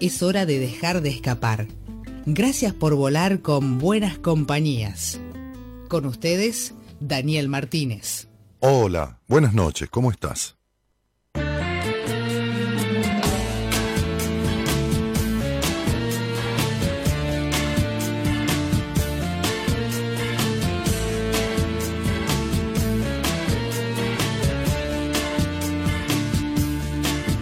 [0.00, 1.66] es hora de dejar de escapar.
[2.26, 5.20] Gracias por volar con buenas compañías.
[5.88, 8.28] Con ustedes, Daniel Martínez.
[8.60, 10.56] Hola, buenas noches, ¿cómo estás?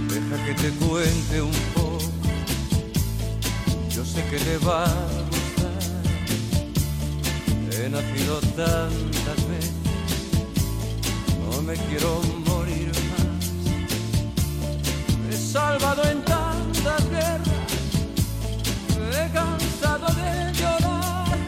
[0.09, 1.56] Deja que te cuente un
[4.39, 4.89] que va a
[5.31, 5.83] gustar.
[7.73, 9.73] He nacido tantas veces,
[11.41, 13.51] no me quiero morir más.
[15.31, 17.73] he salvado en tantas guerras,
[19.19, 21.39] he cansado de llorar.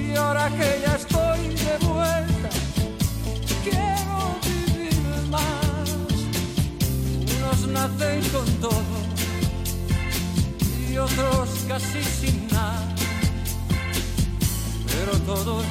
[0.00, 2.50] Y ahora que ya estoy de vuelta,
[3.64, 5.88] quiero vivir más.
[7.36, 9.07] Unos nacen con todo
[10.98, 12.94] otros casi sin nada,
[14.86, 15.64] pero todos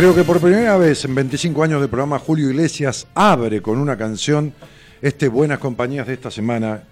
[0.00, 3.98] Creo que por primera vez en 25 años de programa Julio Iglesias abre con una
[3.98, 4.54] canción
[5.02, 6.84] este Buenas Compañías de esta semana.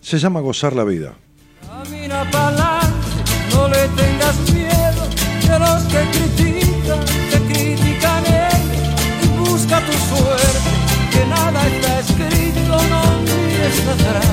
[0.00, 1.12] Se llama Gozar la Vida.
[1.60, 3.22] Camina pa'lante,
[3.52, 5.08] no le tengas miedo
[5.46, 10.70] de los que critican, te critican ellos y busca tu suerte,
[11.12, 14.26] que nada está escrito, no mires atrás.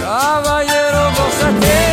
[0.00, 1.89] Caballero, gózate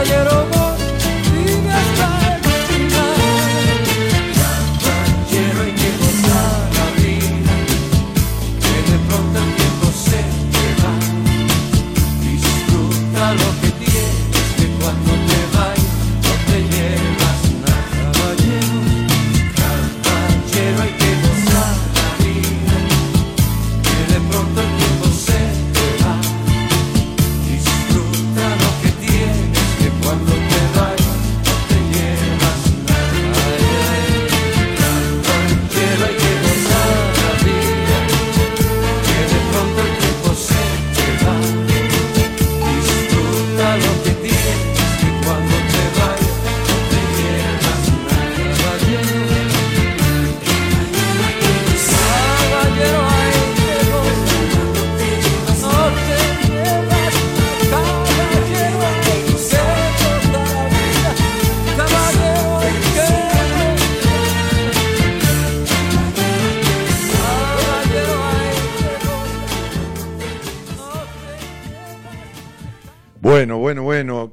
[0.00, 0.59] caballero,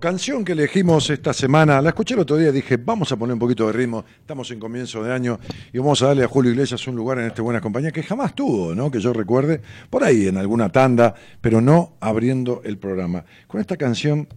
[0.07, 1.81] Canción que elegimos esta semana.
[1.81, 2.50] La escuché el otro día.
[2.50, 4.06] Dije, vamos a poner un poquito de ritmo.
[4.21, 5.38] Estamos en comienzo de año
[5.74, 8.33] y vamos a darle a Julio Iglesias un lugar en este Buenas Compañías que jamás
[8.33, 8.89] tuvo, ¿no?
[8.89, 9.59] Que yo recuerde.
[9.89, 13.25] Por ahí, en alguna tanda, pero no abriendo el programa.
[13.48, 14.30] Con esta canción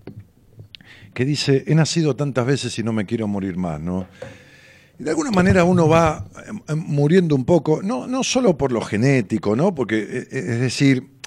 [1.14, 4.08] que dice, he nacido tantas veces y no me quiero morir más, ¿no?
[4.98, 8.72] Y de alguna manera uno va eh, eh, muriendo un poco, no, no solo por
[8.72, 9.72] lo genético, ¿no?
[9.72, 11.19] Porque, eh, es decir,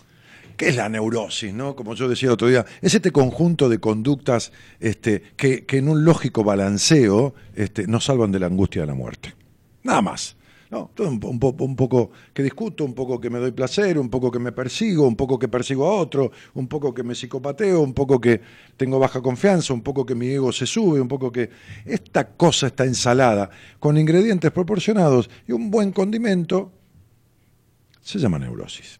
[0.64, 1.76] ¿qué es la neurosis, no?
[1.76, 6.06] Como yo decía el otro día, es este conjunto de conductas este, que, en un
[6.06, 9.34] lógico balanceo este, nos salvan de la angustia de la muerte.
[9.84, 10.38] Nada más.
[10.72, 14.32] No, todo un, un poco que discuto, un poco que me doy placer, un poco
[14.32, 17.94] que me persigo, un poco que persigo a otro, un poco que me psicopateo, un
[17.94, 18.42] poco que
[18.78, 21.50] tengo baja confianza, un poco que mi ego se sube, un poco que
[21.86, 26.72] esta cosa está ensalada con ingredientes proporcionados y un buen condimento
[28.02, 28.98] se llama neurosis.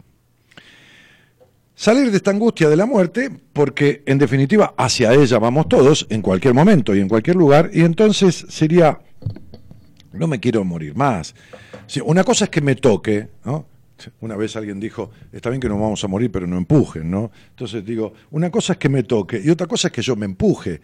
[1.76, 6.22] Salir de esta angustia de la muerte, porque en definitiva hacia ella vamos todos, en
[6.22, 9.00] cualquier momento y en cualquier lugar, y entonces sería,
[10.12, 11.34] no me quiero morir más.
[12.06, 13.66] Una cosa es que me toque, ¿no?
[14.22, 17.32] Una vez alguien dijo, está bien que nos vamos a morir, pero no empujen, ¿no?
[17.52, 20.26] Entonces digo, una cosa es que me toque y otra cosa es que yo me
[20.26, 20.82] empuje.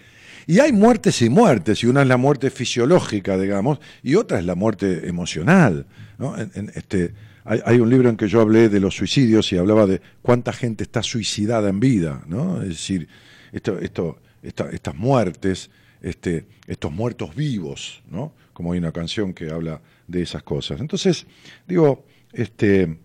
[0.48, 4.46] Y hay muertes y muertes, y una es la muerte fisiológica, digamos, y otra es
[4.46, 5.86] la muerte emocional,
[6.18, 6.36] ¿no?
[6.74, 7.14] Este,
[7.50, 10.54] hay, hay un libro en que yo hablé de los suicidios y hablaba de cuánta
[10.54, 12.62] gente está suicidada en vida, ¿no?
[12.62, 13.08] Es decir,
[13.52, 18.34] esto, esto, esta- estas muertes, este, estos muertos vivos, ¿no?
[18.54, 20.80] Como hay una canción que habla de esas cosas.
[20.80, 21.26] Entonces,
[21.68, 23.00] digo, este,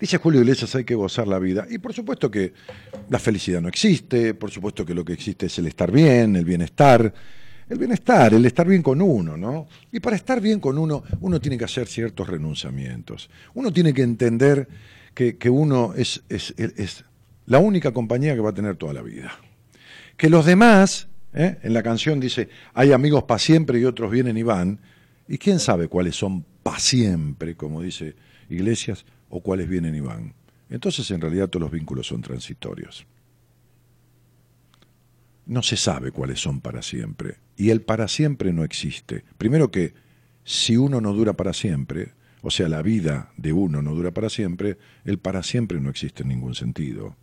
[0.00, 1.66] dice Julio Iglesias, hay que gozar la vida.
[1.70, 2.52] Y por supuesto que
[3.08, 6.44] la felicidad no existe, por supuesto que lo que existe es el estar bien, el
[6.44, 7.14] bienestar,
[7.68, 9.66] el bienestar, el estar bien con uno, ¿no?
[9.92, 13.28] Y para estar bien con uno, uno tiene que hacer ciertos renunciamientos.
[13.54, 14.68] Uno tiene que entender
[15.14, 17.04] que, que uno es, es, es
[17.46, 19.32] la única compañía que va a tener toda la vida.
[20.16, 21.58] Que los demás, ¿eh?
[21.62, 24.80] en la canción dice, hay amigos para siempre y otros vienen y van,
[25.28, 28.16] y quién sabe cuáles son para siempre, como dice
[28.48, 30.34] Iglesias, o cuáles vienen y van.
[30.70, 33.06] Entonces, en realidad, todos los vínculos son transitorios.
[35.48, 37.38] No se sabe cuáles son para siempre.
[37.56, 39.24] Y el para siempre no existe.
[39.36, 39.94] Primero que
[40.44, 42.12] si uno no dura para siempre,
[42.42, 46.22] o sea, la vida de uno no dura para siempre, el para siempre no existe
[46.22, 47.16] en ningún sentido.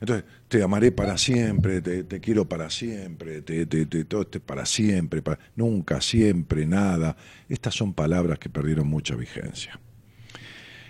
[0.00, 4.66] Entonces, te amaré para siempre, te, quiero para siempre, te, te, te- todo este para
[4.66, 7.16] siempre, para- nunca, siempre, nada.
[7.48, 9.80] Estas son palabras que perdieron mucha vigencia.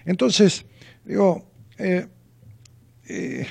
[0.04, 0.66] Entonces,
[1.04, 1.48] digo,
[1.78, 2.08] eh,
[3.08, 3.46] eh,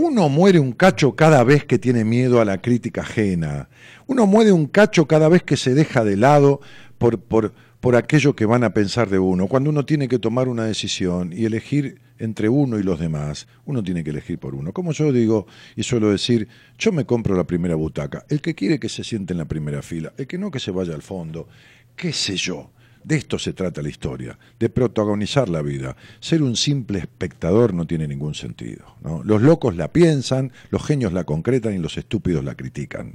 [0.00, 3.68] uno muere un cacho cada vez que tiene miedo a la crítica ajena.
[4.06, 6.60] Uno muere un cacho cada vez que se deja de lado
[6.98, 9.48] por, por, por aquello que van a pensar de uno.
[9.48, 13.82] Cuando uno tiene que tomar una decisión y elegir entre uno y los demás, uno
[13.82, 14.72] tiene que elegir por uno.
[14.72, 16.46] Como yo digo y suelo decir,
[16.78, 18.24] yo me compro la primera butaca.
[18.28, 20.70] El que quiere que se siente en la primera fila, el que no que se
[20.70, 21.48] vaya al fondo,
[21.96, 22.70] qué sé yo.
[23.08, 25.96] De esto se trata la historia, de protagonizar la vida.
[26.20, 28.84] Ser un simple espectador no tiene ningún sentido.
[29.24, 33.14] Los locos la piensan, los genios la concretan y los estúpidos la critican.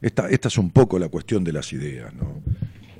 [0.00, 2.14] Esta, es un poco la cuestión de las ideas.
[2.14, 2.40] ¿no?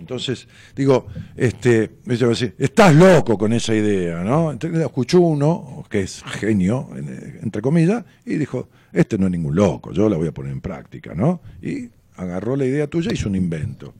[0.00, 4.50] Entonces, digo, este, me así, estás loco con esa idea, ¿no?
[4.50, 9.54] Entonces, escuchó uno, que es genio, en- entre comillas, y dijo, este no es ningún
[9.54, 11.40] loco, yo la voy a poner en práctica, ¿no?
[11.62, 13.94] Y agarró la idea tuya y hizo un invento.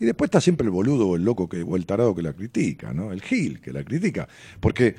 [0.00, 2.32] Y después está siempre el boludo o el loco que, o el tarado que la
[2.32, 3.12] critica, ¿no?
[3.12, 4.26] El gil que la critica.
[4.58, 4.96] Porque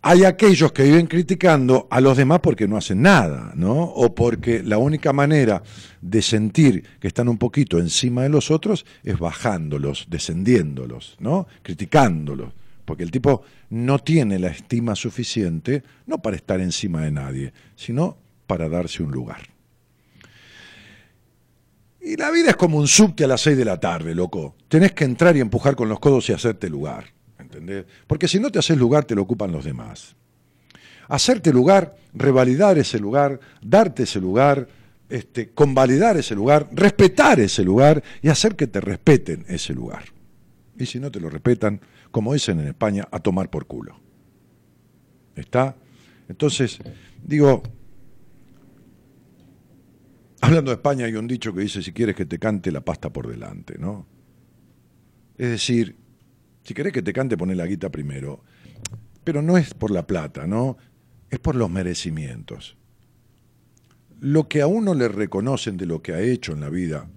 [0.00, 3.82] hay aquellos que viven criticando a los demás porque no hacen nada, ¿no?
[3.82, 5.62] O porque la única manera
[6.00, 11.48] de sentir que están un poquito encima de los otros es bajándolos, descendiéndolos, ¿no?
[11.62, 12.52] Criticándolos.
[12.84, 18.16] Porque el tipo no tiene la estima suficiente, no para estar encima de nadie, sino
[18.46, 19.51] para darse un lugar.
[22.04, 24.56] Y la vida es como un subte a las 6 de la tarde, loco.
[24.68, 27.06] Tenés que entrar y empujar con los codos y hacerte lugar.
[27.38, 27.84] ¿Entendés?
[28.06, 30.16] Porque si no te haces lugar, te lo ocupan los demás.
[31.08, 34.66] Hacerte lugar, revalidar ese lugar, darte ese lugar,
[35.08, 40.04] este, convalidar ese lugar, respetar ese lugar y hacer que te respeten ese lugar.
[40.78, 44.00] Y si no te lo respetan, como dicen en España, a tomar por culo.
[45.36, 45.76] ¿Está?
[46.28, 46.78] Entonces,
[47.22, 47.62] digo,
[50.42, 53.10] hablando de España hay un dicho que dice, si quieres que te cante la pasta
[53.12, 54.06] por delante, ¿no?
[55.38, 55.96] Es decir,
[56.64, 58.44] si querés que te cante, poné la guita primero.
[59.24, 60.76] Pero no es por la plata, ¿no?
[61.30, 62.76] Es por los merecimientos.
[64.20, 67.08] Lo que a uno le reconocen de lo que ha hecho en la vida,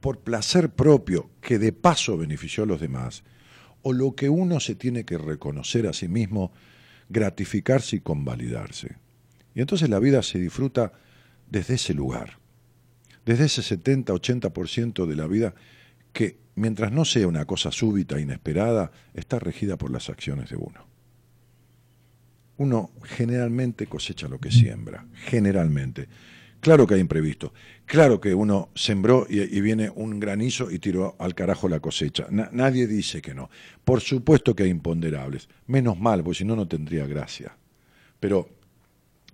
[0.00, 3.24] por placer propio, que de paso benefició a los demás,
[3.82, 6.52] o lo que uno se tiene que reconocer a sí mismo,
[7.08, 8.98] gratificarse y convalidarse.
[9.54, 10.92] Y entonces la vida se disfruta
[11.50, 12.38] desde ese lugar,
[13.24, 15.54] desde ese 70-80% de la vida
[16.12, 20.86] que, mientras no sea una cosa súbita, inesperada, está regida por las acciones de uno.
[22.58, 26.08] Uno generalmente cosecha lo que siembra, generalmente.
[26.60, 27.52] Claro que hay imprevisto,
[27.84, 32.26] claro que uno sembró y, viene un granizo y tiró al carajo la cosecha.
[32.30, 33.50] Na- nadie dice que no.
[33.84, 37.56] Por supuesto que hay imponderables, menos mal, porque si no, no tendría gracia.
[38.18, 38.48] Pero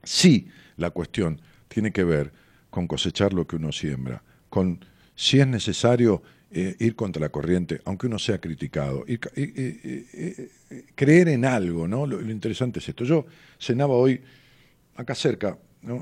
[0.02, 1.40] sí la cuestión
[1.72, 2.32] tiene que ver
[2.70, 6.22] con cosechar lo que uno siembra, con, si es necesario,
[6.54, 9.06] eh, ir contra la corriente, aunque uno sea criticado,
[10.94, 12.06] creer en algo, ¿no?
[12.06, 13.04] Lo, interesante es esto.
[13.04, 13.24] Yo
[13.58, 14.20] cenaba hoy
[14.96, 15.56] acá cerca,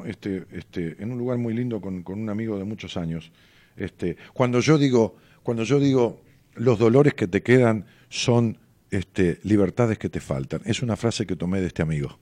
[0.06, 3.30] este, este, en un lugar muy lindo con, con un amigo de muchos años.
[3.76, 6.20] Este, cuando yo digo, cuando yo digo
[6.54, 8.58] los dolores que te quedan son
[8.90, 12.18] este, libertades que te faltan, es una frase que tomé de este amigo.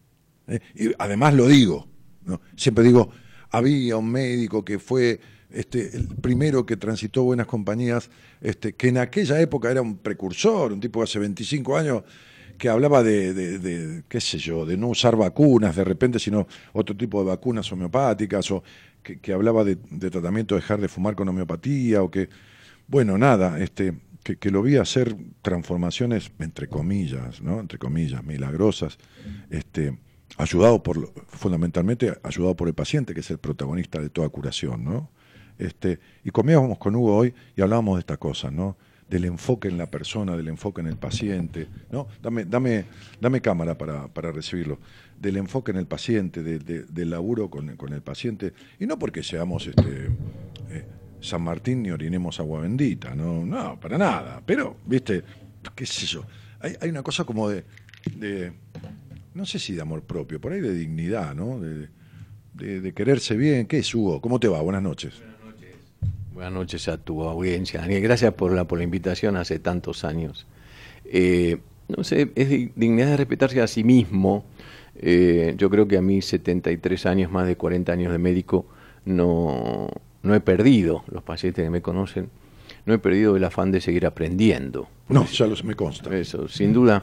[0.49, 0.61] ¿eh?
[0.75, 1.89] Y además lo digo,
[2.27, 2.43] ¿no?
[2.57, 3.11] siempre digo,
[3.51, 8.99] había un médico que fue este, el primero que transitó buenas compañías, este, que en
[8.99, 12.03] aquella época era un precursor, un tipo de hace 25 años,
[12.59, 17.21] que hablaba de, qué sé yo, de no usar vacunas de repente, sino otro tipo
[17.23, 18.63] de vacunas homeopáticas, o
[19.03, 22.29] que, hablaba de, tratamiento de dejar de fumar con homeopatía, o que,
[22.89, 27.61] bueno, nada, este, que, que lo vi hacer transformaciones, entre comillas, ¿no?
[27.61, 28.99] Entre comillas, milagrosas,
[29.51, 29.97] este,
[30.39, 35.11] ayudado por, fundamentalmente ayudado por el paciente, que es el protagonista de toda curación, ¿no?
[35.59, 38.77] Este, y comíamos con Hugo hoy y hablábamos de estas cosas, ¿no?
[39.11, 42.07] Del enfoque en la persona, del enfoque en el paciente, ¿no?
[42.23, 42.85] Dame, dame,
[43.21, 44.79] dame cámara para, para recibirlo.
[45.19, 48.53] Del enfoque en el paciente, de- de- del laburo con, con el paciente.
[48.79, 50.07] Y no porque seamos este,
[50.71, 50.85] eh,
[51.21, 54.41] San Martín ni orinemos agua bendita, no, no, para nada.
[54.47, 55.25] Pero, viste,
[55.75, 56.25] qué sé yo.
[56.61, 57.65] Hay, hay una cosa como de,
[59.35, 61.61] no sé si de amor propio, por ahí de dignidad, ¿no?
[61.61, 61.89] De,
[62.55, 63.67] de- de quererse bien.
[63.67, 64.21] ¿Qué es, Hugo?
[64.21, 64.61] ¿Cómo te va?
[64.63, 65.15] Buenas noches.
[66.33, 68.03] Buenas noches a tu audiencia, Daniel.
[68.03, 70.47] Gracias por la, por la invitación hace tantos años.
[71.05, 71.59] Eh,
[71.89, 74.45] no sé, es di- dignidad de respetarse a sí mismo.
[75.01, 78.67] Eh, yo creo que a mí 73 años, más de 40 años de médico,
[79.05, 79.89] no,
[80.23, 82.29] no he perdido, los pacientes que me conocen,
[82.87, 84.89] no he perdido el afán de seguir aprendiendo.
[85.09, 86.17] No, ya lo, me consta.
[86.17, 87.03] Eso, sin duda,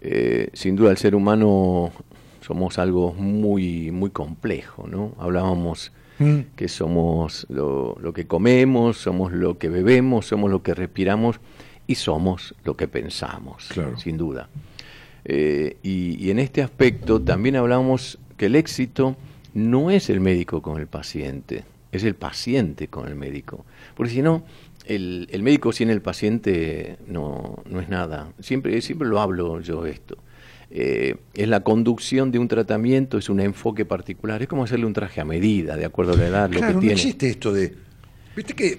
[0.00, 1.92] eh, sin duda el ser humano
[2.40, 5.12] somos algo muy, muy complejo, ¿no?
[5.18, 6.40] Hablábamos Mm.
[6.54, 11.40] que somos lo, lo que comemos, somos lo que bebemos, somos lo que respiramos
[11.86, 13.96] y somos lo que pensamos, Claro.
[13.98, 14.50] sin duda.
[15.24, 19.16] Eh, y, y en este aspecto también hablamos que el éxito
[19.54, 23.64] no es el médico con el paciente, es el paciente con el médico.
[23.94, 24.42] Porque si no,
[24.94, 28.32] el, el médico sin el paciente no, no es nada.
[28.40, 30.16] Siempre, siempre lo hablo yo esto.
[30.72, 34.92] Eh, es la conducción de un tratamiento, es un enfoque particular, es como hacerle un
[34.92, 36.94] traje a medida, de acuerdo a la edad, lo Claro, que no tiene.
[36.94, 37.74] existe esto de.
[38.36, 38.78] Viste que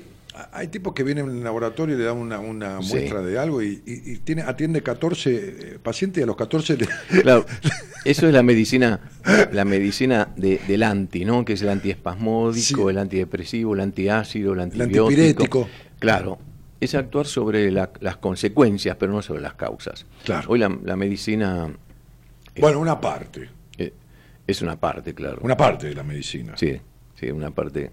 [0.53, 2.94] hay tipos que vienen al laboratorio y le dan una, una Sí.
[2.94, 6.77] muestra de algo y, y- y tiene, atiende 14 eh, pacientes y a los 14
[6.77, 6.88] le.
[7.22, 7.46] Claro,
[8.06, 9.01] eso es la medicina,
[9.51, 11.44] la medicina de- del anti, ¿no?
[11.44, 12.89] Que es el antiespasmódico, Sí.
[12.89, 15.03] el antidepresivo, el antiácido, el El antibiótico.
[15.08, 15.70] antipirético.
[16.01, 16.39] Claro,
[16.79, 20.05] es actuar sobre la- las consecuencias, pero no sobre las causas.
[20.25, 20.50] Claro.
[20.50, 21.70] Hoy la, la medicina
[22.60, 23.50] Bueno, una parte.
[23.77, 23.93] eh,
[24.48, 25.39] es una parte, claro.
[25.43, 26.53] Una parte de la medicina.
[26.58, 26.75] Sí,
[27.20, 27.91] sí, una parte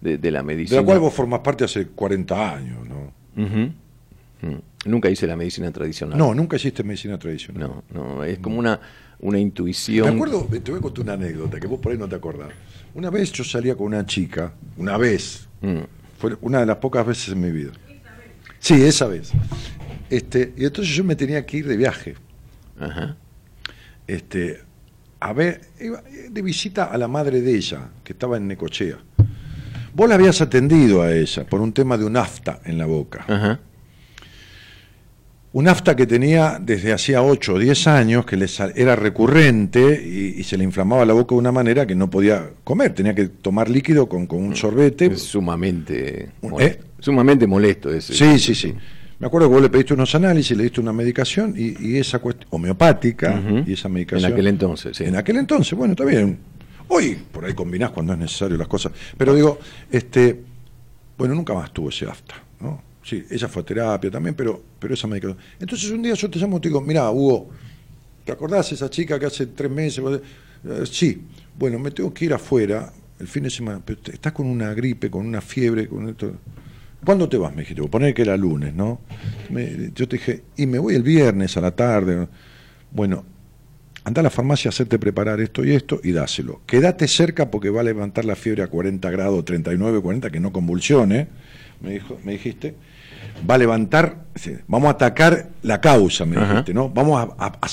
[0.00, 0.80] de, de la De medicina.
[0.82, 3.12] la cual vos formás parte hace 40 años, ¿no?
[3.34, 3.70] Mm.
[4.84, 6.16] Nunca hice la medicina tradicional.
[6.16, 7.68] No, nunca hiciste medicina tradicional.
[7.68, 8.78] No, no, es como una,
[9.18, 10.06] una intuición.
[10.08, 12.50] Me acuerdo, te voy a contar una anécdota que vos por ahí no te acordás.
[12.94, 15.78] Una vez yo salía con una chica, una vez, Mm.
[16.18, 17.72] Fue una de las pocas veces en mi vida.
[18.58, 19.32] Sí, esa vez.
[20.10, 22.14] Este, y entonces yo me tenía que ir de viaje.
[22.78, 23.16] Ajá.
[24.06, 24.60] este,
[25.18, 28.98] a ver, iba de visita a la madre de ella, que estaba en Necochea.
[29.94, 33.24] Vos la habías atendido a ella por un tema de un afta en la boca.
[33.26, 33.60] Ajá.
[35.56, 39.80] Un afta que tenía desde hacía 8 o 10 años, que le sal- era recurrente
[40.04, 42.92] y, y se le inflamaba la boca de una manera que no podía comer.
[42.92, 45.06] Tenía que tomar líquido con, con un sorbete.
[45.06, 46.84] Es sumamente molesto.
[46.84, 46.86] ¿eh?
[46.98, 48.12] Sumamente molesto ese.
[48.12, 48.74] Sí, sí, sí.
[49.18, 52.18] Me acuerdo que vos le pediste unos análisis, le diste una medicación y, y esa
[52.18, 54.26] cuestión homeopática y esa medicación.
[54.30, 55.04] En aquel entonces, sí.
[55.04, 56.38] En aquel entonces, bueno, está bien.
[56.88, 58.92] Hoy por ahí combinás cuando es necesario las cosas.
[59.16, 59.58] Pero digo,
[59.90, 60.38] este,
[61.16, 62.34] bueno, nunca más tuvo ese afta.
[63.06, 65.38] Sí, ella fue a terapia también, pero, pero esa medicación.
[65.60, 67.50] Entonces un día yo te llamo y te digo, mira, Hugo,
[68.24, 70.02] ¿te acordás esa chica que hace tres meses?
[70.64, 71.22] eh, sí,
[71.56, 75.08] bueno, me tengo que ir afuera el fin de semana, pero estás con una gripe,
[75.08, 76.34] con una fiebre, con esto.
[77.04, 77.54] ¿Cuándo te vas?
[77.54, 78.98] Me dijiste, poner que era lunes, ¿no?
[79.94, 82.26] Yo te dije, y me voy el viernes a la tarde.
[82.90, 83.24] Bueno,
[84.02, 86.62] anda a la farmacia a hacerte preparar esto y esto y dáselo.
[86.66, 90.52] Quédate cerca porque va a levantar la fiebre a 40 grados, 39, 40, que no
[90.52, 91.28] convulsione,
[91.80, 92.74] me, dijo, me dijiste.
[93.48, 94.24] Va a levantar,
[94.66, 96.88] vamos a atacar la causa, me dijiste, ¿no?
[96.90, 97.68] Vamos a, a- a-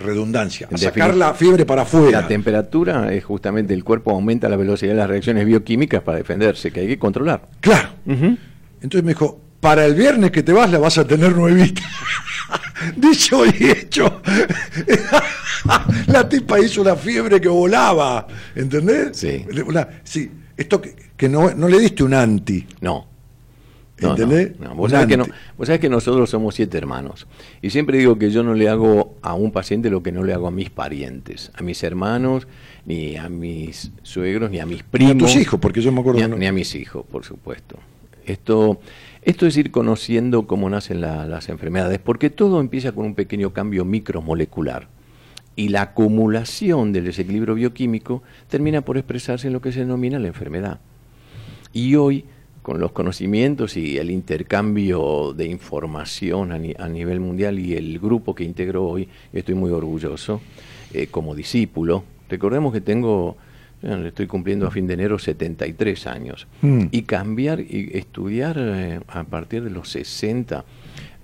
[0.00, 2.20] redundancia, a sacar la fiebre para afuera.
[2.22, 6.70] La temperatura es justamente el cuerpo aumenta la velocidad de las reacciones bioquímicas para defenderse,
[6.70, 7.48] que hay que controlar.
[7.60, 7.88] Claro.
[8.06, 11.82] Entonces me dijo, para el viernes que te vas la vas a tener nuevita.
[12.96, 14.22] Dicho y hecho.
[16.06, 19.16] la tipa hizo una fiebre que volaba, ¿entendés?
[19.16, 19.44] Sí.
[20.04, 20.30] Sí.
[20.56, 22.66] Esto que, que no, no le diste un anti.
[22.80, 23.06] No,
[24.00, 24.58] No, ¿Entendés?
[24.60, 24.74] no.
[24.76, 25.26] Vos, sabés que no-
[25.56, 27.26] vos sabés que nosotros somos siete hermanos.
[27.62, 30.32] Y siempre digo que yo no le hago a un paciente lo que no le
[30.34, 32.46] hago a mis parientes, a mis hermanos,
[32.86, 35.16] ni a mis suegros, ni a mis Ni a primos.
[35.18, 37.76] tus hijos, porque yo me acuerdo Ni a, ni a mis hijos, por supuesto.
[38.24, 38.78] Esto,
[39.22, 43.52] esto es ir conociendo cómo nacen la- las enfermedades, porque todo empieza con un pequeño
[43.52, 44.86] cambio micromolecular.
[45.56, 50.28] Y la acumulación del desequilibrio bioquímico termina por expresarse en lo que se denomina la
[50.28, 50.78] enfermedad.
[51.72, 52.26] Y hoy,
[52.68, 57.98] con los conocimientos y el intercambio de información a, ni- a nivel mundial y el
[57.98, 60.42] grupo que integro hoy, estoy muy orgulloso
[60.92, 62.04] eh, como discípulo.
[62.28, 63.38] Recordemos que tengo,
[63.82, 66.46] estoy cumpliendo a fin de enero 73 años.
[66.60, 66.88] Mm.
[66.90, 70.62] Y cambiar y estudiar eh, a partir de los 60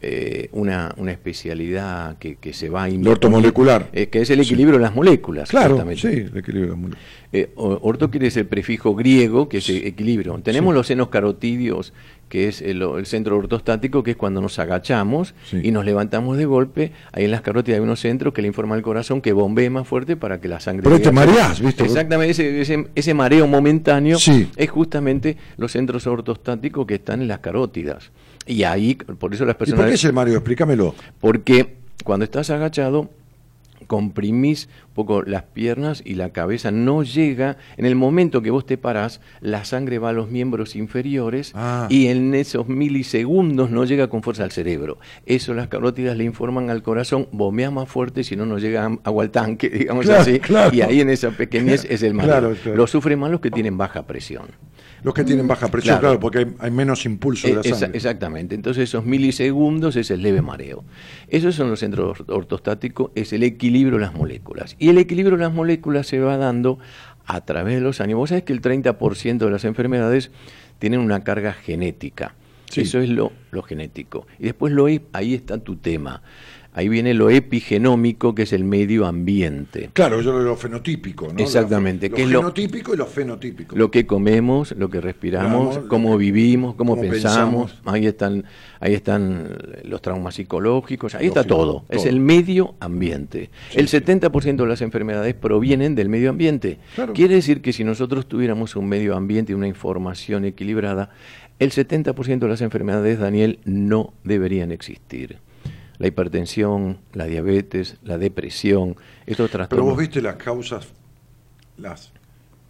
[0.07, 3.89] eh, una, una especialidad que, que se va a Lo ortomolecular.
[3.93, 5.49] eh, que es el equilibrio de las moléculas.
[5.51, 6.93] Claro, sí, el equilibrio muy-
[7.37, 10.39] Eh, orto quiere decir el prefijo griego, que es equilibrio.
[10.41, 10.77] Tenemos Sí.
[10.77, 11.93] los senos carotidios,
[12.29, 15.59] que es el, el centro ortostático, que es cuando nos agachamos Sí.
[15.65, 16.93] y nos levantamos de golpe.
[17.11, 19.89] Ahí en las carótidas hay unos centros que le informan al corazón que bombee más
[19.89, 20.85] fuerte para que la sangre...
[20.85, 21.83] Pero te mareás, ¿viste?
[21.83, 24.49] Exactamente, ese, ese, ese mareo momentáneo Sí.
[24.57, 28.13] es justamente los centros ortostáticos que están en las carótidas.
[28.47, 29.81] Y ahí, por eso las ¿Y personas...
[29.83, 30.35] por qué es el Mario?
[30.35, 30.95] Explícamelo.
[31.21, 31.75] Porque
[32.05, 33.11] cuando estás agachado,
[33.87, 37.57] comprimís un poco las piernas y la cabeza no llega.
[37.77, 41.87] En el momento que vos te parás, la sangre va a los miembros inferiores Ah.
[41.91, 44.99] y en esos milisegundos no llega con fuerza al cerebro.
[45.27, 49.25] Eso las carótidas le informan al corazón, bombea más fuerte, si no, no llega agua
[49.25, 50.39] al tanque, digamos Claro, así.
[50.41, 50.75] claro.
[50.75, 52.55] Y ahí en esa pequeñez es el claro.
[52.75, 54.47] Lo sufren más los que tienen baja presión.
[55.05, 56.01] Los que tienen baja presión, Claro.
[56.01, 57.97] claro, porque hay, hay menos impulso de la Eh, esa- sangre.
[57.99, 58.55] exactamente.
[58.57, 60.83] Entonces esos milisegundos es el leve mareo.
[61.29, 64.75] Esos son los centros or- ortostáticos, es el equilibrio de las moléculas.
[64.79, 66.79] Y el equilibrio de las moléculas se va dando
[67.27, 68.17] a través de los años.
[68.19, 70.31] Vos sabés que el 30% de las enfermedades
[70.79, 72.35] tienen una carga genética.
[72.71, 72.81] Sí.
[72.81, 74.27] Eso es lo, lo genético.
[74.39, 76.23] Y después lo ahí está tu tema.
[76.77, 79.91] Ahí viene lo epigenómico, que es el medio ambiente.
[79.93, 81.39] Claro, yo lo, lo fenotípico, ¿no?
[81.39, 83.77] Exactamente, Lo, que es lo- genotípico y lo fenotípico.
[83.77, 87.71] Lo que comemos, lo que respiramos, cómo que- vivimos, cómo, cómo pensamos.
[87.73, 87.95] pensamos.
[87.95, 88.45] Ahí están,
[88.81, 91.85] ahí están los traumas psicológicos, ahí está todo.
[91.89, 93.51] Es el medio ambiente.
[93.71, 93.99] Sí, el sí.
[93.99, 96.79] 70% de las enfermedades provienen del medio ambiente.
[96.97, 97.13] Claro.
[97.13, 101.11] Quiere decir que si nosotros tuviéramos un medio ambiente y una información equilibrada,
[101.61, 105.39] el 70% de las enfermedades, Daniel, no deberían existir.
[105.99, 109.87] La hipertensión, la diabetes, la depresión, estos Pero trastornos.
[109.87, 110.89] vos viste las causas,
[111.79, 112.13] las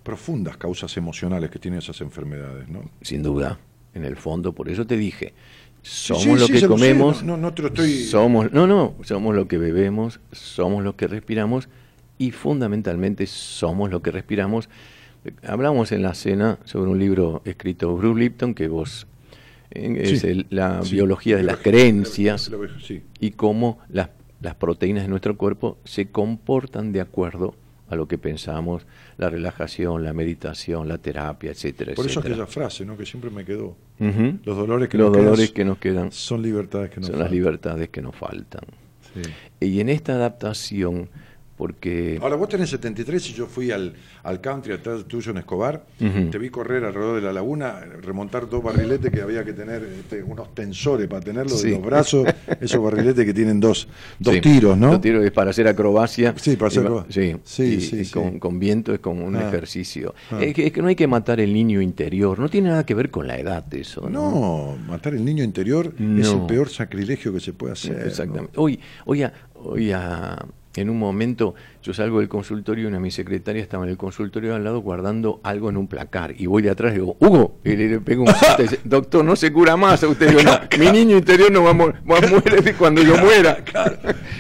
[0.02, 2.90] profundas causas emocionales que tienen esas enfermedades, ¿no?
[3.00, 3.58] Sin duda,
[3.94, 5.32] en el fondo, por eso te dije,
[5.82, 8.94] somos sí, lo sí, que comemos, no- no- no te lo estoy- somos, no, no,
[9.02, 11.68] somos lo que bebemos, somos lo que respiramos
[12.18, 14.68] y fundamentalmente somos lo que respiramos.
[15.46, 19.06] Hablamos en la cena sobre un libro escrito por Bruce Lipton que vos
[19.74, 23.02] es Sí, el- la sí, biología de las creencias la- la- sí.
[23.20, 24.10] y cómo las,
[24.40, 27.54] las proteínas de nuestro cuerpo se comportan de acuerdo
[27.88, 28.87] a lo que pensamos,
[29.18, 32.42] la relajación, la meditación, la terapia, etcétera, Por eso etcétera.
[32.44, 32.96] aquella frase, ¿no?
[32.96, 33.76] Que siempre me quedó.
[33.98, 37.18] Los dolores que Los nos quedan dolores que nos quedan son libertades que nos son
[37.18, 38.62] las libertades que nos faltan.
[39.60, 41.08] Y en esta adaptación,
[41.64, 45.87] porque Ahora, vos tenés 73 y yo fui al, al country atrás tuyo en Escobar,
[45.98, 50.22] te vi correr alrededor de la laguna, remontar dos barriletes que había que tener este,
[50.22, 51.70] unos tensores para tenerlos Sí.
[51.70, 52.29] de los brazos,
[52.61, 54.90] esos barriletes que tienen dos, dos Sí, tiros, ¿no?
[54.90, 56.35] Dos tiros es para hacer acrobacia.
[56.37, 57.38] Sí, para hacer acrobacia.
[57.44, 58.11] Sí, Sí, y-.
[58.11, 59.48] Con, con viento es como un Ah.
[59.48, 60.14] ejercicio.
[60.31, 60.42] Ah.
[60.42, 62.92] Es, que, es que no hay que matar el niño interior, no tiene nada que
[62.94, 64.03] ver con la edad eso.
[64.11, 64.31] ¿no?
[64.31, 66.00] No, matar el niño interior es
[66.31, 66.40] No.
[66.42, 67.98] el peor sacrilegio que se puede hacer.
[68.00, 68.05] ¿no?
[68.05, 68.53] Exactamente.
[68.57, 70.44] Hoy, hoy, a- hoy a-
[70.76, 73.96] en un momento yo salgo del consultorio y una de mis secretarias estaba en el
[73.96, 77.58] consultorio al lado guardando algo en un placar y voy de atrás y digo, Hugo,
[77.64, 80.02] y le, pego un y dice, doctor, no se cura más.
[80.02, 83.64] A usted digo, no, mi niño interior no va a, morir cuando yo muera.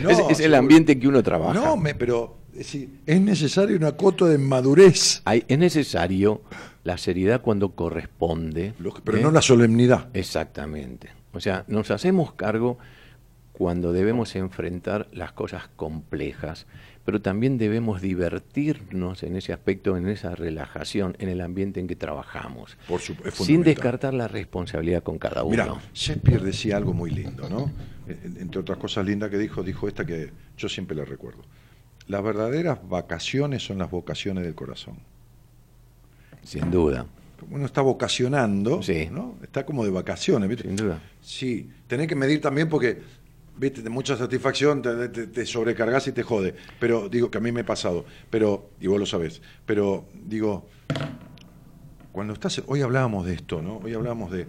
[0.02, 1.54] No, es, es el ambiente que uno trabaja.
[1.54, 6.42] No, me, pero es, es necesario una cota de madurez, Hay- es necesario
[6.82, 8.74] la seriedad cuando corresponde.
[9.04, 9.22] pero ¿eh?
[9.22, 10.08] no la solemnidad.
[10.12, 11.08] Exactamente.
[11.32, 12.78] O sea, nos hacemos cargo
[13.54, 16.66] cuando debemos enfrentar las cosas complejas,
[17.04, 21.94] pero también debemos divertirnos en ese aspecto, en esa relajación, en el ambiente en que
[21.96, 25.50] trabajamos, Por su- sin descartar la responsabilidad con cada uno.
[25.50, 27.70] Mira, Shakespeare decía algo muy lindo, ¿no?
[28.08, 31.42] En- Entre otras cosas lindas que dijo, dijo esta que yo siempre la recuerdo.
[32.08, 34.96] Las verdaderas vacaciones son las vocaciones del corazón.
[36.42, 37.06] Sin duda,
[37.50, 39.08] Uno está vocacionando, Sí.
[39.10, 39.34] ¿no?
[39.42, 40.64] Está como de vacaciones, ¿viste?
[40.66, 40.98] sin duda.
[41.20, 43.02] Sí, tenés que medir también porque,
[43.56, 46.54] viste, de mucha satisfacción te, te- te sobrecargas y te jode.
[46.80, 50.66] Pero digo que a mí me ha pasado, pero, y vos lo sabés, pero digo,
[52.12, 53.78] cuando estás, hoy hablábamos de esto, ¿no?
[53.78, 54.46] Hoy hablábamos de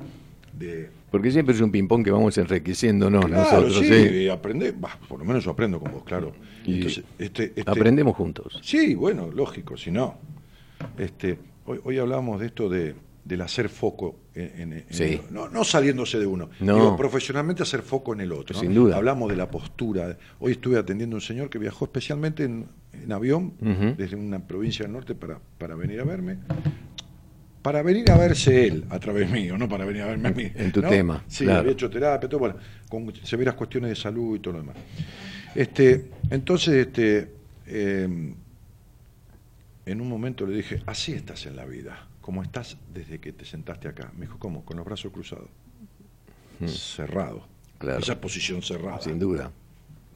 [0.54, 3.86] de- Porque siempre es un ping-pong que vamos enriqueciéndonos Claro, nosotros.
[3.86, 6.32] sí, aprende, bah, por lo menos yo aprendo con vos, claro.
[6.65, 8.58] Y Entonces, este- este- Aprendemos juntos.
[8.63, 10.18] Sí, bueno, lógico, si no.
[10.98, 15.04] Este, hoy, hoy hablábamos de esto de, del hacer foco en, en- en Sí.
[15.04, 16.76] el- no, no saliéndose de uno, No.
[16.76, 18.54] digo, profesionalmente hacer foco en el otro.
[18.54, 18.60] ¿no?
[18.62, 18.96] Sin duda.
[18.98, 20.16] Hablamos de la postura.
[20.40, 23.54] Hoy estuve atendiendo a un señor que viajó especialmente en, en avión
[23.98, 26.38] desde una provincia del norte para, para venir a verme.
[27.64, 30.52] Para venir a verse él a través mío, no para venir a verme a mí.
[30.54, 31.62] En tu tema, Sí, claro.
[31.62, 32.58] había hecho terapia, todo, bueno,
[32.88, 34.76] con severas cuestiones de salud y todo lo demás.
[35.56, 37.32] Este, entonces, este,
[37.66, 38.34] eh,
[39.88, 43.46] en un momento le dije, así estás en la vida, como estás desde que te
[43.46, 44.12] sentaste acá.
[44.18, 44.66] Me dijo, ¿cómo?
[44.66, 45.48] Con los brazos cruzados.
[46.66, 47.38] Cerrado.
[47.42, 47.78] Hmm.
[47.78, 48.00] Claro.
[48.00, 49.00] Esa posición cerrada.
[49.00, 49.52] Sin duda.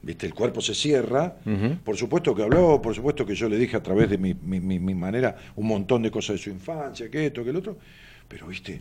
[0.02, 0.26] ¿Viste?
[0.26, 1.36] El cuerpo se cierra.
[1.84, 4.58] Por supuesto que habló, por supuesto que yo le dije a través de mi, mi-
[4.58, 7.76] mi- mi manera un montón de cosas de su infancia, que esto, que el otro.
[8.26, 8.80] Pero, viste,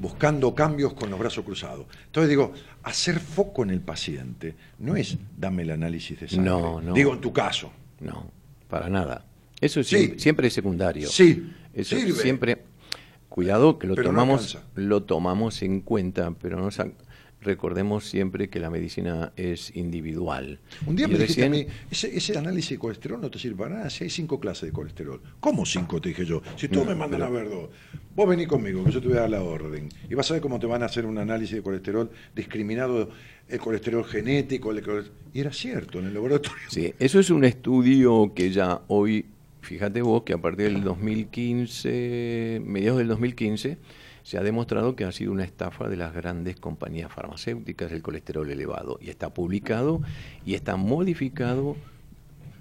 [0.00, 1.86] buscando cambios con los brazos cruzados.
[2.06, 6.50] Entonces digo, hacer foco en el paciente no es dame el análisis de sangre.
[6.50, 6.92] No, no.
[6.92, 7.70] Digo en tu caso.
[8.00, 8.28] No,
[8.68, 9.24] para nada.
[9.60, 9.96] Eso es Sí.
[9.96, 11.08] siempre, siempre es secundario.
[11.08, 12.12] Sí, Eso sirve.
[12.20, 12.58] siempre.
[13.28, 16.70] Cuidado que lo Pero tomamos, lo tomamos en cuenta, pero no
[17.42, 20.58] recordemos siempre que la medicina es individual.
[20.86, 23.38] Un día Y me dijiste a recién- mí, ese, ese análisis de colesterol no te
[23.38, 25.20] sirve para nada si hay cinco clases de colesterol.
[25.38, 26.00] ¿Cómo cinco?
[26.00, 26.42] Te dije yo.
[26.56, 27.68] Si todos me mandan a ver dos.
[28.16, 29.90] Vos vení conmigo, que yo te voy a dar la orden.
[30.08, 33.10] Y vas a ver cómo te van a hacer un análisis de colesterol discriminado,
[33.48, 34.72] el colesterol genético.
[34.72, 36.56] el cole- Y era cierto, en el laboratorio.
[36.70, 39.26] Sí, eso es un estudio que ya hoy,
[39.66, 43.78] fíjate vos, que a partir del 2015, mediados del 2015,
[44.22, 48.48] se ha demostrado que ha sido una estafa de las grandes compañías farmacéuticas el colesterol
[48.50, 48.98] elevado.
[49.00, 50.00] Y está publicado
[50.44, 51.76] y está modificado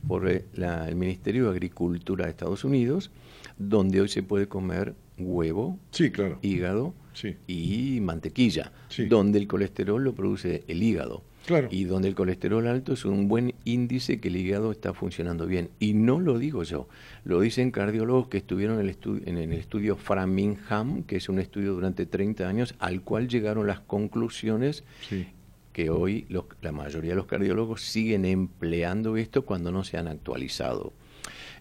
[0.07, 3.11] por eh, la- el Ministerio de Agricultura de Estados Unidos,
[3.57, 6.37] donde hoy se puede comer huevo, Sí, claro.
[6.41, 7.35] hígado Sí.
[7.47, 9.05] y mantequilla, Sí.
[9.05, 11.23] donde el colesterol lo produce el hígado.
[11.45, 11.67] Claro.
[11.71, 15.69] Y donde el colesterol alto es un buen índice que el hígado está funcionando bien.
[15.79, 16.87] Y no lo digo yo,
[17.23, 21.39] lo dicen cardiólogos que estuvieron en el, estu- en el estudio Framingham, que es un
[21.39, 25.27] estudio durante 30 años, al cual llegaron las conclusiones Sí.
[25.71, 30.07] que hoy los- la mayoría de los cardiólogos siguen empleando esto cuando no se han
[30.07, 30.93] actualizado.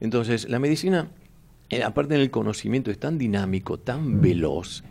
[0.01, 1.09] Entonces, la medicina,
[1.70, 4.83] eh, aparte del conocimiento, es tan dinámico, tan veloz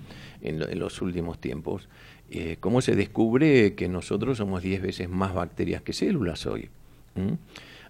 [0.42, 1.88] en, lo- en los últimos tiempos,
[2.34, 6.70] eh, como se descubre que nosotros somos 10 veces más bacterias que células hoy.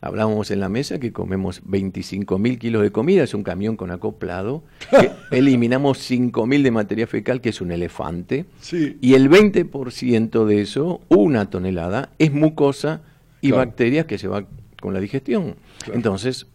[0.02, 4.62] Hablábamos en la mesa que comemos 25.000 kilos de comida, es un camión con acoplado,
[4.92, 8.98] que eliminamos 5.000 de materia fecal, que es un elefante, Sí.
[9.00, 13.02] y el 20% de eso, una tonelada, es mucosa
[13.40, 13.66] y Claro.
[13.66, 14.46] bacterias que se va
[14.82, 15.56] con la digestión.
[15.80, 15.94] Claro.
[15.96, 16.48] Entonces,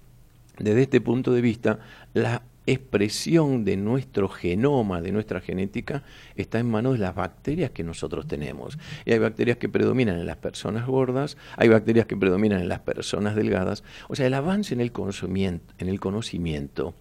[0.59, 1.79] desde este punto de vista,
[2.13, 2.43] la
[2.73, 6.03] expresión de nuestro genoma, de nuestra genética,
[6.37, 8.79] está en manos de las bacterias que nosotros tenemos.
[9.05, 12.81] Y hay bacterias que predominan en las personas gordas, hay bacterias que predominan en las
[12.81, 13.85] personas delgadas.
[14.09, 14.93] O sea, el avance en el
[15.79, 16.95] en el conocimiento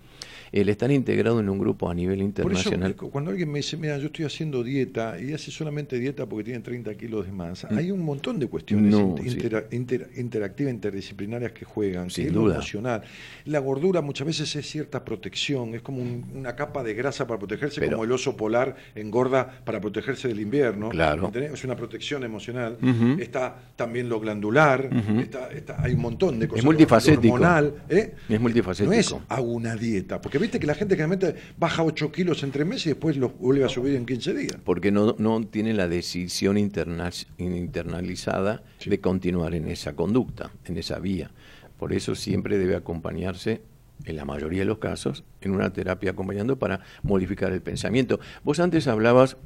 [0.52, 2.26] el estar integrado en un grupo a nivel Por eso,
[2.70, 2.96] internacional.
[2.96, 6.46] cu- cuando alguien me dice, mira, yo estoy haciendo dieta y hace solamente dieta porque
[6.46, 8.98] tiene 30 kilos de más, hay un montón de cuestiones Mm.
[8.98, 9.38] No, in- sí.
[9.38, 12.56] intera- inter- interactivas, interdisciplinarias que juegan, Sin que es lo duda.
[12.56, 13.02] emocional.
[13.46, 17.40] La gordura muchas veces es cierta protección, es como un- una capa de grasa para
[17.40, 20.90] protegerse, Pero- como el oso polar engorda para protegerse del invierno.
[20.90, 21.32] Claro.
[21.34, 22.78] Es una protección emocional.
[23.20, 26.60] Está también lo glandular, está, está- hay un montón de cosas.
[26.60, 27.34] Es multifacético.
[27.36, 28.14] Hormonal, ¿eh?
[28.30, 28.94] Es multifacético.
[28.94, 32.52] No es hago una dieta, porque viste que la gente generalmente baja 8 kilos en
[32.52, 34.58] 3 meses y después los vuelve a subir en 15 días.
[34.64, 38.90] porque no, no tiene la decisión interna- internalizada Sí.
[38.90, 41.32] de continuar en esa conducta, en esa vía.
[41.78, 43.62] Por eso siempre debe acompañarse,
[44.06, 48.20] en la mayoría de los casos, en una terapia acompañando para modificar el pensamiento.
[48.44, 49.38] Vos antes hablabas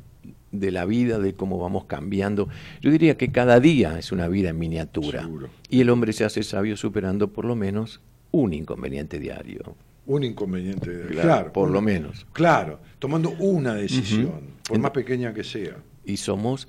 [0.51, 2.47] de la vida, de cómo vamos cambiando.
[2.81, 5.21] Yo diría que cada día es una vida en miniatura.
[5.23, 5.49] Seguro.
[5.69, 8.01] Y el hombre se hace sabio superando por lo menos
[8.31, 9.75] un inconveniente diario.
[10.05, 10.91] Un inconveniente.
[11.09, 12.25] Claro, Claro, por un- lo menos.
[12.33, 15.77] Claro, tomando una decisión, por más pequeña que sea.
[16.05, 16.67] y somos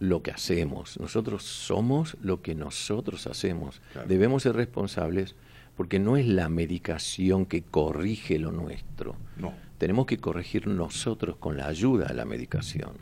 [0.00, 0.98] lo que hacemos.
[0.98, 3.80] Nosotros somos lo que nosotros hacemos.
[3.92, 4.08] Claro.
[4.08, 5.34] Debemos ser responsables
[5.76, 9.16] porque no es la medicación que corrige lo nuestro.
[9.36, 9.52] No.
[9.78, 12.92] Tenemos que corregir nosotros con la ayuda de la medicación.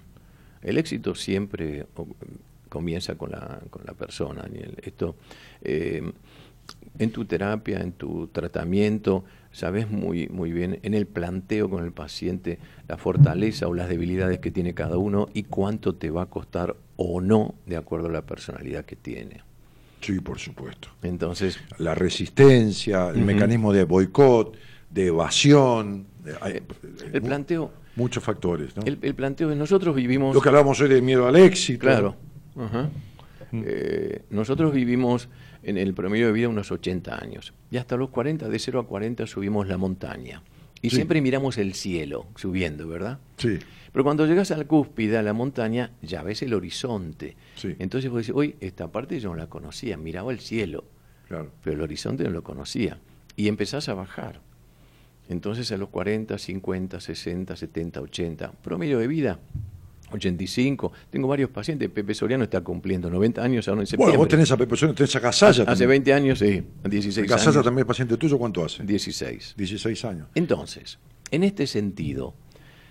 [0.62, 2.06] El éxito siempre o,
[2.68, 4.42] comienza con la, con la persona.
[4.42, 4.76] Daniel.
[4.82, 5.16] Esto,
[5.62, 6.02] eh,
[6.98, 11.92] en tu terapia, en tu tratamiento, sabes muy, muy bien en el planteo con el
[11.92, 16.26] paciente la fortaleza o las debilidades que tiene cada uno y cuánto te va a
[16.26, 19.40] costar o no de acuerdo a la personalidad que tiene.
[20.00, 20.88] Sí, por supuesto.
[21.02, 24.56] Entonces, La resistencia, el mecanismo de boicot,
[24.90, 26.06] de evasión.
[26.40, 26.62] hay-
[27.12, 28.82] el planteo, Muchos factores, ¿no?
[28.84, 30.34] El, el planteo de nosotros vivimos...
[30.34, 31.80] Lo que hablábamos hoy de miedo al éxito.
[31.80, 32.16] Claro.
[32.56, 32.88] Ajá.
[33.52, 35.28] Eh, nosotros vivimos
[35.62, 37.52] en el promedio de vida unos 80 años.
[37.70, 40.42] Y hasta los 40, de 0 a 40, subimos la montaña.
[40.80, 40.96] Y Sí.
[40.96, 43.18] siempre miramos el cielo subiendo, ¿verdad?
[43.36, 43.58] Sí.
[43.92, 47.36] Pero cuando llegas a la cúspide, a la montaña, ya ves el horizonte.
[47.56, 47.76] Sí.
[47.78, 50.84] Entonces vos decís, hoy esta parte yo no la conocía, miraba el cielo,
[51.28, 51.50] Claro.
[51.62, 52.98] pero el horizonte no lo conocía.
[53.36, 54.40] Y empezás a bajar.
[55.28, 59.38] Entonces a los 40, 50, 60, 70, 80, promedio de vida,
[60.14, 60.92] 85.
[61.10, 64.06] Tengo varios pacientes, Pepe Soriano está cumpliendo 90 años ahora en septiembre.
[64.12, 65.88] Bueno, vos tenés a Pepe Soriano, tenés a Gasalla Hace también.
[65.88, 67.64] 20 años, sí, 16 Gasalla años.
[67.64, 68.82] también es paciente tuyo, ¿cuánto hace?
[68.84, 69.54] 16.
[69.56, 70.28] 16 años.
[70.34, 70.98] Entonces,
[71.30, 72.34] en este sentido,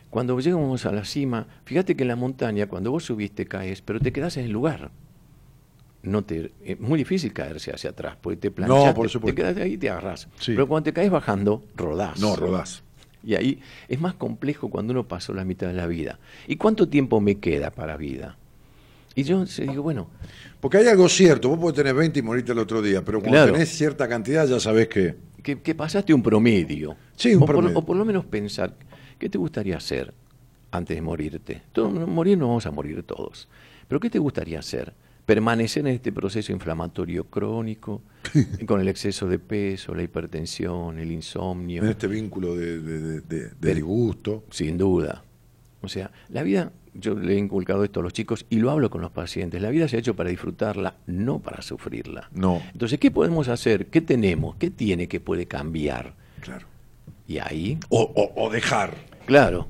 [0.10, 4.00] cuando llegamos a la cima, fíjate que en la montaña, cuando vos subiste, caes, pero
[4.00, 4.92] te quedás en el lugar.
[6.04, 9.56] No te, es muy difícil caerse hacia atrás, porque te planchas, No, por te- quedas
[9.58, 10.28] ahí y te agarrás.
[10.40, 10.54] Sí.
[10.54, 12.20] Pero cuando te caes bajando, rodás.
[12.20, 12.84] No, rodás.
[13.24, 16.20] Y ahí es más complejo cuando uno pasó la mitad de la vida.
[16.48, 18.38] ¿Y cuánto tiempo me queda para vida?
[19.14, 20.08] Y yo se digo, bueno,
[20.60, 23.38] Porque hay algo cierto, vos podés tener 20 y morirte el otro día, pero cuando
[23.38, 23.54] Claro.
[23.54, 25.16] tenés cierta cantidad ya sabés que...
[25.44, 26.96] que, que pasaste un promedio.
[27.16, 27.78] Sí, un o, por, promedio.
[27.78, 28.74] o por lo menos pensar,
[29.20, 30.14] ¿qué te gustaría hacer
[30.72, 31.62] antes de morirte?
[31.74, 33.48] Todos, morir no vamos a morir todos.
[33.88, 34.94] Pero ¿qué te gustaría hacer?
[35.36, 38.02] Permanecer en este proceso inflamatorio crónico,
[38.68, 41.84] con el exceso de peso, la hipertensión, el insomnio.
[41.84, 44.44] En este vínculo de, de- de- disgusto.
[44.50, 45.24] Sin duda.
[45.82, 48.90] O sea, la vida, yo le he inculcado esto a los chicos y lo hablo
[48.90, 52.30] con los pacientes, la vida se ha hecho para disfrutarla, no para sufrirla.
[52.34, 52.62] No.
[52.74, 53.86] Entonces, ¿qué podemos hacer?
[53.88, 54.58] ¿Qué tenemos?
[54.58, 56.14] ¿Qué tiene que puede cambiar?
[56.42, 56.68] Claro.
[57.26, 58.96] Y ahí, O, o- o dejar.
[59.26, 59.70] claro,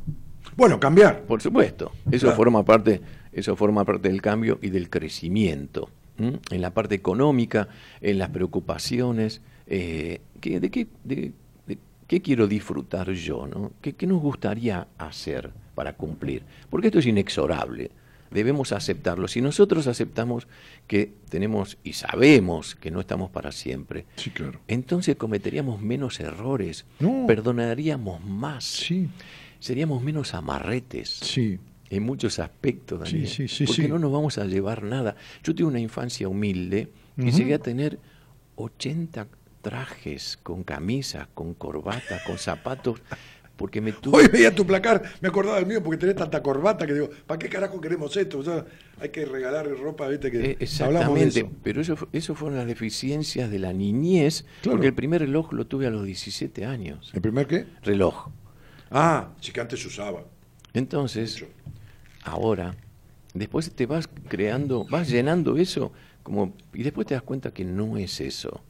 [0.57, 1.21] Bueno, cambiar.
[1.21, 2.35] por supuesto, eso Claro.
[2.35, 2.99] forma parte,
[3.33, 5.89] eso forma parte del cambio y del crecimiento.
[6.17, 6.39] ¿m?
[6.51, 7.67] En la parte económica,
[8.01, 11.31] en las preocupaciones, eh, ¿qué- ¿de, qué, de-
[11.67, 13.47] de qué quiero disfrutar yo?
[13.47, 13.71] ¿no?
[13.81, 16.43] ¿Qué, qué nos gustaría hacer para cumplir?
[16.69, 17.91] Porque esto es inexorable.
[18.29, 19.27] Debemos aceptarlo.
[19.27, 20.47] Si nosotros aceptamos
[20.87, 24.59] que tenemos y sabemos que no estamos para siempre, Sí, claro.
[24.69, 27.25] entonces cometeríamos menos errores, No.
[27.27, 29.09] perdonaríamos más, Sí,
[29.59, 31.59] seríamos menos amarretes sí.
[31.91, 33.87] En muchos aspectos, Daniel, sí, sí, porque sí.
[33.87, 35.15] no nos vamos a llevar nada.
[35.43, 37.99] Yo tuve una infancia humilde y llegué a tener
[38.55, 39.27] 80
[39.61, 43.01] trajes con camisas, con corbata, con zapatos,
[43.57, 44.17] porque me tuve...
[44.23, 47.37] Hoy veía tu placar, me acordaba del mío porque tenés tanta corbata que digo, ¿para
[47.37, 48.39] qué carajo queremos esto?
[48.39, 48.65] O sea,
[48.99, 50.41] hay que regalar ropa, viste, que Eh,
[50.79, 51.49] hablamos de Exactamente, eso.
[51.61, 54.77] pero eso, eso fueron las deficiencias de la niñez, Claro.
[54.77, 57.11] porque el primer reloj lo tuve a los 17 años.
[57.13, 57.65] ¿El primer qué?
[57.83, 58.29] Reloj.
[58.89, 60.23] Ah, sí que antes usaba.
[60.73, 61.51] Entonces, Mucho.
[62.23, 62.75] Ahora,
[63.33, 65.91] después te vas creando, vas llenando eso,
[66.23, 68.61] como, y después te das cuenta que no es eso,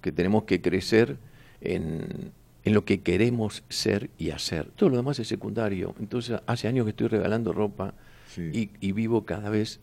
[0.00, 1.16] que tenemos que crecer
[1.60, 2.32] en,
[2.64, 4.66] en lo que queremos ser y hacer.
[4.76, 5.94] Todo lo demás es secundario.
[6.00, 7.94] Entonces, hace años que estoy regalando ropa
[8.28, 8.50] Sí.
[8.80, 9.80] y, y vivo cada vez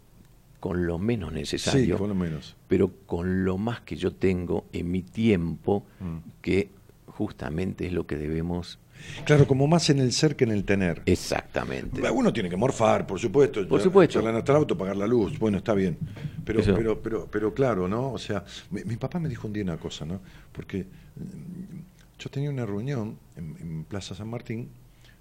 [0.59, 2.55] con lo menos Sí, necesario, por lo menos.
[2.67, 6.17] pero con lo más que yo tengo en mi tiempo, Mm.
[6.41, 6.69] que
[7.07, 8.79] justamente es lo que debemos
[9.25, 11.01] Claro, como más en el ser que en el tener.
[11.05, 12.01] exactamente.
[12.11, 13.67] Uno tiene que morfar, por supuesto.
[13.67, 14.13] Por supuesto.
[14.13, 15.37] charlar hasta el auto, pagar la luz.
[15.39, 15.97] Bueno, está bien.
[16.43, 16.75] Pero, Eso.
[16.75, 18.11] pero, pero, pero claro, ¿no?
[18.11, 20.19] O sea, mi, mi papá me dijo un día una cosa, ¿no?
[20.51, 24.69] Porque mm, yo tenía una reunión en, en Plaza San Martín,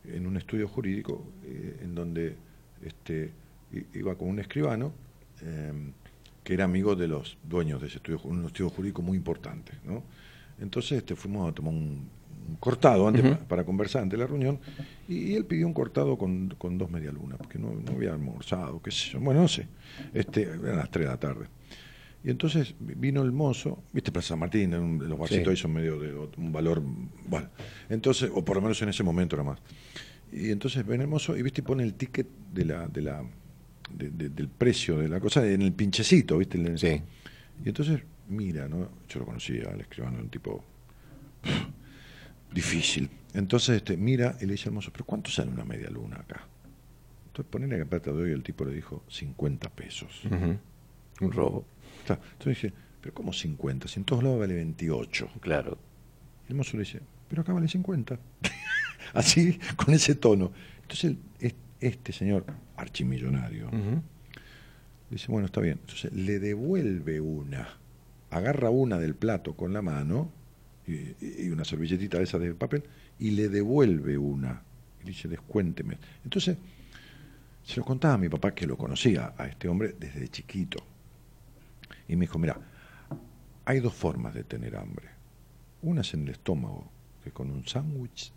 [0.04, 2.36] en un estudio jurídico, eh, en donde
[2.84, 3.30] este,
[3.94, 4.92] iba con un escribano
[5.42, 5.72] eh,
[6.42, 10.02] que era amigo de los dueños de ese estudio, un estudio jurídico muy importante, ¿no?
[10.60, 12.08] Entonces este, fuimos a tomar un
[12.60, 14.58] cortado antes para, para conversar ante la reunión
[15.08, 18.80] y, y él pidió un cortado con, con dos medialunas, porque no, no había almorzado,
[18.82, 19.66] qué sé yo, bueno, no sé,
[20.14, 21.46] este, eran las 3 de la tarde.
[22.24, 25.50] Y entonces vino el mozo, viste Plaza San Martín, un- los barcitos Sí.
[25.50, 26.80] ahí son medio de un valor,
[27.26, 27.48] bueno,
[27.88, 29.58] entonces, o por lo menos en ese momento era más.
[30.32, 33.22] Y entonces ven el mozo y viste y pone el ticket de la, de la,
[33.92, 36.58] de- de- del precio de la cosa en el pinchecito, viste.
[36.58, 37.02] El- Sí.
[37.64, 38.88] Y entonces mira, ¿no?
[39.08, 40.64] Yo lo conocía, al escribano, un tipo
[42.54, 43.10] difícil.
[43.34, 46.46] Entonces este, mira y le dice al mozo, pero ¿cuánto sale una media luna acá?
[47.26, 50.22] Entonces ponele que plata de hoy, el tipo le dijo 50 pesos.
[51.20, 51.64] Un robo,
[52.00, 52.14] Está.
[52.32, 53.88] Entonces dije, pero ¿cómo 50?
[53.88, 55.30] Si en todos lados vale 28.
[55.40, 55.78] claro.
[56.48, 58.18] Y el mozo le dice, pero acá vale 50.
[59.14, 60.52] Así, con ese tono.
[60.82, 62.44] Entonces el- es- este señor,
[62.76, 64.02] archimillonario, Ujú.
[65.10, 65.78] dice, bueno, está bien.
[65.80, 67.78] Entonces le devuelve una,
[68.30, 70.30] agarra una del plato con la mano
[70.86, 72.84] y, una servilletita de esa de papel
[73.18, 74.62] y le devuelve una.
[75.02, 75.98] Y dice, descuénteme.
[76.24, 76.56] Entonces,
[77.64, 80.78] se lo contaba a mi papá que lo conocía a este hombre desde chiquito.
[82.08, 82.58] Y me dijo, mira,
[83.64, 85.08] hay dos formas de tener hambre.
[85.82, 86.90] Una es en el estómago,
[87.22, 88.32] que con un sándwich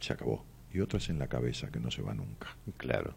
[0.00, 0.44] se acabó.
[0.72, 2.54] y otras en la cabeza, que no se va nunca.
[2.76, 3.14] Claro.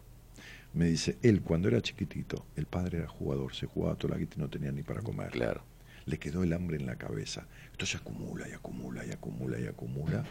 [0.72, 4.36] Me dice, él cuando era chiquitito, el padre era jugador, se jugaba toda la guita
[4.36, 5.30] y no tenía ni para comer.
[5.30, 5.62] Claro.
[6.06, 7.46] Le quedó el hambre en la cabeza.
[7.72, 10.24] Esto se acumula y acumula y acumula y acumula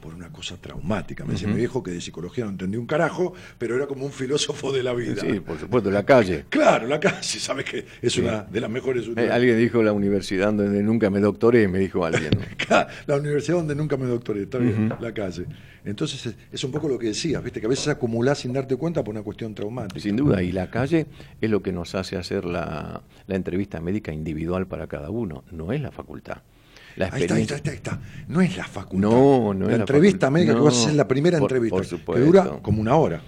[0.00, 1.24] por una cosa traumática.
[1.24, 4.12] Me dice mi viejo que de psicología no entendía un carajo, pero era como un
[4.12, 5.22] filósofo de la vida.
[5.22, 6.44] Sí, por supuesto, la calle.
[6.54, 10.52] Claro, la calle, sabes que es una de las mejores eh, alguien dijo la universidad
[10.52, 12.32] donde nunca me doctoré, me dijo alguien.
[13.06, 15.46] la universidad donde nunca me doctoré, está bien, la calle.
[15.84, 18.76] Entonces es, es, un poco lo que decías, viste, que a veces acumulás sin darte
[18.76, 20.00] cuenta por una cuestión traumática.
[20.00, 21.06] Sin duda, y la calle
[21.40, 25.72] es lo que nos hace hacer la, la entrevista médica individual para cada uno, no
[25.72, 26.38] es la facultad.
[26.96, 29.08] La ahí, está, ahí, está, ahí está, No es la facultad.
[29.08, 31.80] No, no la es entrevista la médica que vas a hacer la primera entrevista.
[31.80, 33.22] que dura como una hora.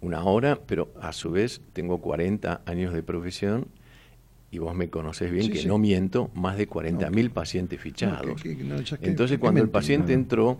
[0.00, 3.68] Una hora, pero a su vez tengo 40 años de profesión
[4.50, 8.42] y vos me conocés bien que no miento, más de 40.000 pacientes fichados.
[9.00, 10.58] Entonces, cuando el paciente entró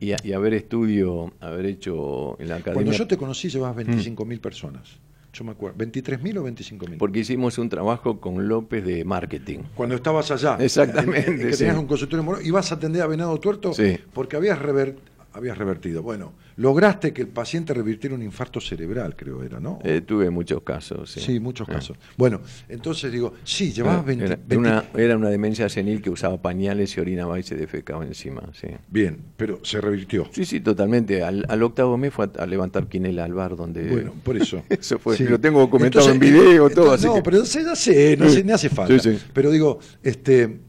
[0.00, 2.74] y, y, haber estudio, haber hecho en la academia...
[2.74, 5.00] Cuando yo te conocí llevabas 25.000 mil personas.
[5.34, 6.96] Yo me acuerdo, ¿23.000 o 25.000?
[6.96, 9.58] Porque hicimos un trabajo con López de marketing.
[9.74, 10.56] Cuando estabas allá.
[10.60, 11.48] Exactamente.
[11.50, 13.98] que tenías un consultorio moro, ibas a atender a Venado Tuerto sí.
[14.12, 16.02] porque habías revertido habías revertido.
[16.02, 19.80] Bueno, lograste que el paciente revirtiera un infarto cerebral, creo era, ¿no?
[19.82, 21.20] Eh, tuve muchos casos, sí.
[21.20, 21.74] Sí, muchos ah.
[21.74, 21.98] casos.
[22.16, 26.96] Bueno, entonces digo, sí, llevabas 20, era, Una, era una demencia senil que usaba pañales
[26.96, 28.68] y orinaba y se defecaba encima, sí.
[28.88, 30.28] Bien, pero se revirtió.
[30.30, 31.22] Sí, sí, totalmente.
[31.22, 33.88] Al, octavo mes fue a, levantar quinela al bar donde...
[33.90, 34.62] Bueno, por eso.
[34.68, 36.96] eso fue, lo tengo documentado en video, todo.
[36.96, 38.96] no, pero ya sé, no, sé, hace falta.
[39.32, 40.60] Pero digo, este...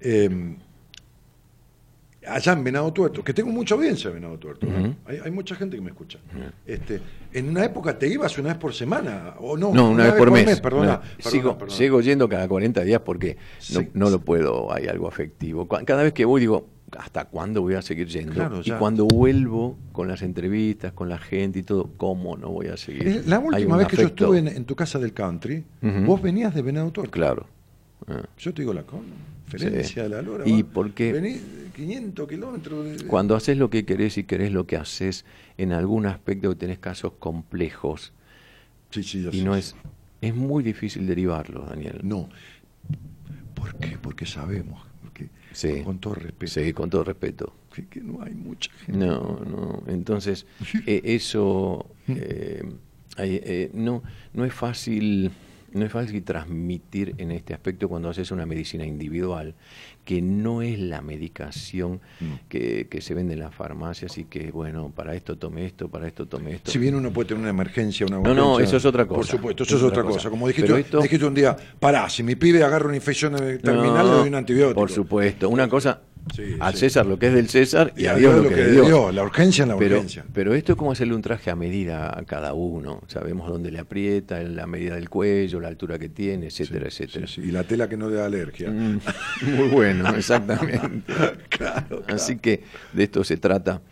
[0.00, 0.56] Eh,
[2.26, 4.66] allá en Venado Tuerto, que tengo mucha audiencia en Venado Tuerto,
[5.06, 6.18] hay, mucha gente que me escucha.
[6.66, 7.00] este,
[7.32, 10.30] en una época te ibas una vez por semana, o no, no una, vez, por
[10.30, 10.60] mes.
[10.60, 13.36] perdona, sigo, sigo, yendo cada 40 días porque
[13.92, 15.66] no, lo puedo, hay algo afectivo.
[15.68, 16.66] Cada vez que voy digo,
[16.98, 18.62] ¿hasta cuándo voy a seguir yendo?
[18.64, 22.76] y cuando vuelvo con las entrevistas, con la gente y todo, ¿cómo no voy a
[22.76, 23.24] seguir?
[23.26, 25.64] La última vez que yo estuve en, tu casa del country,
[26.06, 27.10] vos venías de Venado Tuerto.
[27.10, 27.46] Claro.
[28.38, 30.44] Yo te digo la conferencia de la Lora.
[30.46, 31.40] ¿Y por qué?
[31.74, 33.02] 500 kilómetros.
[33.04, 35.24] Cuando haces lo que querés y querés lo que haces,
[35.58, 38.12] en algún aspecto tenés casos complejos.
[38.90, 39.74] Sí, sí, y no es,
[40.20, 42.00] es muy difícil derivarlo, Daniel.
[42.02, 42.28] No.
[43.54, 43.98] ¿Por qué?
[44.00, 44.86] Porque sabemos.
[45.02, 45.82] Porque, sí.
[45.82, 46.52] Con todo respeto.
[46.52, 47.52] Sí, con todo respeto.
[47.90, 49.04] Que, no hay mucha gente.
[49.04, 49.82] No, no.
[49.88, 50.46] Entonces,
[50.86, 52.62] eh, eso eh,
[53.18, 55.32] eh, no, no es fácil
[55.74, 59.54] no es fácil transmitir en este aspecto cuando haces una medicina individual,
[60.04, 62.00] que no es la medicación
[62.48, 66.26] que, se vende en las farmacias y que, bueno, para esto tome esto, para esto
[66.26, 66.70] tome esto.
[66.70, 69.16] Si bien uno puede tener una emergencia, una No, no, eso es otra cosa.
[69.16, 70.30] Por supuesto, eso es, otra cosa.
[70.30, 74.28] Como dijiste, dijiste, un día, pará, si mi pibe agarra una infección terminal, le doy
[74.28, 74.80] un antibiótico.
[74.80, 75.48] Por supuesto.
[75.48, 76.00] Una cosa,
[76.60, 79.14] al César lo que es del César y, a Dios lo, que, es de Dios.
[79.14, 80.24] La urgencia en la pero, urgencia.
[80.32, 83.02] Pero esto es como hacerle un traje a medida a cada uno.
[83.06, 87.26] Sabemos dónde le aprieta, la medida del cuello, la altura que tiene, etcétera, etcétera.
[87.36, 88.70] y la tela que no le da alergia.
[88.70, 89.00] Mm,
[89.56, 91.12] muy bueno, exactamente.
[92.08, 93.82] Así que de esto se trata.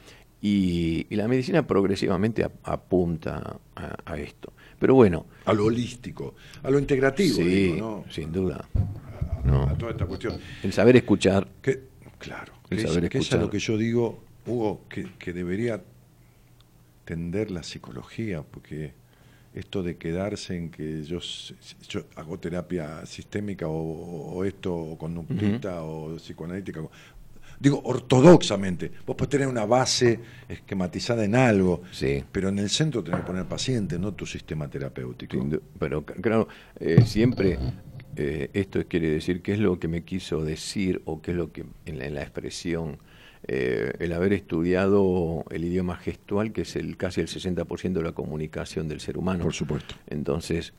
[0.41, 4.53] Y, la medicina progresivamente apunta a, esto.
[4.79, 5.27] Pero bueno.
[5.45, 7.37] A lo holístico, a lo integrativo.
[7.37, 8.69] Sí, sin duda.
[9.45, 10.35] A, toda esta cuestión.
[10.65, 11.47] El saber escuchar.
[12.23, 15.83] Claro, que, es, lo que yo digo, Hugo, que, debería
[17.05, 18.95] tender la psicología, porque
[19.55, 21.19] esto de quedarse en que yo,
[21.89, 26.81] yo hago terapia sistémica o, esto, o conductista o psicoanalítica,
[27.59, 32.23] digo ortodoxamente, vos podés tener una base esquematizada en algo, sí.
[32.31, 35.45] pero en el centro tenés que poner paciente, no tu sistema terapéutico.
[35.79, 37.59] Pero claro, eh, siempre
[38.17, 41.53] eh, esto quiere decir qué es lo que me quiso decir o qué es lo
[41.53, 42.99] que en la, expresión,
[43.49, 48.13] eh, el haber estudiado el idioma gestual, que es el casi el 60% de la
[48.13, 49.45] comunicación del ser humano.
[49.45, 49.95] Por supuesto.
[50.09, 50.75] Entonces,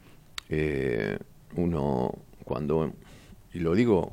[0.50, 1.18] eh,
[1.56, 2.94] uno cuando,
[3.54, 4.12] y lo digo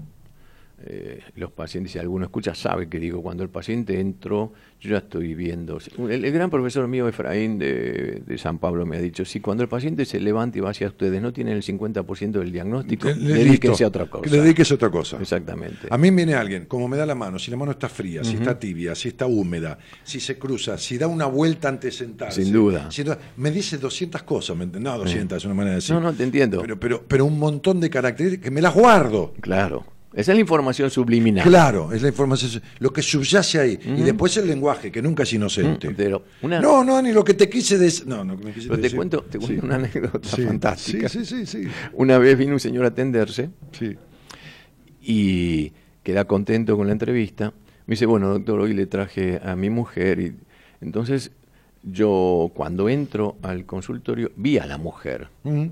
[0.83, 4.99] eh, los pacientes, si alguno escucha, sabe que digo, cuando el paciente entró, yo ya
[4.99, 5.79] estoy viendo.
[6.09, 10.07] El, gran profesor mío, Efraín, de, San Pablo, me ha dicho, si cuando el paciente
[10.07, 14.07] se levanta y va hacia ustedes, no tienen el 50% del diagnóstico, dedíquese a otra
[14.07, 14.31] cosa.
[14.31, 15.19] Le dediquese a otra cosa.
[15.21, 15.89] Exactamente.
[15.91, 18.37] A mí viene alguien, como me da la mano, si la mano está fría, si
[18.37, 22.43] está tibia, si está húmeda, si se cruza, si da una vuelta antes de sentarse.
[22.43, 22.89] Sin duda.
[23.37, 25.95] me dice 200 cosas, no 200, es una manera de decir.
[25.95, 26.63] No, no, te entiendo.
[26.63, 29.35] Pero, pero, pero un montón de características que me las guardo.
[29.41, 29.85] Claro.
[30.13, 31.47] Esa es la información subliminal.
[31.47, 33.79] Claro, es la información, lo que subyace ahí.
[33.85, 35.91] Y después el lenguaje, que nunca es inocente.
[35.97, 38.07] pero No, no, ni lo que te quise decir.
[38.09, 41.09] No, no, me quise pero te cuento, te cuento una anécdota fantástica.
[41.09, 43.51] Sí, sí, sí, Una vez vino un señor a atenderse
[45.01, 47.53] y queda contento con la entrevista.
[47.87, 50.21] Me dice, bueno, doctor, hoy le traje a mi mujer.
[50.21, 50.37] y
[50.81, 51.31] Entonces
[51.83, 55.29] yo cuando entro al consultorio vi a la mujer.
[55.45, 55.67] Mm.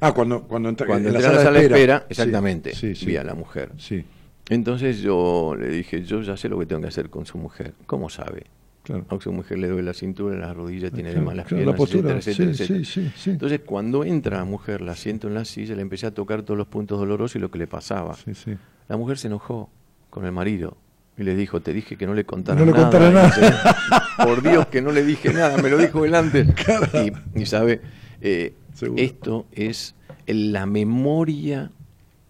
[0.00, 3.06] Ah, cuando, cuando, entra, Cuando en entré a la sala de espera, exactamente, sí, sí.
[3.06, 3.70] vi a la mujer.
[3.78, 4.04] Sí,
[4.48, 7.74] Entonces yo le dije, yo ya sé lo que tengo que hacer con su mujer.
[7.86, 8.44] ¿Cómo sabe?
[8.84, 9.04] claro.
[9.10, 11.74] A su mujer le duele la cintura, las rodillas, tiene de Claro, malas claro, piernas,
[11.74, 12.84] la postura, etcétera, etcétera, sí, etcétera.
[12.84, 13.30] sí, sí, sí.
[13.30, 16.56] Entonces cuando entra la mujer, la siento en la silla, le empecé a tocar todos
[16.56, 18.14] los puntos dolorosos y lo que le pasaba.
[18.14, 18.56] Sí, sí.
[18.88, 19.68] La mujer se enojó
[20.08, 20.76] con el marido
[21.18, 22.84] y le dijo, te dije que no le contara No le nada.
[22.84, 23.76] contara nada.
[24.24, 26.46] Por Dios que no le dije nada, me lo dijo él antes.
[27.34, 27.82] Y, y sabe,
[28.22, 29.02] eh, Seguro.
[29.02, 29.94] esto es
[30.26, 31.70] la memoria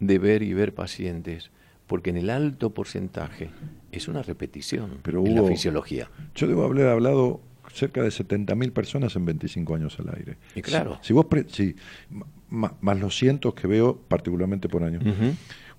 [0.00, 1.50] de ver y ver pacientes,
[1.86, 3.50] porque en el alto porcentaje
[3.92, 6.10] es una repetición Pero en la fisiología.
[6.34, 7.40] Yo debo haber hablado
[7.72, 10.36] cerca de 70.000 personas en 25 años al aire.
[10.54, 10.98] Y claro.
[11.02, 11.74] Si, si vos pre- si,
[12.50, 15.00] ma- más los cientos que veo, particularmente por año.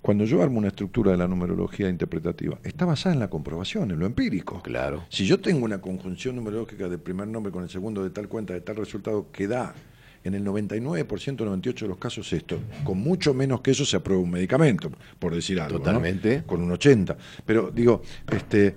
[0.02, 4.00] Cuando yo armo una estructura de la numerología interpretativa, está basada en la comprobación, en
[4.00, 4.62] lo empírico.
[4.62, 5.04] Claro.
[5.10, 8.54] Si yo tengo una conjunción numerológica del primer nombre con el segundo de tal cuenta,
[8.54, 9.74] de tal resultado, que da
[10.24, 14.22] en el 99%, 98% de los casos esto, con mucho menos que eso se aprueba
[14.22, 15.78] un medicamento, por decir algo.
[15.78, 15.84] ¿no?
[15.84, 16.44] Totalmente.
[16.46, 17.16] Con un 80%.
[17.46, 18.02] Pero digo,
[18.32, 18.76] este,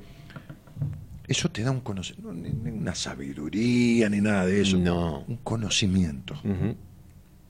[1.26, 4.76] eso te da un conocimiento, ni una sabiduría, ni nada de eso.
[4.76, 5.24] No.
[5.26, 6.34] Un conocimiento.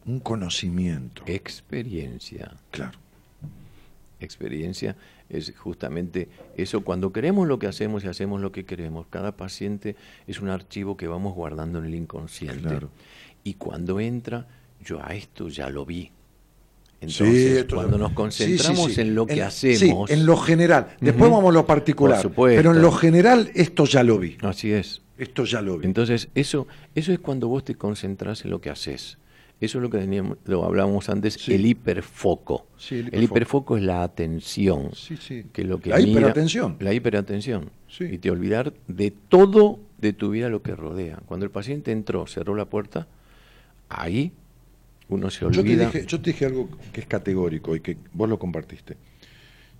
[0.04, 1.22] Un conocimiento.
[1.26, 2.52] Experiencia.
[2.70, 2.98] Claro.
[4.20, 4.96] experiencia
[5.28, 6.82] es justamente eso.
[6.82, 10.96] Cuando queremos lo que hacemos y hacemos lo que queremos, cada paciente es un archivo
[10.96, 12.68] que vamos guardando en el inconsciente.
[12.68, 12.90] Claro.
[13.44, 14.46] Y cuando entra,
[14.84, 16.10] yo a esto ya lo vi.
[17.00, 19.00] Entonces, cuando nos concentramos sí, sí.
[19.00, 20.88] en lo que En- hacemos, Sí, en lo general.
[21.00, 22.18] Después vamos a lo particular.
[22.22, 22.56] Por supuesto.
[22.58, 24.36] Pero en lo general, esto ya lo vi.
[24.42, 25.02] así es.
[25.18, 25.86] Esto ya lo vi.
[25.86, 29.18] Entonces, eso, eso es cuando vos te concentras en lo que haces.
[29.60, 32.66] Eso es lo que teníamos, lo hablábamos antes, el hiperfoco.
[32.76, 33.24] Sí, el el hiperfoco.
[33.36, 34.90] hiperfoco es la atención.
[34.94, 35.44] Sí, sí.
[35.52, 36.76] Que lo que La mira- hiperatención.
[36.80, 37.70] La hiperatención.
[37.88, 38.04] Sí.
[38.04, 41.18] Y te olvidar de todo de tu vida lo que rodea.
[41.26, 43.06] Cuando el paciente entró, cerró la puerta,
[44.00, 44.32] ahí
[45.08, 45.86] uno se Yo te, olvida.
[45.86, 48.96] dije, yo te dije algo que es categórico y que vos lo compartiste.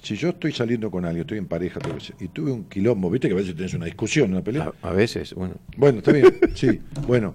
[0.03, 1.79] Si yo estoy saliendo con alguien, estoy en pareja
[2.19, 4.73] y tuve un quilombo, viste que a veces tenés una discusión, una pelea.
[4.83, 6.81] a, a veces, bueno, Bueno, está bien, sí.
[7.07, 7.35] Bueno,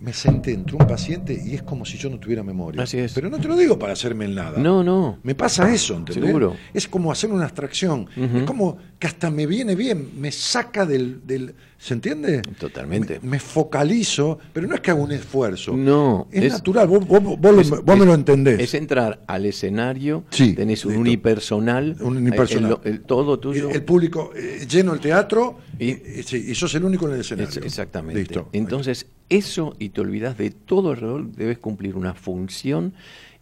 [0.00, 2.82] me senté, entró un paciente y es como si yo no tuviera memoria.
[2.82, 3.12] Así es.
[3.12, 4.58] Pero no te lo digo para hacerme el nada.
[4.58, 5.18] no, no.
[5.22, 6.24] Me pasa eso, ¿entendés?
[6.24, 6.56] Seguro.
[6.72, 8.08] Es como hacer una abstracción.
[8.16, 11.26] Es como que hasta me viene bien, me saca del...
[11.26, 12.42] del ¿Se entiende?
[12.58, 13.20] Totalmente.
[13.22, 15.76] Me, me focalizo, pero no es que haga un esfuerzo.
[15.76, 17.22] No, Es, es- natural, vos, vos-
[17.60, 18.58] Es- vos me es- lo entendés.
[18.58, 22.80] Es entrar al escenario, Sí, tenés un unipersonal, Un unipersonal.
[22.82, 23.70] el, el todo tuyo.
[23.70, 27.06] el, el público eh, lleno el teatro y, Y- y, sí, y sos el único
[27.06, 27.48] en el escenario.
[27.48, 28.18] Es- exactamente.
[28.20, 28.48] Listo.
[28.52, 32.92] Entonces, eso y te olvidas de todo alrededor, debes cumplir una función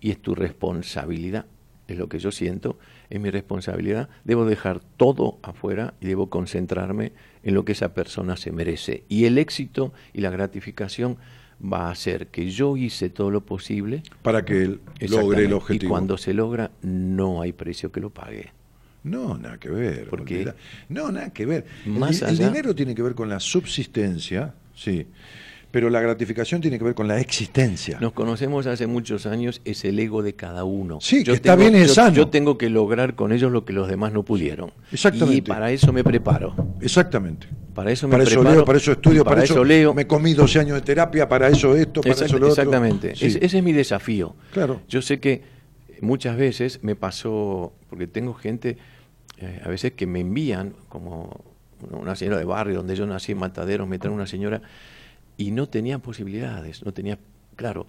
[0.01, 1.47] y es tu responsabilidad.
[1.89, 2.79] Es lo que yo siento,
[3.11, 4.09] es mi responsabilidad.
[4.25, 7.13] Debo dejar todo afuera y debo concentrarme
[7.47, 9.05] en lo que esa persona se merece.
[9.09, 11.17] Y el éxito y la gratificación
[11.63, 14.03] va a hacer que yo hice todo lo posible.
[14.23, 15.87] para que él logre el objetivo.
[15.87, 18.53] Y cuando se logra, no hay precio que lo pague.
[19.05, 20.09] No, nada que ver.
[20.11, 20.39] ¿Por qué?
[20.39, 20.57] olvida-
[20.89, 21.65] No, nada que ver.
[21.87, 25.07] El Más el, allá- dinero tiene que ver con la subsistencia, sí,
[25.71, 27.99] pero la gratificación tiene que ver con la existencia.
[28.01, 30.99] Nos conocemos hace muchos años, es el ego de cada uno.
[31.01, 32.15] Sí, que está bien yo, sano.
[32.17, 34.73] yo tengo que lograr con ellos lo que los demás no pudieron.
[34.93, 35.37] Exactamente.
[35.37, 36.55] Y para eso me preparo.
[36.81, 37.47] Exactamente.
[37.75, 39.93] Para eso me Para eso leo, para eso estudio, para, eso, leo.
[39.93, 42.49] me comí 12 años de terapia, para eso esto, para eso lo otro.
[42.49, 43.15] exactamente.
[43.15, 43.27] Sí.
[43.27, 44.35] Es- ese es mi desafío.
[44.53, 44.81] Claro.
[44.89, 45.43] Yo sé que
[46.01, 48.79] muchas veces me pasó, porque tengo gente,
[49.39, 51.45] eh, a veces que me envían, como
[51.91, 54.63] una señora de barrio donde yo nací en Mataderos, me trae una señora
[55.37, 57.19] y no tenía posibilidades, no tenía,
[57.57, 57.87] claro,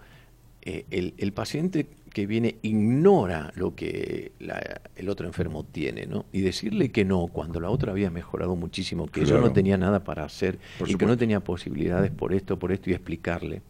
[0.63, 6.25] eh, el, el paciente que viene ignora lo que la- el otro enfermo tiene, ¿no?
[6.33, 10.03] Y decirle que no, cuando la otra había mejorado muchísimo, que yo no tenía nada
[10.03, 13.61] para hacer Por y que no tenía posibilidades por esto, por esto, y explicarle.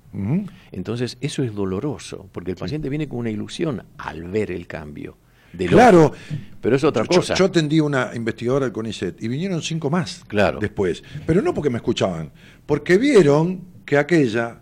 [0.71, 5.17] Entonces, eso es doloroso, porque el paciente viene con una ilusión al ver el cambio.
[5.67, 6.13] Claro.
[6.61, 7.33] Pero es otra Yo- cosa.
[7.35, 10.59] Yo, atendí una investigadora del CONICET y vinieron cinco más Claro.
[10.59, 11.03] después.
[11.25, 12.31] Pero no porque me escuchaban,
[12.65, 14.61] porque vieron que aquella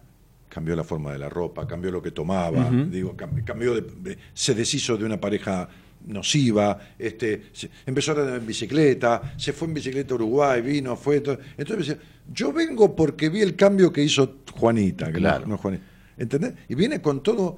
[0.49, 4.17] cambió la forma de la ropa, cambió lo que tomaba, digo, cam- cambió de- de-
[4.33, 5.67] se deshizo de una pareja
[6.05, 10.95] nociva, este, se- empezó a andar en bicicleta, se fue en bicicleta a Uruguay, vino,
[10.95, 11.19] fue.
[11.21, 11.39] todo.
[11.57, 11.97] Entonces me decía,
[12.31, 15.47] yo vengo porque vi el cambio que hizo Juanita, no- Claro.
[15.47, 15.83] no, Juanita.
[16.17, 16.53] ¿Entendés?
[16.69, 17.57] Y viene con todo.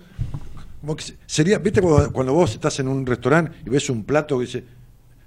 [0.87, 4.05] Como que se- sería, ¿viste cuando, cuando vos estás en un restaurante y ves un
[4.05, 4.63] plato que dice,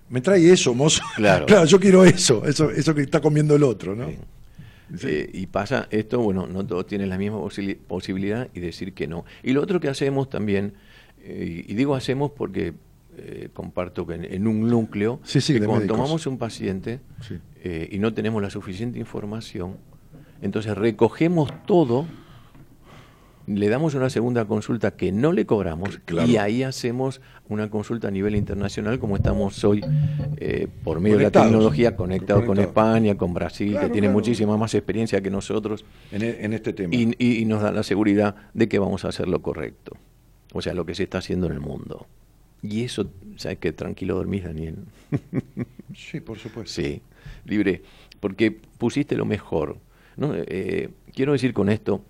[0.08, 1.02] me trae eso, mozo?
[1.16, 1.66] Claro.
[1.66, 4.08] yo quiero eso, eso, eso que está comiendo el otro, ¿no?
[4.08, 4.16] Sí.
[4.96, 5.06] Sí.
[5.06, 7.38] Eh, y pasa esto, bueno, no todos tienen la misma
[7.86, 9.26] posibilidad y decir que no.
[9.42, 10.72] Y lo otro que hacemos también,
[11.22, 12.72] eh, y digo hacemos porque
[13.18, 15.96] eh, comparto que en, en un núcleo, Sí, sí, que cuando médicos.
[15.98, 17.00] tomamos un paciente
[17.92, 19.76] y no tenemos la suficiente información,
[20.40, 22.06] Entonces recogemos todo,
[23.56, 26.28] le damos una segunda consulta que no le cobramos Claro.
[26.28, 29.80] y ahí hacemos una consulta a nivel internacional como estamos hoy
[30.36, 31.46] eh, por medio Conectados.
[31.46, 32.58] de la tecnología conectados con.
[32.58, 34.18] España, con Brasil, Claro, que tiene claro.
[34.18, 36.94] muchísima más experiencia que nosotros En, e- en este tema.
[36.94, 39.96] y, y- y nos da la seguridad de que vamos a hacer lo correcto.
[40.52, 42.06] O sea, lo que se está haciendo en el mundo.
[42.62, 43.72] Y eso, ¿sabes qué?
[43.72, 44.76] Tranquilo dormís, Daniel.
[45.94, 46.70] Sí, por supuesto.
[46.80, 47.02] Sí,
[47.46, 47.82] libre,
[48.20, 49.76] porque pusiste lo mejor.
[50.16, 50.32] ¿no?
[50.36, 52.02] Eh, quiero decir con esto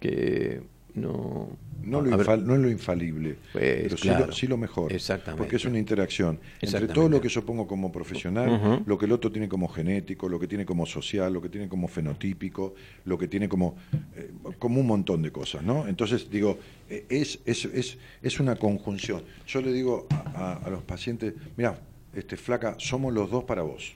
[0.00, 0.60] que
[0.98, 1.48] no...
[1.80, 4.92] No, lo ver, no es lo infalible, Pues, pero sí, lo, sí lo mejor.
[4.92, 5.42] Exactamente.
[5.42, 9.12] Porque es una interacción entre todo lo que yo pongo como profesional, lo que el
[9.12, 12.74] otro tiene como genético, lo que tiene como social, lo que tiene como fenotípico,
[13.04, 13.76] lo que tiene como,
[14.16, 15.86] eh, como un montón de cosas, ¿no?
[15.88, 16.58] Entonces, digo,
[16.90, 19.22] eh, es, es, es, es una conjunción.
[19.46, 21.78] Yo le digo a, a- a los pacientes, mira,
[22.12, 23.94] este, flaca, somos los dos para vos,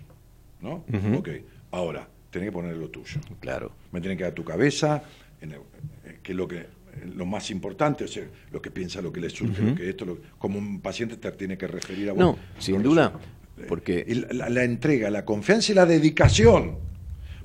[0.62, 0.84] ¿no?
[0.90, 1.16] Ujú.
[1.18, 1.28] Ok,
[1.72, 5.02] ahora, tenés que poner lo tuyo Claro, me tiene que dar tu cabeza,
[5.42, 5.58] en el-
[6.04, 6.80] eh, que es lo que
[7.14, 10.04] lo más importante, o sea, lo que piensa, lo que le surge, lo que esto,
[10.04, 12.20] lo- como un paciente te tiene que referir a vos.
[12.20, 13.12] No, sin duda,
[13.56, 16.76] eso, eh, porque- la, la- la entrega, la confianza y la dedicación.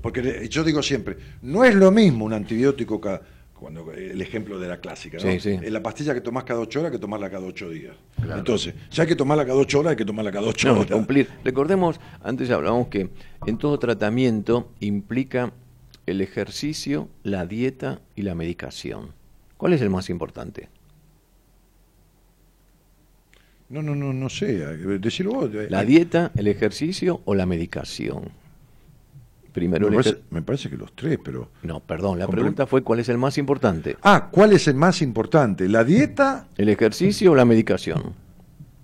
[0.02, 3.20] Porque yo digo siempre, no es lo mismo un antibiótico que
[3.54, 5.24] cuando el ejemplo de la clásica, ¿no?
[5.24, 5.50] Sí, sí.
[5.64, 7.96] Eh, La pastilla que tomás cada ocho horas que tomarla cada ocho días.
[8.36, 10.92] Entonces, si hay que tomarla cada ocho horas, hay que tomarla cada ocho No, horas.
[10.92, 11.28] cumplir.
[11.44, 13.10] Recordemos, antes hablábamos que
[13.48, 15.52] en todo tratamiento implica
[16.06, 19.14] el ejercicio, la dieta y la medicación.
[19.58, 20.70] ¿Cuál es el más importante?
[23.70, 24.64] No, no, no, no sé.
[25.26, 25.54] vos.
[25.54, 28.30] eh, ¿La eh, dieta, el ejercicio o la medicación?
[29.52, 31.50] Primero me, parece, me parece que los tres, pero...
[31.64, 33.98] No, perdón, la pregunta fue ¿cuál es el más importante?
[34.04, 35.68] Ah, ¿cuál es el más importante?
[35.68, 36.46] ¿La dieta?
[36.58, 38.14] ¿El ejercicio o la medicación?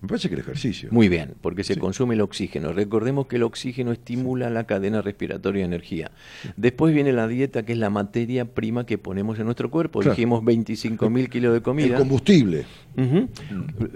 [0.03, 0.89] Me parece que el ejercicio.
[0.91, 1.79] Muy bien, porque se Sí.
[1.79, 2.73] consume el oxígeno.
[2.73, 6.11] Recordemos que el oxígeno estimula la cadena respiratoria de energía.
[6.57, 10.01] Después viene la dieta, que es la materia prima que ponemos en nuestro cuerpo.
[10.01, 10.13] Claro.
[10.13, 11.97] Dijimos 25 mil kilos de el comida.
[11.97, 12.65] combustible.
[12.97, 13.29] Ujú.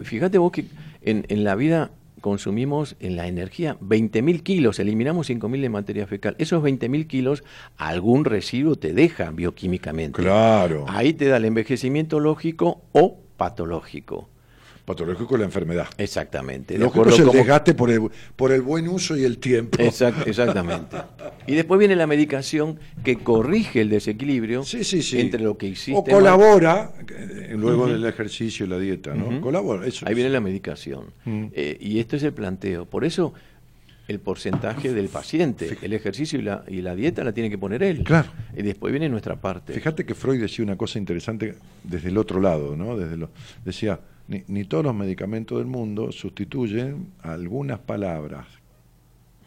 [0.03, 0.63] Fíjate vos que
[1.01, 1.91] en, en la vida
[2.21, 6.35] consumimos en la energía 20.000 kilos, eliminamos 5.000 de materia fecal.
[6.39, 7.43] Esos 20.000 kilos,
[7.75, 10.21] algún residuo te deja bioquímicamente.
[10.21, 10.85] Claro.
[10.87, 14.29] Ahí te da el envejecimiento lógico o patológico.
[14.87, 15.87] Patológico es la enfermedad.
[15.97, 16.75] Exactamente.
[16.75, 19.37] de Lógico acuerdo es el cómo- desgaste por el, por el buen uso y el
[19.37, 19.79] tiempo.
[19.79, 20.95] Exact- exactamente.
[21.45, 25.19] Y después viene la medicación que corrige el desequilibrio Sí, sí, sí.
[25.19, 25.91] entre lo que hiciste.
[25.99, 29.41] O mal- colabora, eh, luego del ejercicio y la dieta, ¿no?
[29.41, 30.05] Colabora, eso.
[30.07, 30.15] Ahí es.
[30.15, 31.07] viene la medicación.
[31.25, 32.85] Eh, y esto es el planteo.
[32.85, 33.33] Por eso
[34.07, 37.83] el porcentaje del paciente, el ejercicio y la, y la dieta la tiene que poner
[37.83, 38.05] él.
[38.05, 38.29] Claro.
[38.55, 39.73] Y después viene nuestra parte.
[39.73, 42.95] Fíjate que Freud decía una cosa interesante desde el otro lado, ¿no?
[42.97, 43.31] Desde lo,
[43.65, 48.45] decía, ni, ni todos los medicamentos del mundo sustituyen algunas palabras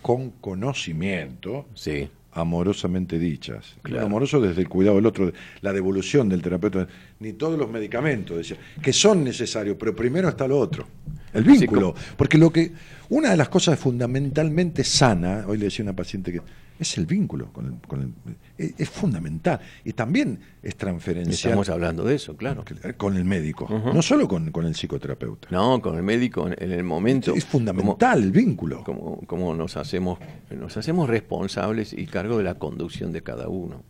[0.03, 2.09] con conocimiento Sí.
[2.33, 3.77] amorosamente dichas.
[3.83, 4.07] Claro.
[4.07, 6.87] Amoroso desde el cuidado del otro, la devolución del terapeuta.
[7.19, 10.87] Ni todos los medicamentos, decía, que son necesarios, pero primero está lo otro.
[11.35, 11.95] El vínculo.
[12.17, 12.73] Porque lo que,
[13.09, 16.41] una de las cosas fundamentalmente sana, hoy le decía a una paciente que
[16.81, 19.61] es el vínculo con el, con el- es, es fundamental.
[19.85, 22.65] Y también es transferencial Estamos hablando de eso, claro.
[22.97, 25.49] con el médico, no solo con, con el psicoterapeuta.
[25.51, 27.35] No, con el médico en, en el momento.
[27.35, 28.83] es fundamental el vínculo.
[28.83, 30.19] como, como nos hacemos
[30.51, 33.83] nos hacemos responsables y cargo de la conducción de cada uno.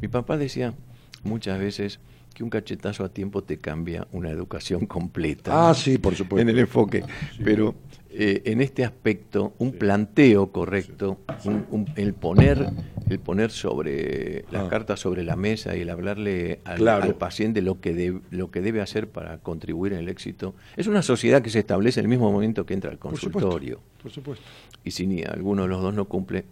[0.00, 0.74] Mi papá decía
[1.22, 2.00] muchas veces
[2.34, 5.70] que un cachetazo a tiempo te cambia una educación completa.
[5.70, 6.42] Ah, sí, por supuesto.
[6.42, 7.04] En el enfoque.
[7.44, 7.74] Pero
[8.12, 12.70] eh, en este aspecto, un planteo correcto, un- un- el poner
[13.08, 14.68] el poner sobre las Ah.
[14.68, 17.02] cartas sobre la mesa y el hablarle al, Claro.
[17.02, 20.54] al paciente lo que, de- lo que debe hacer para contribuir en el éxito.
[20.76, 23.32] Es una sociedad que se establece en el mismo momento que entra al Por supuesto,
[23.48, 23.80] consultorio.
[24.00, 24.44] Por supuesto.
[24.84, 26.44] Y si ni alguno de los dos no cumple,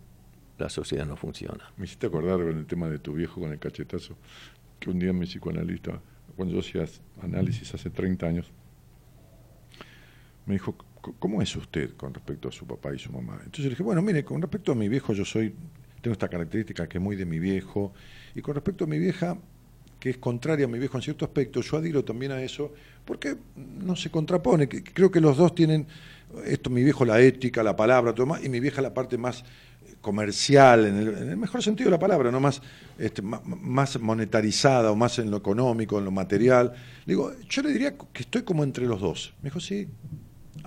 [0.59, 1.71] la sociedad no funciona.
[1.77, 4.17] Me hiciste acordar con el tema de tu viejo con el cachetazo,
[4.81, 6.01] que un día mi psicoanalista,
[6.35, 6.85] cuando yo hacía
[7.23, 8.51] análisis hace 30 años,
[10.47, 10.85] me dijo, "C-
[11.19, 13.35] ¿cómo es usted con respecto a su papá y su mamá?
[13.39, 15.55] Entonces le dije, bueno, mire, con respecto a mi viejo yo soy,
[16.01, 17.93] tengo esta característica que es muy de mi viejo,
[18.35, 19.37] y con respecto a mi vieja,
[19.99, 22.73] que es contraria a mi viejo en cierto aspecto, yo adhiero también a eso,
[23.05, 25.87] porque no se contrapone, creo que los dos tienen,
[26.47, 29.45] esto mi viejo la ética, la palabra, todo más, y mi vieja la parte más
[30.01, 32.63] comercial, en el, mejor sentido de la palabra, no más,
[32.99, 36.73] este, más monetarizada o más en lo económico, en lo material.
[37.05, 39.35] Digo, yo le diría que estoy como entre los dos.
[39.43, 39.89] Me dijo, sí,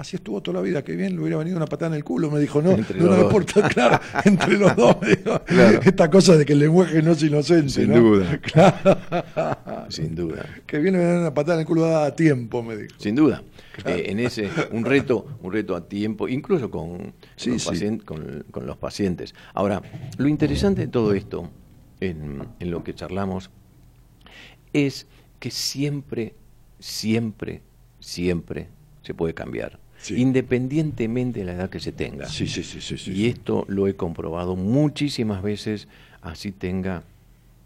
[0.02, 2.30] así estuvo toda la vida, qué bien, le hubiera venido una patada en el culo.
[2.30, 4.98] Me dijo, no, Entre no, me importa, claro, entre los dos.
[5.02, 5.40] me dijo.
[5.46, 5.80] Claro.
[5.84, 7.70] Esta cosa de que el lenguaje no es inocente.
[7.70, 8.00] Sin ¿no?
[8.00, 8.40] duda.
[8.52, 9.86] Claro.
[9.90, 10.46] Sin duda.
[10.66, 12.96] Que viene a dar una patada en el culo a tiempo, me dijo.
[12.98, 13.44] Sin duda.
[13.86, 17.70] Eh, en ese, un reto, un reto a tiempo, incluso con, Sí, los sí.
[17.70, 19.34] pacien- con- con los pacientes.
[19.54, 19.82] Ahora,
[20.18, 21.50] lo interesante de todo esto
[22.00, 23.50] en, en lo que charlamos,
[24.74, 25.08] es
[25.40, 26.36] que siempre,
[26.80, 27.62] siempre,
[28.00, 28.70] siempre
[29.04, 29.80] se puede cambiar.
[30.02, 30.20] Sí.
[30.20, 32.28] Independientemente de la edad que se tenga.
[32.28, 35.88] Sí, sí, sí, sí, sí, y esto lo he comprobado muchísimas veces,
[36.22, 37.04] así tenga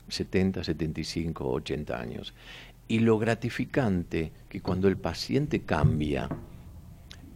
[0.10, 2.34] 70, 75, 80 años.
[2.88, 6.30] Y lo gratificante que cuando el paciente cambia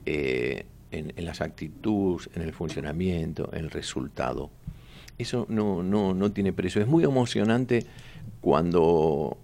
[0.05, 4.51] eh, en, en las actitudes, en el funcionamiento, en el resultado,
[5.19, 6.81] eso no, no, no tiene precio.
[6.81, 7.85] Es muy emocionante
[8.39, 9.37] cuando,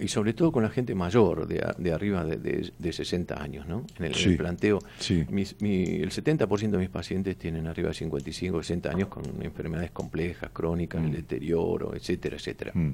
[0.00, 3.66] y sobre todo con la gente mayor, de, de arriba de, de- de 60 años,
[3.66, 3.86] ¿no?
[3.98, 4.36] En el, en el Sí.
[4.36, 5.24] planteo, Sí.
[5.30, 9.90] mis- mi- el 70% de mis pacientes tienen arriba de 55, 60 años con enfermedades
[9.90, 12.72] complejas, crónicas, el deterioro, etcétera, etcétera.
[12.74, 12.90] Mm.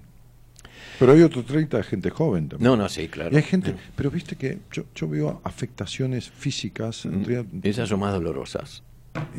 [0.99, 2.70] Pero hay otro 30 de gente joven también.
[2.70, 3.31] No, no, sí, claro.
[3.33, 8.01] Y hay gente, pero viste que yo, yo veo afectaciones físicas, en realidad, Esas son
[8.01, 8.83] más dolorosas.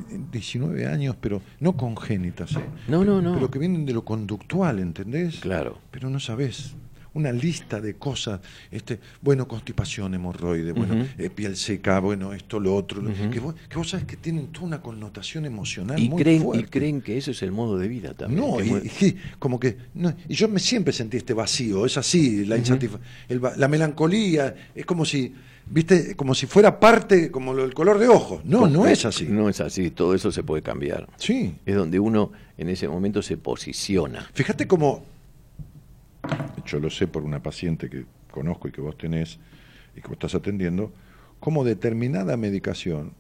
[0.10, 2.60] en 19 años, pero no congénitas, ¿eh?
[2.88, 3.34] No, no, no.
[3.36, 5.40] pero que vienen de lo conductual, ¿entendés?
[5.40, 5.80] Claro.
[5.92, 6.76] Pero no sabés.
[7.14, 8.40] Una lista de cosas,
[8.72, 13.30] este, bueno, constipación, hemorroide, bueno, eh, piel seca, bueno, esto, lo otro, lo- Ujú.
[13.32, 16.46] que, vos, que vos sabés que tienen toda una connotación emocional Y muy creen, y
[16.46, 16.70] fuerte.
[16.70, 18.40] creen que eso es el modo de vida también.
[18.42, 18.70] No, y,
[19.02, 19.76] y como que.
[19.96, 23.68] no, y yo me siempre sentí este vacío, es así, la, insatisfa- el va- la
[23.68, 25.34] melancolía, es como si,
[25.66, 28.46] viste, como si fuera parte, como lo- el color de ojos.
[28.46, 29.26] No, no es así.
[29.26, 31.08] No es así, todo eso se puede cambiar.
[31.18, 31.56] Sí.
[31.66, 34.30] Es donde uno en ese momento se posiciona.
[34.34, 35.04] Fíjate cómo.
[36.66, 39.40] Yo lo sé por una paciente que conozco y que vos tenés
[39.96, 40.92] y que vos estás atendiendo,
[41.40, 43.14] cómo determinada medicación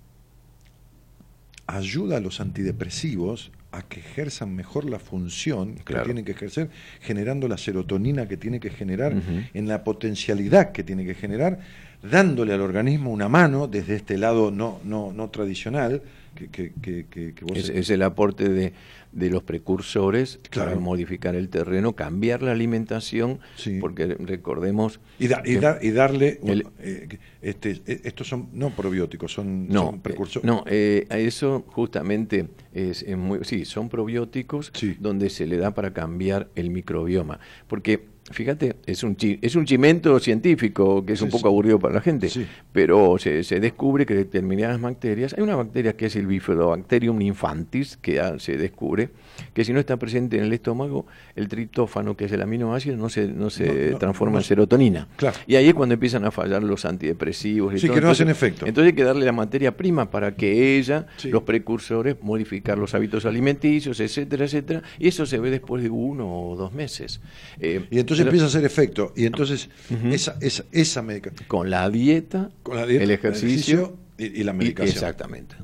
[1.67, 6.01] ayuda a los antidepresivos a que ejerzan mejor la función Claro.
[6.03, 6.69] que tienen que ejercer,
[7.01, 9.13] generando la serotonina que tiene que generar,
[9.53, 11.59] en la potencialidad que tiene que generar,
[12.01, 16.01] dándole al organismo una mano desde este lado no, no, no tradicional
[16.33, 18.73] que, que, que, que- que vos Es, es el aporte de,
[19.11, 20.69] de los precursores Claro.
[20.71, 23.79] para modificar el terreno, cambiar la alimentación, Sí.
[23.79, 24.99] porque recordemos...
[25.19, 27.07] Y, da- y dar- y darle, El- eh,
[27.41, 30.43] este, eh, estos son no probióticos, son, No, son precursores.
[30.43, 33.39] eh, no eh, a eso justamente es, es muy...
[33.43, 34.95] Sí, son probióticos Sí.
[34.99, 37.39] donde se le da para cambiar el microbioma.
[37.67, 41.47] Porque, fíjate, es un, es un chimento científico que es Sí, un poco sí.
[41.47, 42.45] aburrido para la gente, Sí.
[42.71, 45.33] pero se, se descubre que determinadas bacterias...
[45.37, 49.09] Hay una bacteria que es el Bifidobacterium infantis, que se descubre
[49.53, 53.09] que si no está presente en el estómago, el triptófano, que es el aminoácido, no
[53.09, 55.07] se, no se No, no, transforma en se- serotonina.
[55.15, 55.37] Claro.
[55.47, 57.73] Y ahí es cuando empiezan a fallar los antidepresivos.
[57.75, 57.95] Y Sí, todo.
[57.95, 58.65] que no hacen Entonces- efecto.
[58.67, 61.29] Entonces hay que darle la materia prima para que ella, Sí.
[61.29, 64.83] los precursores, modificar los hábitos alimenticios, etcétera, etcétera.
[64.97, 67.21] Y eso se ve después de uno o dos meses.
[67.59, 69.13] Eh, Y entonces pero empieza a hacer efecto.
[69.15, 69.69] Y entonces
[70.11, 74.51] esa, esa, esa medicación, Con la dieta, con la dieta, el ejercicio, y, y la
[74.51, 74.93] y- medicación.
[74.93, 75.55] exactamente.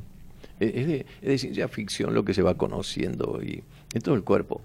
[0.59, 3.63] Es de, es de ciencia ficción lo que se va conociendo hoy.
[3.93, 4.61] En todo el cuerpo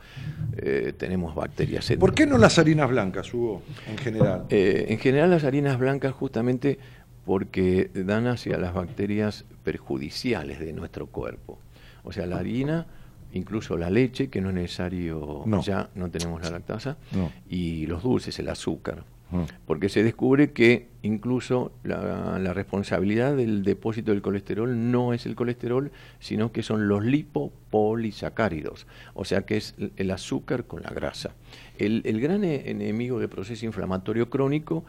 [0.57, 1.91] eh, tenemos bacterias.
[1.91, 4.45] en- ¿Por qué no las harinas blancas, Hugo, en general?
[4.51, 6.79] Eh, en general las harinas blancas justamente
[7.25, 11.59] porque dan hacia las bacterias perjudiciales de nuestro cuerpo.
[12.03, 12.87] O sea, la harina,
[13.33, 15.63] incluso la leche, que no es necesario, No.
[15.63, 17.31] ya no tenemos la lactasa, No.
[17.49, 19.05] y los dulces, el azúcar.
[19.33, 19.47] Ah.
[19.67, 25.35] Porque se descubre que incluso la, la responsabilidad del depósito del colesterol no es el
[25.37, 31.35] colesterol, sino que son los lipopolisacáridos, o sea que es el- azúcar con la grasa.
[31.79, 34.85] El, el gran e- enemigo del proceso inflamatorio crónico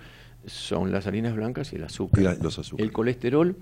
[0.48, 2.24] son las harinas blancas y el azúcar.
[2.24, 2.88] La- los azúcares.
[2.88, 3.56] El colesterol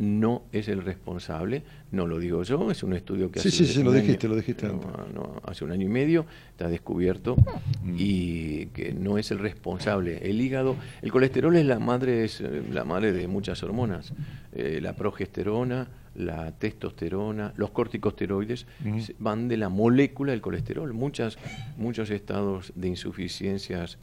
[0.00, 3.66] no es el responsable, no lo digo yo, es un estudio que Sí, hace sí,
[3.66, 5.14] sí, un lo año- dijiste, lo dijiste no, antes.
[5.14, 7.36] no, hace un año y medio está descubierto
[7.82, 7.94] Mm.
[7.98, 10.18] y que no es el responsable.
[10.28, 14.12] El hígado, el colesterol es la madre, es eh, la madre de muchas hormonas,
[14.56, 18.66] Eh, la progesterona, la testosterona, los corticosteroides
[19.00, 20.92] se- van de la molécula del colesterol.
[20.92, 21.38] Muchas,
[21.76, 23.98] muchos estados de insuficiencias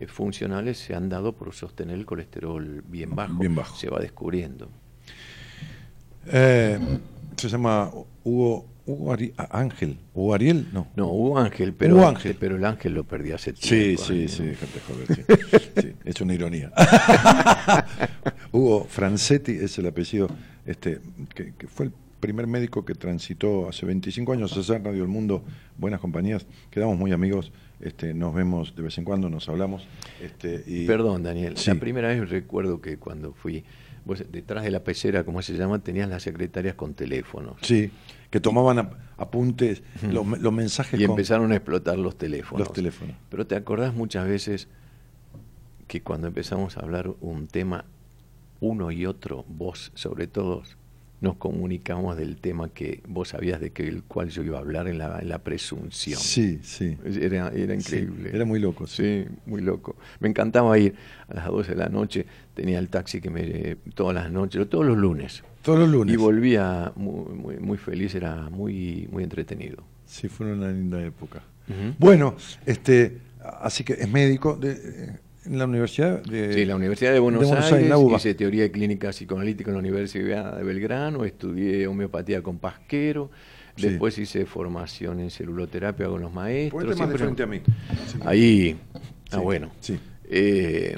[0.00, 3.34] eh, funcionales se han dado por sostener el colesterol bien bajo.
[3.38, 3.76] Bien bajo.
[3.76, 4.68] Se va descubriendo.
[6.26, 6.78] Eh,
[7.36, 7.90] se llama
[8.22, 9.98] Hugo, Hugo Ari- ah, Ángel.
[10.14, 10.66] ¿Hugo Ariel?
[10.72, 10.88] No.
[10.96, 12.36] No, hubo ángel, pero, Hugo Ángel.
[12.38, 14.02] pero el ángel lo perdí hace Sí, tiempo.
[14.02, 14.28] sí, ¿eh?
[14.28, 15.06] sí, déjate joder.
[15.16, 15.22] Sí.
[15.82, 16.72] Sí, es una ironía.
[18.52, 20.28] Hugo Francetti es el apellido,
[20.66, 21.00] este,
[21.34, 25.08] que, que fue el primer médico que transitó hace 25 años allá en Radio El
[25.08, 25.42] Mundo,
[25.76, 29.86] buenas compañías, quedamos muy amigos, este, nos vemos de vez en cuando, nos hablamos.
[30.22, 31.56] Este, y, Perdón, Daniel.
[31.56, 31.70] Sí.
[31.70, 33.64] La primera vez recuerdo que cuando fui,
[34.04, 37.56] vos, detrás de la pecera, como se llama, tenías las secretarias con teléfonos.
[37.62, 37.90] Sí,
[38.30, 42.66] que tomaban ap- apuntes, los, los mensajes Y con empezaron a explotar los teléfonos.
[42.66, 43.16] los teléfonos.
[43.30, 44.68] Pero te acordás muchas veces
[45.86, 47.84] que cuando empezamos a hablar un tema,
[48.60, 50.76] uno y otro, vos sobre todos,
[51.24, 54.86] nos comunicamos del tema que vos sabías de que el cual yo iba a hablar
[54.86, 56.20] en la, en la presunción.
[56.20, 56.96] Sí, sí.
[57.04, 58.30] Era, era Sí, increíble.
[58.32, 58.86] era muy loco.
[58.86, 59.24] Sí.
[59.24, 59.96] Sí, muy loco.
[60.20, 60.94] Me encantaba ir
[61.28, 64.86] a las 12 de la noche, tenía el taxi que me todas las noches, todos
[64.86, 65.42] los lunes.
[65.62, 66.14] Todos los lunes.
[66.14, 69.82] Y volvía muy, muy, muy feliz, era muy, muy entretenido.
[70.06, 71.42] Sí, fue una linda época.
[71.98, 73.18] Bueno, este,
[73.60, 76.52] así que es médico de, eh, en la universidad de.
[76.54, 78.16] Sí, la Universidad de Buenos, de Buenos Aires, Aires, la UBA.
[78.16, 83.30] hice teoría de clínica psicoanalítica en la Universidad de Belgrano, estudié homeopatía con Pasquero,
[83.76, 83.88] Sí.
[83.88, 86.96] después hice formación en celuloterapia con los maestros.
[86.98, 87.60] Más de frente a mí.
[88.06, 88.18] Sí.
[88.24, 88.76] Ahí,
[89.32, 89.70] ah bueno.
[89.80, 89.98] Sí.
[90.30, 90.96] Eh,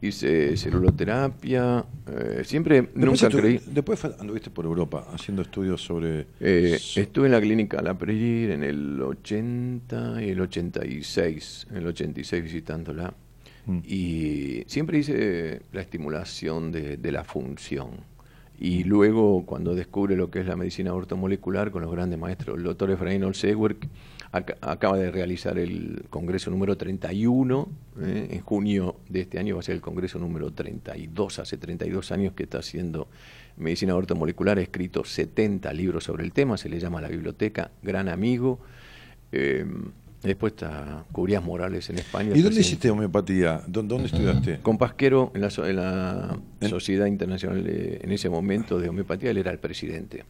[0.00, 3.60] hice celuloterapia, eh, siempre Después, nunca creí.
[3.66, 6.26] después anduviste por Europa haciendo estudios sobre.
[6.40, 11.76] Eh, so- estuve en la clínica La Preir en el 80 y el 86, en
[11.78, 13.14] el 86 visitándola.
[13.66, 13.78] Mm.
[13.84, 17.90] Y siempre hice la estimulación de, de la función.
[18.58, 22.62] Y luego, cuando descubre lo que es la medicina ortomolecular con los grandes maestros, el
[22.64, 23.76] doctor Efraín Olsewer,
[24.32, 27.68] ac- acaba de realizar el congreso número 31,
[28.02, 28.28] ¿eh?
[28.30, 32.34] en junio de este año va a ser el congreso número 32, hace 32 años
[32.34, 33.08] que está haciendo
[33.56, 38.08] medicina ortomolecular, ha escrito 70 libros sobre el tema, se le llama La Biblioteca, gran
[38.08, 38.60] amigo.
[39.32, 39.64] Eh,
[40.22, 42.30] después está Curias Morales en España.
[42.34, 43.62] ¿Y dónde hiciste homeopatía?
[43.66, 44.60] ¿Dó- ¿Dónde estudiaste?
[44.60, 46.68] con Pasquero en la, en la ¿En?
[46.68, 50.24] Sociedad Internacional de- en ese momento de Homeopatía, él era el presidente.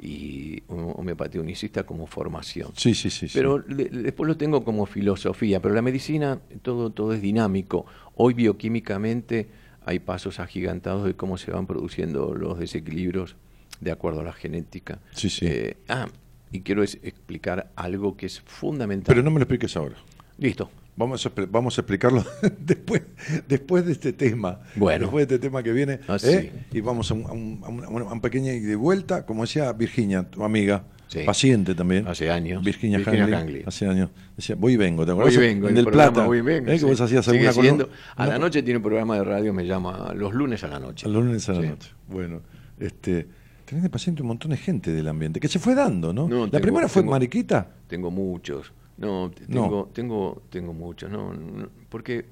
[0.00, 2.70] Y ho- homeopatía unicista como formación.
[2.76, 3.28] Sí, sí, sí.
[3.28, 3.34] sí.
[3.38, 7.86] Pero le- después lo tengo como filosofía, pero la medicina todo, todo es dinámico.
[8.14, 9.46] Hoy bioquímicamente
[9.86, 13.36] hay pasos agigantados de cómo se van produciendo los desequilibrios
[13.80, 14.98] de acuerdo a la genética.
[15.12, 15.46] Sí, sí.
[15.46, 16.08] Eh, ah,
[16.52, 19.06] y quiero es- explicar algo que es fundamental.
[19.14, 19.96] Pero no me lo expliques ahora.
[20.38, 20.70] Listo.
[20.98, 22.24] Vamos a, vamos a explicarlo
[22.58, 23.02] después,
[23.46, 24.60] después de este tema.
[24.76, 25.00] Bueno.
[25.06, 26.00] Después de este tema que viene.
[26.08, 26.52] Ah, ¿eh?
[26.72, 26.78] sí.
[26.78, 30.22] Y vamos a, un, a un- a una, pequeña y de vuelta, como decía Virginia,
[30.22, 31.20] tu amiga, Sí.
[31.24, 32.08] paciente también.
[32.08, 32.64] Hace años.
[32.64, 33.62] Virginia, Virginia Hangli.
[33.66, 34.10] Hace años.
[34.36, 35.04] Decía, voy y vengo.
[35.06, 35.36] ¿Te acuerdas?
[35.36, 36.26] Hoy vengo, En el Del Plata.
[36.26, 36.70] Hoy vengo.
[36.70, 36.74] ¿eh?
[36.78, 36.84] sí.
[36.84, 40.12] Que vos hacías alguna siendo- A la noche tiene un programa de radio, me llama
[40.16, 41.06] los lunes a la noche.
[41.06, 41.90] A los lunes a la noche.
[42.08, 42.40] Bueno,
[42.80, 43.28] este,
[43.66, 46.26] tenés de paciente un montón de gente del ambiente, que se fue dando, ¿no?
[46.28, 47.68] No, la tengo- primera fue tengo- Mariquita.
[47.86, 48.72] Tengo muchos.
[48.96, 49.62] No, t- No.
[49.62, 51.10] tengo, tengo, tengo muchos.
[51.10, 52.24] No, no, porque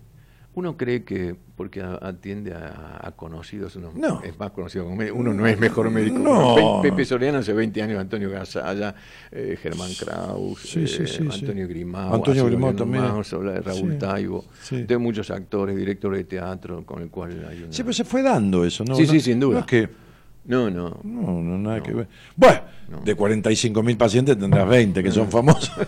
[0.55, 4.22] uno cree que porque atiende a, a conocidos uno No.
[4.22, 5.16] es más conocido como médico.
[5.18, 6.18] Uno no es mejor médico.
[6.18, 6.80] No.
[6.82, 8.95] Pe- Pepe Soriano hace 20 años, Antonio Gasalla,
[9.30, 11.28] eh, Germán Kraus, Sí, sí, eh, sí.
[11.30, 13.05] Antonio Grimao, Antonio Grimao también.
[13.05, 14.45] De Raúl Taibo.
[14.87, 17.72] Tengo muchos actores, directores de teatro con el cual hay una...
[17.72, 18.95] Sí, pero se fue dando eso, ¿no?
[18.95, 19.61] Sí, sí, sin duda.
[19.61, 20.04] Es que.
[20.47, 21.01] No, no.
[21.03, 21.83] No, no, nada No.
[21.83, 22.09] que ver.
[22.37, 23.01] Bueno, No.
[23.01, 25.73] de 45 mil pacientes tendrás 20 que son famosos.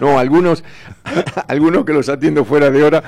[0.00, 0.64] No, algunos,
[1.48, 3.02] algunos que los atiendo fuera de hora,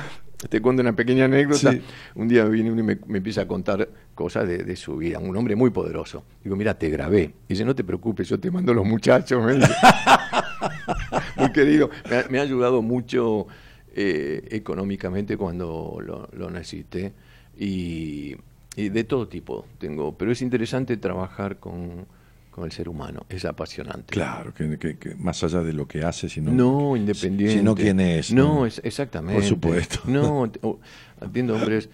[0.49, 1.73] te cuento una pequeña anécdota.
[1.73, 1.83] Sí.
[2.15, 5.19] Un día viene uno y me, me empieza a contar cosas de, de su vida,
[5.19, 6.23] un hombre muy poderoso.
[6.45, 7.33] Digo, mira, te grabé.
[7.49, 9.43] Dice, no te preocupes, yo te mando los muchachos.
[9.45, 9.73] me dice.
[11.37, 11.91] muy querido.
[12.09, 13.47] Me ha, me ha ayudado mucho
[13.95, 17.13] eh, económicamente cuando lo, lo necesité.
[17.59, 18.37] Y,
[18.77, 20.17] y de todo tipo tengo.
[20.17, 22.07] Pero es interesante trabajar con,
[22.51, 24.13] con el ser humano, es apasionante.
[24.13, 26.51] claro, que, que- que más allá de lo que hace, sino.
[26.53, 27.59] No, independiente.
[27.59, 28.33] Sino quién es.
[28.33, 29.41] No, es, exactamente.
[29.41, 30.01] Por supuesto.
[30.07, 30.79] No, t- o-
[31.21, 31.89] atiendo hombres.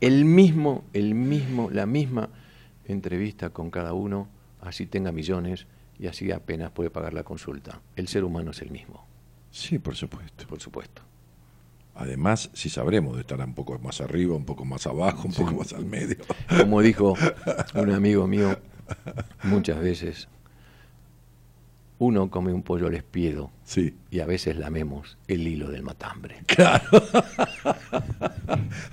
[0.00, 2.28] El mismo, el mismo, la misma
[2.86, 4.28] entrevista con cada uno,
[4.60, 5.66] así tenga millones
[5.98, 7.80] y así apenas puede pagar la consulta.
[7.96, 9.06] El ser humano es el mismo,
[9.50, 10.46] Sí, por supuesto.
[10.46, 11.00] por supuesto.
[11.98, 15.52] Además, si sabremos de estar un poco más arriba, un poco más abajo, un poco
[15.54, 16.16] más al medio.
[16.58, 17.14] Como dijo
[17.74, 18.58] un amigo mío
[19.44, 20.28] muchas veces,
[21.98, 23.96] uno come un pollo al espiedo Sí.
[24.10, 26.42] y a veces lamemos el hilo del matambre.
[26.46, 26.84] Claro.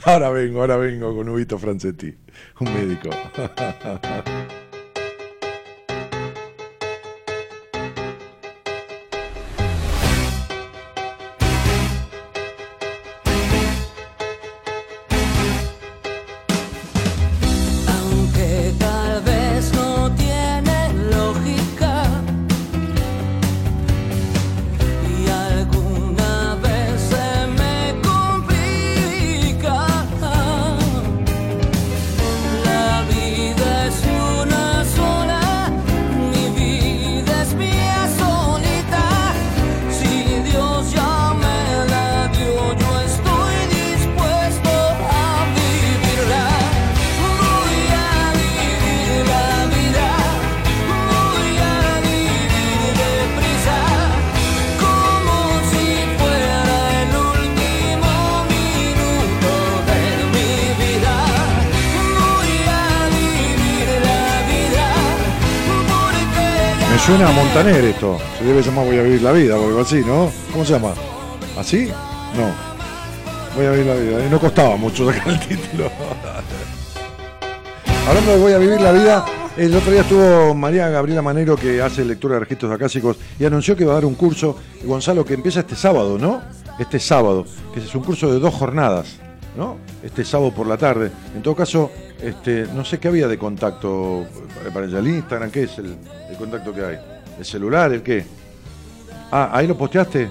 [0.06, 2.16] ahora vengo, ahora vengo con Ubito Francetti,
[2.62, 3.10] un médico.
[67.66, 68.18] Esto.
[68.38, 70.30] Se debe llamar Voy a vivir la vida o así, ¿no?
[70.52, 70.94] ¿Cómo se llama?
[71.58, 71.90] ¿Así?
[72.36, 72.52] No.
[73.56, 74.30] Voy a vivir la vida.
[74.30, 75.86] No costaba mucho sacar el título.
[78.08, 81.82] Hablando de Voy a vivir la vida, el otro día estuvo María Gabriela Manero que
[81.82, 85.34] hace lectura de registros acásicos y anunció que va a dar un curso, Gonzalo, que
[85.34, 86.42] empieza este sábado, ¿no?
[86.80, 89.20] Este sábado, que es un curso de dos jornadas,
[89.56, 89.78] ¿no?
[90.04, 91.12] Este sábado por la tarde.
[91.34, 91.92] En todo caso,
[92.22, 94.26] este, no sé qué había de contacto
[94.74, 95.96] para ella, el Instagram, ¿qué es el,
[96.30, 97.13] el contacto que hay?
[97.38, 98.26] ¿El celular, el qué?
[99.32, 100.30] Ah, ahí lo posteaste.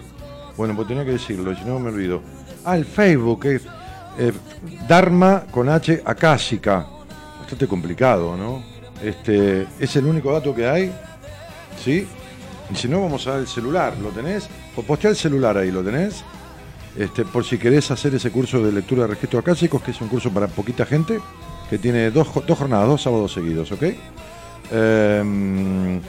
[0.57, 2.23] Bueno, pues tenía que decirlo, si no me olvido.
[2.65, 3.63] Ah, el Facebook, es
[4.19, 4.33] eh,
[4.87, 6.87] Dharma con H acásica.
[7.41, 8.63] Bastante complicado, ¿no?
[9.03, 10.93] Este, es el único dato que hay,
[11.83, 12.07] ¿sí?
[12.71, 14.49] Y si no, vamos a ver el celular, ¿lo tenés?
[14.75, 16.23] Pues postea el celular ahí, ¿lo tenés?
[16.97, 20.09] Este, por si querés hacer ese curso de lectura de registros acásicos, que es un
[20.09, 21.21] curso para poquita gente,
[21.69, 23.83] que tiene dos, dos jornadas, dos sábados seguidos, ¿ok?
[24.71, 26.01] Em,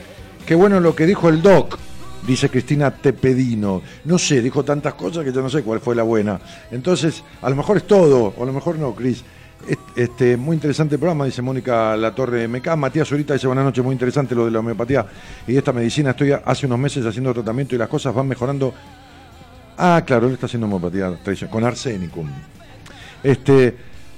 [0.45, 1.77] qué bueno lo que dijo el doc,
[2.25, 3.81] dice Cristina Tepedino.
[4.05, 6.39] No sé, dijo tantas cosas que yo no sé cuál fue la buena.
[6.71, 9.23] Entonces, a lo mejor es todo, o a lo mejor no, Cris.
[9.67, 12.75] Est- Este, muy interesante programa, dice Mónica Latorre MK.
[12.75, 15.05] Matías Zurita dice, buenas noches, muy interesante lo de la homeopatía
[15.47, 16.09] y esta medicina.
[16.11, 18.73] Estoy hace unos meses haciendo tratamiento y las cosas van mejorando.
[19.77, 21.17] Ah, claro, él está haciendo homeopatía
[21.49, 22.27] con arsénicum.
[23.23, 23.75] Este,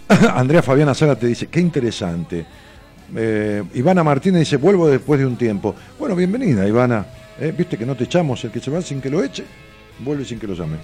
[0.33, 2.45] Andrea Fabiana Sara te dice, qué interesante.
[3.15, 5.75] Eh, Ivana Martínez dice, vuelvo después de un tiempo.
[5.99, 7.05] Bueno, bienvenida, Ivana.
[7.39, 9.43] Eh, Viste que no te echamos, el que se va sin que lo eche,
[9.99, 10.77] vuelve sin que lo llame.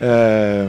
[0.00, 0.68] Eh,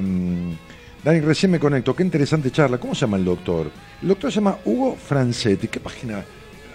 [1.03, 2.77] Dani, recién me conecto, qué interesante charla.
[2.77, 3.69] ¿Cómo se llama el doctor?
[4.01, 5.67] El doctor se llama Hugo Francetti.
[5.67, 6.23] ¿Qué página?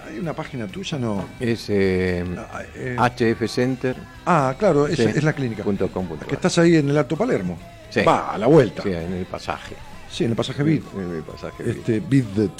[0.09, 0.99] ¿Hay una página tuya?
[0.99, 1.27] No.
[1.41, 3.97] Es eh, Ah, eh, HF Center.
[4.25, 5.03] ah, claro, es, Sí.
[5.03, 5.63] es la clínica.
[5.63, 7.59] Punto com punto Que estás ahí en el Alto Palermo.
[7.91, 8.01] Sí.
[8.03, 8.83] Va, a la vuelta.
[8.83, 9.75] Sí, en el pasaje.
[10.11, 10.83] Sí, en el pasaje Vid.
[10.97, 11.71] En el pasaje.
[11.71, 12.53] Este, Bidet.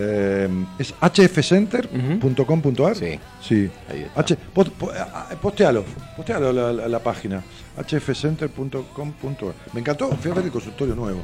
[0.00, 2.94] Eh, es hfcenter.com.ar.
[2.96, 3.18] Sí.
[3.42, 3.68] Sí.
[3.90, 4.20] Ahí está.
[4.20, 5.84] H, post- po- ah, postealo,
[6.16, 7.42] postealo la, la- la página.
[7.76, 9.54] hfcenter.com.ar.
[9.72, 11.20] Me encantó, ver el consultorio nuevo.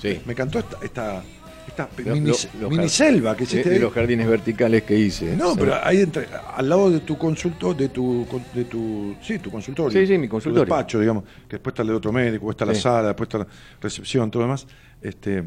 [0.00, 0.20] Sí.
[0.24, 1.22] Me encantó esta, esta,
[1.66, 3.78] esta Lo- mini, lo- mini selva que hiciste ahí.
[3.78, 5.36] los jardines verticales que hice.
[5.36, 5.56] No, Sí.
[5.60, 9.98] pero ahí entre, al lado de tu consulto, de tu, de tu, sí, tu consultorio.
[10.00, 10.64] Sí, sí, mi tu consultorio.
[10.64, 13.38] despacho, digamos, que después está el de otro médico, después está la sala, después está
[13.38, 13.46] la
[13.80, 14.66] recepción, todo lo demás.
[15.02, 15.44] Este,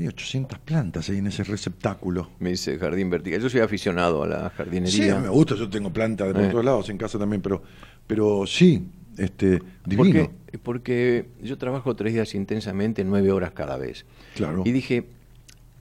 [0.00, 2.30] hay 800 plantas ahí en ese receptáculo.
[2.38, 3.40] Me dice jardín vertical.
[3.40, 5.18] Yo soy aficionado a la Sí, jardinería.
[5.18, 6.48] me gusta, yo tengo plantas de por Eh.
[6.50, 7.62] todos lados en casa también, pero,
[8.06, 8.86] pero sí,
[9.18, 10.30] este, divino.
[10.30, 14.06] Porque, porque yo trabajo tres días intensamente, nueve horas cada vez.
[14.34, 14.62] Claro.
[14.64, 15.06] Y dije,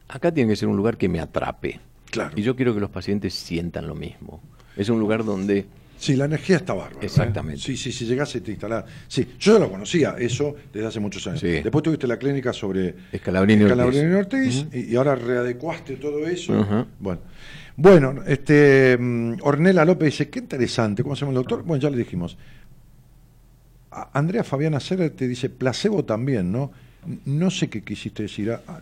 [0.07, 1.79] acá tiene que ser un lugar que me atrape.
[2.11, 2.33] Claro.
[2.35, 4.41] Y yo quiero que los pacientes sientan lo mismo.
[4.75, 5.65] Es un lugar donde
[5.99, 7.01] Sí, la energía está bárbara.
[7.01, 7.05] ¿eh?
[7.05, 7.61] Exactamente.
[7.61, 8.85] Sí, sí, si llegase y te instalás.
[9.07, 11.41] Sí, yo ya lo conocía, eso, desde hace muchos años.
[11.41, 11.47] Sí.
[11.61, 14.13] Después tuviste la clínica sobre Escalabrini Ortiz.
[14.15, 16.53] Ortiz, y, y ahora readecuaste todo eso.
[16.57, 16.85] Ujú.
[16.99, 17.21] Bueno,
[17.75, 21.63] bueno este, mm, Ornella López dice, qué interesante, ¿cómo se llama el doctor?
[21.63, 22.37] Bueno, ya le dijimos.
[23.91, 26.71] A- Andrea Fabiana Serra te dice, placebo también, ¿no?
[27.25, 28.51] No sé qué quisiste decir.
[28.51, 28.81] Ah, ah,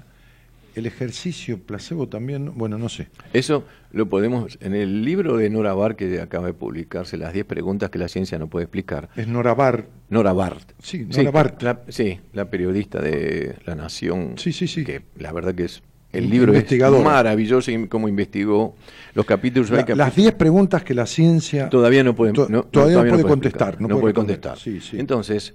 [0.77, 3.07] el ejercicio, placebo también, bueno, no sé.
[3.33, 7.45] Eso lo podemos, en el libro de Nora Bar, que acaba de publicarse, las 10
[7.45, 9.09] preguntas que la ciencia no puede explicar.
[9.15, 9.87] Es Nora Bar.
[10.09, 10.71] Nora Bart.
[10.81, 11.61] Sí, Nora Bart.
[11.63, 14.33] La, sí, la periodista de La Nación.
[14.37, 14.83] Sí, sí, sí.
[14.83, 15.81] Que la verdad que es.
[16.13, 16.71] El libro es
[17.03, 18.75] maravilloso y cómo investigó
[19.13, 19.69] los capítulos.
[19.71, 22.95] hay La- capítulos- las 10 preguntas que la ciencia todavía no puede, To- no- todavía
[22.95, 24.57] no puede explicar, contestar, no No, puede contestar.
[24.57, 24.97] Sí, sí.
[24.99, 25.53] Entonces,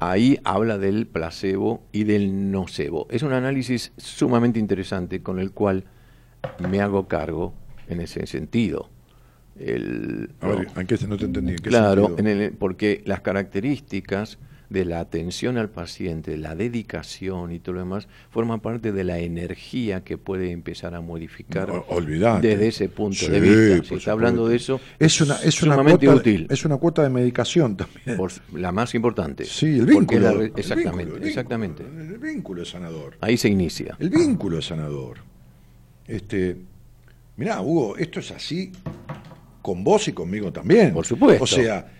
[0.00, 3.06] ahí habla del placebo y del nocebo.
[3.10, 5.84] Es un análisis sumamente interesante con el cual
[6.58, 7.52] me hago cargo
[7.86, 8.88] en ese sentido.
[9.58, 11.52] El, A ver, ¿en qué se- no te entendí?
[11.52, 14.38] ¿en qué claro, en el- porque las características
[14.70, 19.18] de la atención al paciente, la dedicación y todo lo demás, forman parte de la
[19.18, 21.84] energía que puede empezar a modificar No,
[22.40, 23.88] desde ese punto Sí, de vista.
[23.88, 26.46] Si está hablando de eso, es una es una sumamente cuota, útil.
[26.48, 28.16] es una cuota de medicación también.
[28.16, 29.44] Por la más importante.
[29.44, 30.20] sí, el vínculo.
[30.20, 31.82] la re- el exactamente, vínculo, el exactamente.
[31.82, 33.16] vínculo, el vínculo es sanador.
[33.20, 33.96] Ahí se inicia.
[33.98, 35.18] El vínculo es sanador.
[36.06, 36.56] Este,
[37.36, 38.70] mirá, Hugo, esto es así
[39.62, 40.92] con vos y conmigo también.
[40.94, 41.42] Por supuesto.
[41.44, 41.90] O sea,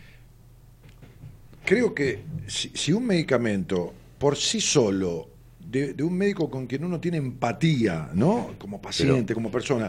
[1.70, 2.18] creo que
[2.48, 5.28] si, si un medicamento por sí solo,
[5.70, 8.54] de, de un médico con quien uno tiene empatía, ¿no?
[8.58, 9.88] Como paciente, como persona,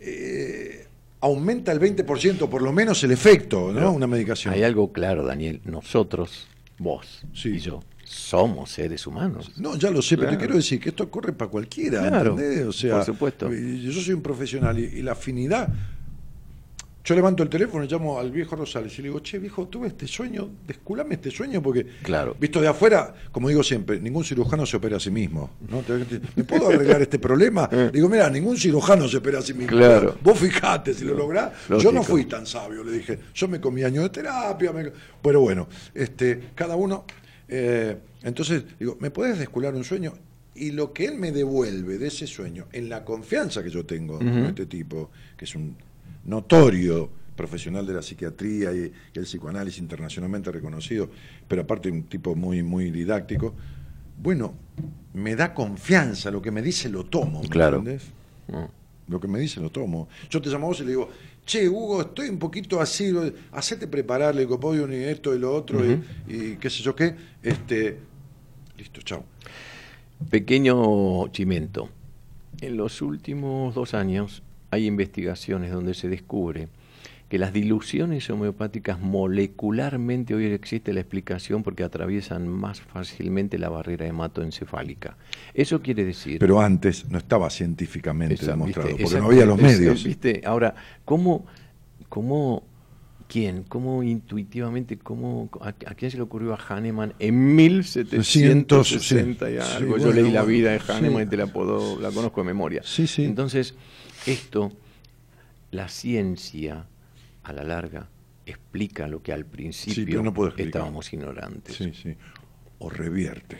[0.00, 0.86] eh,
[1.20, 3.92] aumenta el 20% por lo menos el efecto, ¿no?
[3.92, 4.52] Una medicación.
[4.52, 5.60] Hay algo claro, Daniel.
[5.64, 6.48] Nosotros,
[6.78, 7.50] vos Sí.
[7.50, 9.52] y yo, somos seres humanos.
[9.56, 12.66] No, ya lo sé, pero te quiero decir que esto corre para cualquiera, Claro, ¿entendés?
[12.66, 13.54] O sea, por supuesto.
[13.54, 15.68] y- yo soy un profesional y, y la afinidad.
[17.06, 19.88] Yo levanto el teléfono y llamo al viejo Rosales y le digo, che, viejo, tuve
[19.88, 22.34] este sueño, desculame este sueño, porque, Claro.
[22.40, 25.50] visto de afuera, como digo siempre, ningún cirujano se opera a sí mismo.
[25.68, 25.82] ¿no?
[26.34, 27.68] ¿Me puedo arreglar este problema?
[27.92, 29.76] Digo, mira, ningún cirujano se opera a sí mismo.
[29.76, 30.16] Claro.
[30.22, 31.52] Vos fijate si lo lográs.
[31.78, 33.18] Yo no fui tan sabio, le dije.
[33.34, 34.72] Yo me comí años de terapia.
[34.72, 34.90] me-
[35.22, 37.04] Pero bueno, este, cada uno.
[37.48, 40.14] eh, entonces, digo, ¿me podés descular un sueño?
[40.54, 44.16] Y lo que él me devuelve de ese sueño, en la confianza que yo tengo
[44.18, 45.76] con este tipo, que es un
[46.24, 51.10] notorio profesional de la psiquiatría y, el psicoanálisis internacionalmente reconocido,
[51.48, 53.54] pero aparte un tipo muy, muy didáctico,
[54.22, 54.54] bueno,
[55.14, 57.78] me da confianza, lo que me dice lo tomo, ¿me Claro.
[57.78, 58.04] entendés?
[58.48, 58.70] No.
[59.08, 60.08] Lo que me dice lo tomo.
[60.30, 61.08] Yo te llamo a vos y le digo,
[61.44, 65.54] che, Hugo, estoy un poquito así, lo- hacete preparar el copodium y esto y lo
[65.54, 67.14] otro y- y, qué sé yo qué.
[67.42, 67.98] Este,
[68.78, 69.24] listo, chao.
[70.30, 71.90] Pequeño chimento.
[72.60, 74.42] En los últimos dos años
[74.74, 76.68] hay investigaciones donde se descubre
[77.28, 84.06] que las diluciones homeopáticas molecularmente hoy existe la explicación porque atraviesan más fácilmente la barrera
[84.06, 85.16] hematoencefálica.
[85.54, 89.02] Eso quiere decir Pero antes no estaba científicamente Esa, demostrado, ¿viste?
[89.02, 90.04] porque Esa- no había los esa- medios.
[90.04, 90.42] ¿viste?
[90.44, 90.74] Ahora,
[91.06, 91.46] ¿cómo,
[92.10, 92.62] cómo,
[93.26, 99.56] quién, cómo intuitivamente, cómo, a, a quién se le ocurrió a Hahnemann en 1760 y
[99.56, 99.66] algo?
[99.66, 100.84] sí, Yo bueno, leí la vida de sí.
[100.92, 102.82] Hahnemann y te la, puedo, la conozco de memoria.
[102.84, 103.24] Sí, sí.
[103.24, 103.74] Entonces,
[104.26, 104.72] esto,
[105.70, 106.86] la ciencia,
[107.42, 108.08] a la larga,
[108.46, 111.76] explica lo que al principio no estábamos ignorantes.
[111.76, 112.14] Sí, sí.
[112.78, 113.56] O revierte.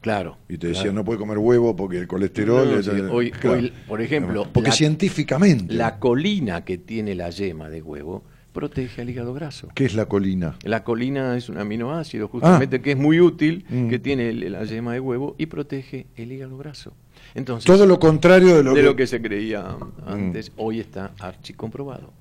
[0.00, 0.38] Claro.
[0.48, 0.94] Y te decía, claro.
[0.96, 2.70] no puede comer huevo porque el colesterol...
[2.70, 5.74] No, es- sí, hoy- hoy, por ejemplo, porque la- científicamente...
[5.74, 8.22] La colina que tiene la yema de huevo
[8.52, 9.68] protege al hígado graso.
[9.74, 10.56] ¿Qué es la colina?
[10.64, 13.88] La colina es un aminoácido justamente que es muy útil, Mm.
[13.88, 16.94] que tiene la yema de huevo y protege el hígado graso.
[17.34, 18.86] Entonces, Todo lo contrario de lo de que...
[18.86, 19.76] lo que se creía
[20.06, 22.12] antes, hoy está archicomprobado.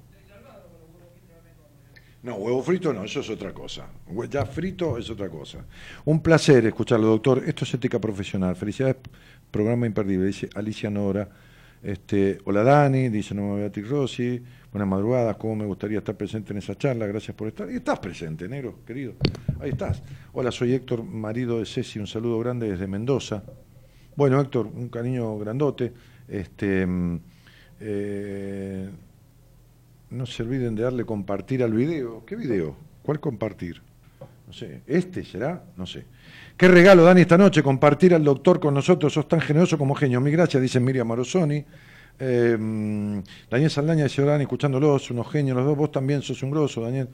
[2.21, 3.87] No, huevo frito no, eso es otra cosa.
[4.29, 5.59] Ya frito es otra cosa.
[6.03, 7.41] Un placer escucharlo, doctor.
[7.47, 8.57] Esto es ética profesional.
[8.57, 8.97] Felicidades,
[9.49, 10.25] programa imperdible.
[10.27, 11.29] Dice Alicia Nora.
[11.81, 14.43] Este, hola Dani, dice no Beatriz Rossi.
[14.69, 17.07] Buenas madrugadas, cómo me gustaría estar presente en esa charla.
[17.07, 17.71] Gracias por estar.
[17.71, 19.13] Y estás presente, negro, querido.
[19.61, 20.03] Ahí estás.
[20.33, 21.99] Hola, soy Héctor, marido de Ceci.
[21.99, 23.43] Un saludo grande desde Mendoza.
[24.19, 25.93] Bueno, Héctor, un cariño grandote.
[26.27, 27.19] Este, mm,
[27.79, 28.89] eh,
[30.09, 32.25] no se olviden de darle compartir al video.
[32.25, 32.75] ¿Qué video?
[33.01, 33.81] ¿Cuál compartir?
[34.45, 34.81] No sé.
[34.87, 35.63] ¿Este será?
[35.77, 36.03] No sé.
[36.57, 37.63] ¿Qué regalo, Dani, esta noche?
[37.63, 39.13] Compartir al doctor con nosotros.
[39.13, 40.19] Sos tan generoso como genio.
[40.19, 41.63] Mil gracias, dice Miriam Morosoni.
[42.19, 45.77] Eh, mm, Daniel Saldaña dice, Dani, escuchándolos, unos genios los dos.
[45.77, 47.07] Vos también sos un grosso, Daniel.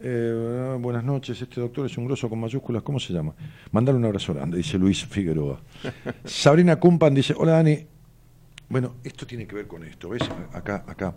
[0.00, 2.82] Eh, buenas noches, este doctor es un grosso con mayúsculas.
[2.82, 3.34] ¿Cómo se llama?
[3.72, 5.60] Mandale un abrazo grande, dice Luis Figueroa.
[6.24, 7.86] Sabrina Cumpan dice, hola, Dani.
[8.68, 10.22] Bueno, esto tiene que ver con esto, ¿ves?
[10.52, 11.14] Acá, acá.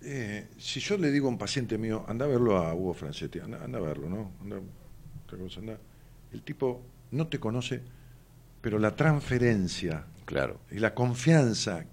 [0.00, 3.38] Eh, si yo le digo a un paciente mío, anda a verlo a Hugo Francetti,
[3.38, 4.32] anda, anda a verlo, ¿no?
[4.40, 4.56] Anda,
[5.58, 5.78] anda.
[6.32, 7.82] El tipo no te conoce,
[8.60, 10.60] pero la transferencia Claro.
[10.70, 11.84] y la confianza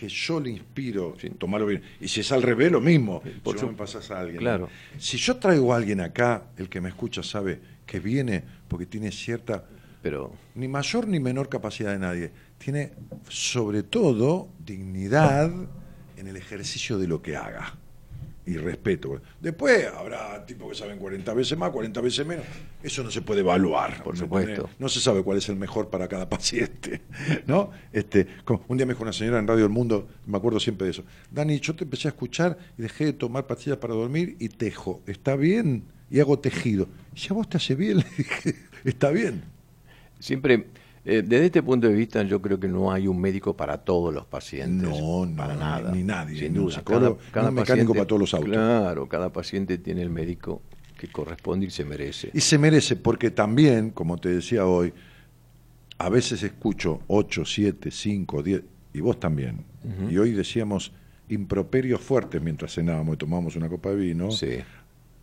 [0.00, 3.58] que yo le inspiro, sin tomarlo bien, y si es al revés, lo mismo, por
[3.58, 4.38] si me pasas a alguien.
[4.38, 4.70] Claro.
[4.96, 9.12] Si yo traigo a alguien acá, el que me escucha sabe que viene porque tiene
[9.12, 9.62] cierta
[10.00, 12.30] Pero ni mayor ni menor capacidad de nadie.
[12.56, 12.92] Tiene
[13.28, 15.52] sobre todo dignidad
[16.16, 17.76] en el ejercicio de lo que haga.
[18.46, 19.20] Y respeto.
[19.40, 22.44] Después habrá tipos que saben 40 veces más, 40 veces menos.
[22.82, 24.02] Eso no se puede evaluar.
[24.02, 24.70] Por ¿me supuesto.
[24.78, 27.02] No se sabe cuál es el mejor para cada paciente.
[27.46, 27.70] ¿no?
[27.92, 30.86] Este, como un día me dijo una señora en Radio El Mundo, me acuerdo siempre
[30.86, 31.04] de eso.
[31.30, 35.02] Dani, yo te empecé a escuchar y dejé de tomar pastillas para dormir y tejo.
[35.06, 35.84] ¿Está bien?
[36.10, 36.88] Y hago tejido.
[37.14, 39.42] Si a vos te hace bien, le dije, está bien.
[40.18, 40.66] siempre,
[41.04, 44.12] eh, desde este punto de vista, yo creo que no hay un médico para todos
[44.12, 44.88] los pacientes.
[44.88, 45.90] No, no, para nada.
[45.92, 46.74] ni nadie, Sin duda.
[46.76, 48.50] psicólogo, ni un mecánico para todos los autos.
[48.50, 50.62] Claro, cada paciente tiene el médico
[50.98, 52.30] que corresponde y se merece.
[52.34, 54.92] Y se merece, porque también, como te decía hoy,
[55.98, 58.62] a veces escucho 8, 7, 5, 10,
[58.94, 59.64] y vos también.
[60.10, 60.92] Y hoy decíamos
[61.30, 64.58] improperios fuertes mientras cenábamos y tomábamos una copa de vino, Sí.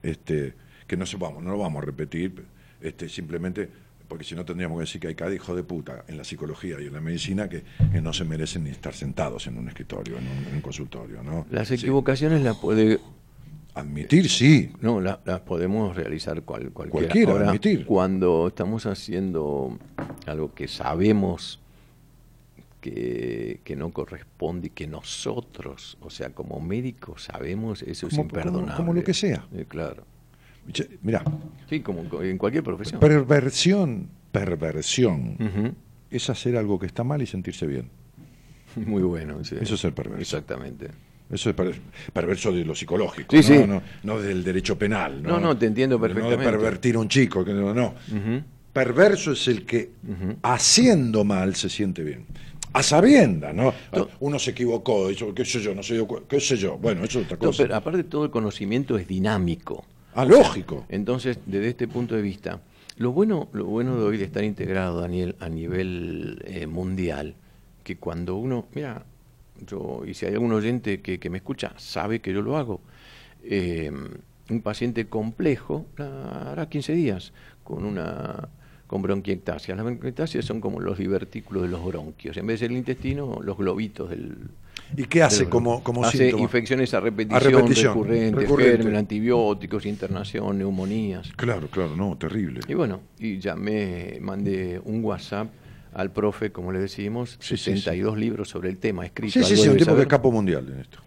[0.02, 0.54] este,
[0.88, 2.46] que no sepamos, no lo vamos a repetir,
[2.82, 3.70] este, simplemente
[4.08, 6.78] porque si no tendríamos que decir que hay cada hijo de puta en la psicología
[6.82, 10.18] y en la medicina que, que no se merecen ni estar sentados en un escritorio,
[10.18, 11.22] en un, en un consultorio.
[11.24, 11.46] ¿no?
[11.52, 11.76] Las Sí.
[11.76, 13.00] equivocaciones las puede
[13.74, 16.92] Admitir, sí, No, la- las podemos realizar cual, cualquiera.
[17.08, 17.86] Cualquiera, Ahora, admitir.
[17.86, 19.78] Cuando estamos haciendo
[20.26, 21.60] algo que sabemos
[22.82, 28.66] que, que no corresponde y que nosotros, o sea, como médicos sabemos, eso es imperdonable.
[28.66, 29.46] como- como lo que sea.
[29.54, 30.04] Eh, claro.
[31.02, 31.24] Mirá,
[31.70, 33.00] Sí, como en cualquier profesión.
[33.00, 35.38] perversión, perversión,
[36.10, 37.90] es hacer algo que está mal y sentirse bien.
[38.76, 39.44] Muy bueno.
[39.44, 39.56] sí.
[39.60, 40.22] Eso es ser perverso.
[40.22, 40.88] Exactamente.
[41.30, 41.76] Eso es per-
[42.14, 43.62] perverso de lo psicológico, Sí, ¿no?
[43.64, 43.68] sí.
[43.68, 45.22] No, no del derecho penal.
[45.22, 46.46] No, No, no, te entiendo No perfectamente.
[46.46, 47.74] de pervertir a un chico, no.
[47.74, 47.94] no.
[48.72, 49.92] Perverso es el que
[50.44, 52.26] haciendo mal se siente bien.
[52.74, 53.74] A sabiendas, ¿no?
[54.20, 56.78] Uno se equivocó, eso, qué sé yo, no dio cu- qué sé yo.
[56.78, 57.64] Bueno, eso es otra No, cosa.
[57.64, 59.84] pero aparte todo el conocimiento es dinámico.
[60.18, 60.84] Ah, lógico.
[60.90, 62.60] Entonces, desde este punto de vista,
[62.98, 67.36] lo bueno, lo bueno de hoy de estar integrado, Daniel, a nivel eh, mundial,
[67.84, 69.06] que cuando uno, mira,
[69.68, 72.82] yo, y si hay algún oyente que, que me escucha, sabe que yo lo hago.
[73.44, 73.92] Eh,
[74.50, 77.32] un paciente complejo la hará 15 días
[77.64, 78.50] con una
[78.88, 79.76] con bronquiectasia.
[79.76, 82.36] Las bronquiectasias son como los divertículos de los bronquios.
[82.38, 84.50] En vez del intestino, los globitos del,
[84.96, 86.44] ¿Y qué hace del- como, como hace síntoma?
[86.44, 88.78] infecciones a repetición, repetición, recurrente, recurrente.
[88.78, 91.32] gérmenes, antibióticos, internación, neumonías.
[91.36, 92.62] Claro, claro, no, terrible.
[92.68, 95.50] Y bueno, y llamé, mandé un WhatsApp
[95.94, 99.34] al profe, como le decimos, Sí, sí, 62 libros sobre el tema escrito.
[99.34, 101.00] Sí, sí, sí, un tipo que es capo mundial en esto.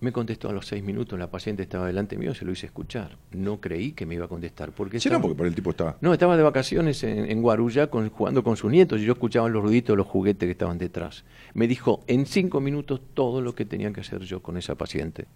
[0.00, 3.18] Me contestó a los seis minutos, la paciente estaba delante mío, se lo hice escuchar.
[3.32, 4.72] No creí que me iba a contestar.
[4.72, 5.98] Porque Sí, estaba- no, porque por el tipo está.
[6.00, 9.48] no, estaba de vacaciones en, en Guarujá con- jugando con sus nietos y yo escuchaba
[9.50, 11.24] los ruiditos de los juguetes que estaban detrás.
[11.52, 15.26] Me dijo en cinco minutos todo lo que tenía que hacer yo con esa paciente.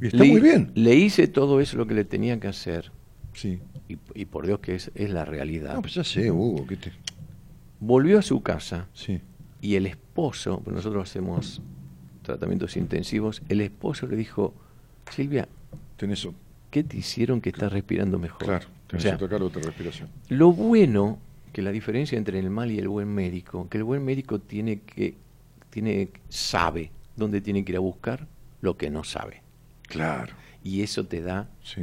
[0.00, 0.72] Y está Le- muy bien.
[0.74, 2.90] Le hice todo eso lo que le tenía que hacer
[3.34, 3.58] Sí.
[3.88, 5.74] y, y por Dios que es, es la realidad.
[5.74, 6.92] No, pues ya sé, Hugo, que te...
[7.80, 9.20] Volvió a su casa Sí.
[9.60, 11.60] y el esposo, pues nosotros hacemos
[12.22, 14.54] tratamientos intensivos, el esposo le dijo,
[15.10, 15.48] Silvia,
[15.96, 16.26] Tenés,
[16.70, 18.38] ¿qué te hicieron que estás respirando mejor?
[18.44, 20.08] claro, O tenés sea, otra cara, otra respiración.
[20.28, 21.18] Lo bueno,
[21.52, 24.80] que la diferencia entre el mal y el buen médico, que el buen médico tiene
[24.80, 25.14] que,
[25.70, 28.26] tiene, sabe dónde tiene que ir a buscar
[28.60, 29.42] lo que no sabe.
[29.82, 31.82] Claro, Y eso te da, sí,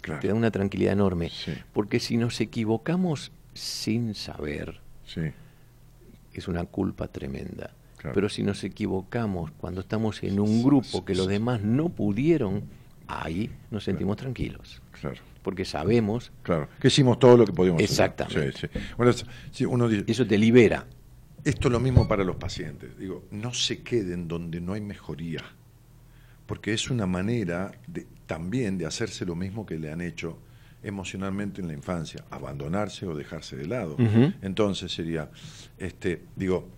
[0.00, 0.20] claro.
[0.20, 1.30] te da una tranquilidad enorme.
[1.30, 1.52] Sí.
[1.72, 5.22] Porque si nos equivocamos sin saber, Sí,
[6.32, 7.72] es una culpa tremenda.
[8.00, 8.14] Claro.
[8.14, 12.62] Pero si nos equivocamos cuando estamos en un grupo que los demás no pudieron,
[13.06, 14.80] ahí nos sentimos tranquilos.
[14.98, 15.18] claro.
[15.42, 18.48] Porque sabemos, Claro, que hicimos todo lo que podíamos Exactamente.
[18.50, 18.70] hacer.
[18.72, 18.94] Sí, sí.
[18.98, 19.12] Bueno,
[19.50, 20.86] sí, uno dice, eso te libera.
[21.44, 22.98] esto es lo mismo para los pacientes.
[22.98, 25.40] Digo, no se queden donde no hay mejoría,
[26.46, 30.38] porque es una manera de, también de hacerse lo mismo que le han hecho
[30.82, 33.96] emocionalmente en la infancia, abandonarse o dejarse de lado.
[34.42, 35.30] Entonces sería,
[35.78, 36.68] este, digo,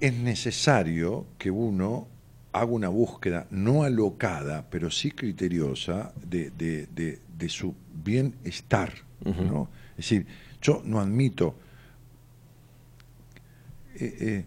[0.00, 2.08] es necesario que uno
[2.52, 7.74] haga una búsqueda no alocada, pero sí criteriosa de, de- de- de su
[8.04, 8.92] bienestar.
[9.24, 9.68] ¿no?
[9.92, 10.26] Es decir,
[10.62, 11.56] yo no admito...
[13.96, 14.44] eh, eh,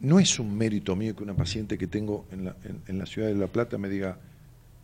[0.00, 3.06] no es un mérito mío que una paciente que tengo en la, en- en la
[3.06, 4.18] ciudad de La Plata me diga,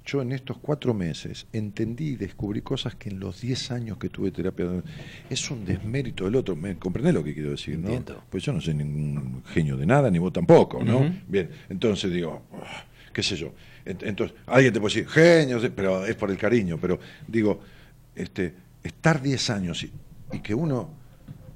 [0.04, 4.08] yo en estos cuatro meses entendí y descubrí cosas que en los diez años que
[4.08, 4.66] tuve terapia
[5.30, 6.56] es un desmérito del otro.
[6.56, 7.78] ¿Me comprendés lo que quiero decir?
[7.78, 7.88] ¿no?
[7.88, 8.22] Entiendo.
[8.28, 11.14] Pues yo no soy ningún genio de nada, ni vos tampoco, ¿no?
[11.28, 13.52] Bien, entonces digo, ah, qué sé yo.
[13.84, 16.98] Ent- Entonces, alguien te puede decir, genio, pero es por el cariño, pero
[17.28, 17.60] digo,
[18.16, 19.92] este, estar diez años y,
[20.32, 20.90] y que uno,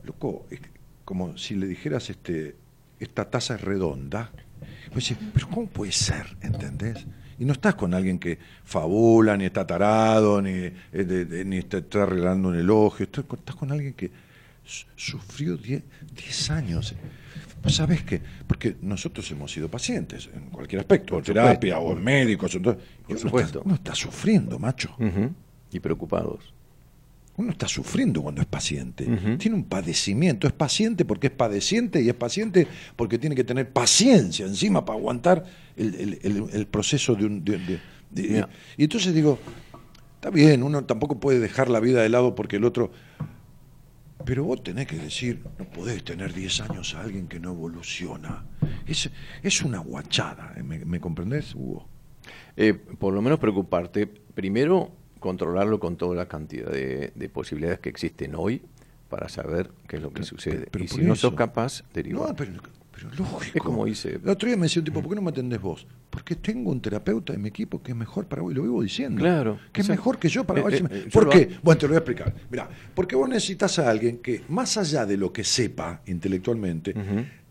[0.05, 0.61] loco, es
[1.05, 2.55] como si le dijeras, este,
[3.01, 4.31] esta taza es redonda.
[4.93, 6.37] Pues pero ¿cómo puede ser?
[6.41, 7.05] ¿Entendés?
[7.39, 11.59] Y no estás con alguien que fabula, ni está tarado, ni, eh, de- de- ni
[11.59, 13.05] está, está arreglando un elogio.
[13.05, 14.11] Estás con, estás con alguien que
[14.65, 16.95] su- sufrió 10 años.
[17.69, 18.21] ¿Sabes qué?
[18.47, 22.55] Porque nosotros hemos sido pacientes en cualquier aspecto, en terapia o en médicos.
[22.55, 23.17] entonces, uno.
[23.47, 24.95] Está, uno está sufriendo, macho.
[25.73, 26.55] Y preocupados.
[27.39, 29.05] Uno está sufriendo cuando es paciente.
[29.37, 30.47] Tiene un padecimiento.
[30.47, 34.99] Es paciente porque es padeciente y es paciente porque tiene que tener paciencia encima para
[34.99, 35.45] aguantar
[35.77, 37.45] el, el- el- el proceso de un.
[37.45, 37.81] de- de-
[38.11, 38.49] de- Mira.
[38.77, 39.39] y entonces digo,
[40.17, 42.91] está bien, uno tampoco puede dejar la vida de lado porque el otro.
[44.25, 48.45] Pero vos tenés que decir, no podés tener 10 años a alguien que no evoluciona.
[48.87, 49.09] Es,
[49.43, 50.55] es una guachada.
[50.57, 50.63] ¿eh?
[50.65, 51.87] ¿Me, me comprendés, Hugo?
[52.57, 54.91] Eh, por lo menos preocuparte, primero
[55.21, 58.63] controlarlo con toda la cantidad de, de posibilidades que existen hoy
[59.09, 60.67] para saber qué es lo que Pero- sucede.
[60.71, 62.31] pero y si no sos capaz, derivar.
[62.31, 62.53] No, pero,
[62.97, 63.57] pero lógico.
[63.59, 65.61] Es como dice- El otro día me decía un tipo, ¿por qué no me atendés
[65.61, 65.87] vos?
[66.11, 68.83] Porque tengo un terapeuta en mi equipo que es mejor para vos, y lo vivo
[68.83, 69.21] diciendo.
[69.21, 70.73] Claro, Que es mejor que yo para Eh, vos.
[70.73, 71.51] eh, eh, ¿Por qué?
[71.63, 72.35] Bueno, te lo voy a explicar.
[72.51, 76.95] Mirá, porque vos necesitas a alguien que, más allá de lo que sepa intelectualmente,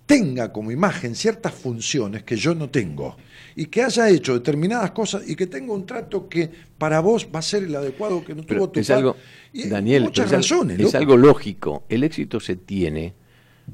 [0.05, 3.17] tenga como imagen ciertas funciones que yo no tengo
[3.55, 6.47] y que haya hecho determinadas cosas y que tenga un trato que
[6.77, 9.15] para vos va a ser el adecuado que no Pero tuvo tu es algo,
[9.51, 10.77] Daniel, muchas pero razones.
[10.79, 10.97] es loco.
[10.97, 11.85] algo lógico.
[11.89, 13.15] El éxito se tiene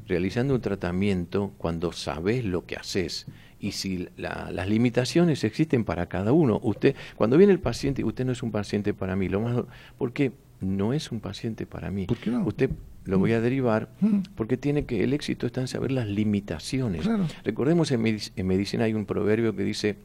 [0.06, 3.26] realizando un tratamiento cuando sabes lo que haces.
[3.60, 8.24] Y si la- las limitaciones existen para cada uno, usted, cuando viene el paciente, usted
[8.24, 9.56] no es un paciente para mí, lo más,
[9.98, 12.06] porque no es un paciente para mí.
[12.06, 12.44] ¿Por qué no?
[12.44, 12.70] Usted
[13.04, 13.88] lo voy a derivar
[14.36, 17.02] porque tiene que el éxito está en saber las limitaciones.
[17.02, 17.26] Claro.
[17.44, 19.96] Recordemos en, medic- en medicina hay un proverbio que dice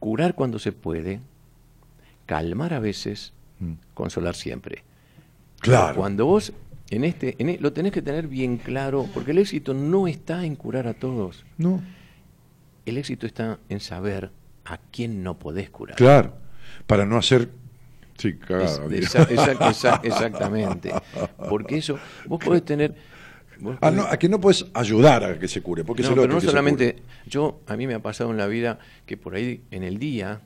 [0.00, 1.20] curar cuando se puede,
[2.26, 3.72] calmar a veces, Mm.
[3.94, 4.82] consolar siempre.
[5.60, 5.96] Claro.
[5.96, 6.52] Cuando vos
[6.94, 10.44] en este en e- lo tenés que tener bien claro porque el éxito no está
[10.44, 11.44] en curar a todos.
[11.58, 11.80] No.
[12.86, 14.30] El éxito está en saber
[14.64, 15.96] a quién no podés curar.
[15.96, 16.34] Claro.
[16.86, 17.48] Para no hacer.
[18.18, 18.86] Sí, Es- cagada.
[18.86, 19.02] bien.
[19.04, 20.92] esa- esa- esa- exactamente.
[21.48, 22.94] Porque eso, vos podés tener.
[23.58, 25.84] vos Ah, podés- no, a que no puedes ayudar a que se cure.
[25.84, 26.92] Porque No, es el pero no que se solamente.
[26.94, 27.04] cure.
[27.26, 30.40] Yo, a mí me ha pasado en la vida que por ahí en el día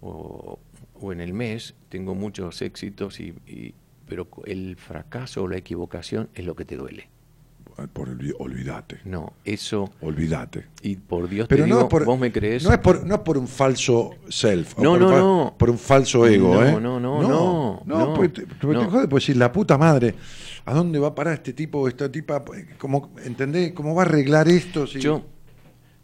[0.00, 0.58] o,
[1.00, 3.74] o en el mes tengo muchos éxitos, y, y-
[4.08, 7.08] pero el fracaso o la equivocación es lo que te duele.
[7.92, 8.98] Por olvi- olvídate.
[9.04, 9.88] No, eso.
[10.00, 10.64] Olvídate.
[10.82, 12.64] Y por Dios Pero te no digo, por, vos me crees.
[12.64, 14.76] No es por, no es por un falso self.
[14.76, 15.54] o No, por, no, un no.
[15.56, 16.72] por un falso ego, No, ¿eh?
[16.72, 17.22] no, no, no.
[17.22, 18.90] no, no, porque te, porque te no.
[18.90, 20.12] jode, pues decir, la puta madre,
[20.64, 22.42] ¿a dónde va a parar este tipo, esta tipa?
[22.78, 23.72] ¿Cómo, ¿Entendés?
[23.74, 24.84] ¿Cómo va a arreglar esto?
[24.88, 25.22] si- Yo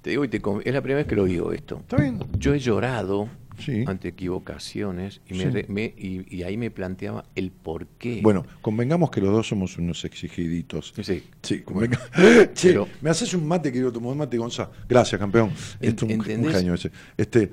[0.01, 1.79] te digo y te es la primera vez que lo digo esto.
[1.81, 2.21] Está bien.
[2.39, 3.29] Yo he llorado
[3.59, 3.85] Sí.
[3.87, 5.67] ante equivocaciones y, me Sí.
[5.69, 8.21] me- y, y ahí me planteaba el por qué.
[8.23, 10.93] Bueno, convengamos que los dos somos unos exigiditos.
[11.03, 11.23] Sí.
[11.43, 12.01] Sí, convenga-
[12.55, 14.71] Che, Pero- me haces un mate, quiero tomar un mate, Gonzalo.
[14.89, 15.51] Gracias, campeón.
[15.81, 16.91] En- Este, un, un ese.
[17.17, 17.51] Este,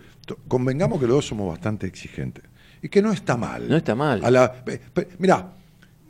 [0.48, 2.44] convengamos que los dos somos bastante exigentes.
[2.82, 3.68] Y que no está mal.
[3.70, 4.24] No está mal.
[4.26, 4.64] A la,
[5.20, 5.54] mirá,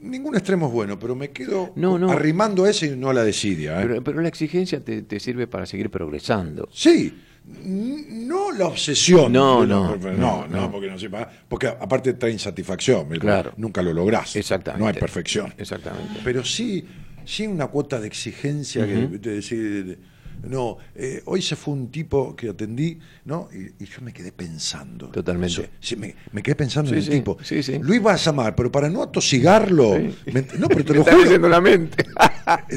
[0.02, 2.10] ningún extremo es bueno, pero me quedo No, no.
[2.10, 3.82] arrimando a ese y no a la desidia.
[3.82, 3.86] ¿eh?
[3.88, 6.70] Pero, pero la exigencia te, te sirve para seguir progresando.
[6.72, 7.14] Sí,
[7.46, 9.32] no la obsesión.
[9.32, 10.72] No, no, no, no, no.
[10.72, 13.10] porque no sepa, porque aparte trae insatisfacción.
[13.20, 13.54] Claro.
[13.58, 14.36] Nunca lo lográs.
[14.36, 14.82] Exactamente.
[14.82, 15.54] No hay perfección.
[15.58, 16.20] Exactamente.
[16.24, 16.86] Pero sí,
[17.26, 19.18] sí una cuota de exigencia que Ujú.
[19.20, 20.00] de decir,
[20.44, 23.50] no, eh, hoy se fue un tipo que atendí, ¿no?
[23.54, 25.08] Y, y yo me quedé pensando.
[25.10, 25.62] Totalmente.
[25.62, 27.38] Eso, sí, me, me quedé pensando Sí, en el sí, tipo.
[27.44, 27.80] sí, sí.
[27.82, 29.96] Lo a pero para no atosigarlo.
[29.98, 30.32] Sí.
[30.34, 31.24] me no, pero te lo juro.
[31.24, 32.04] leyendo la mente.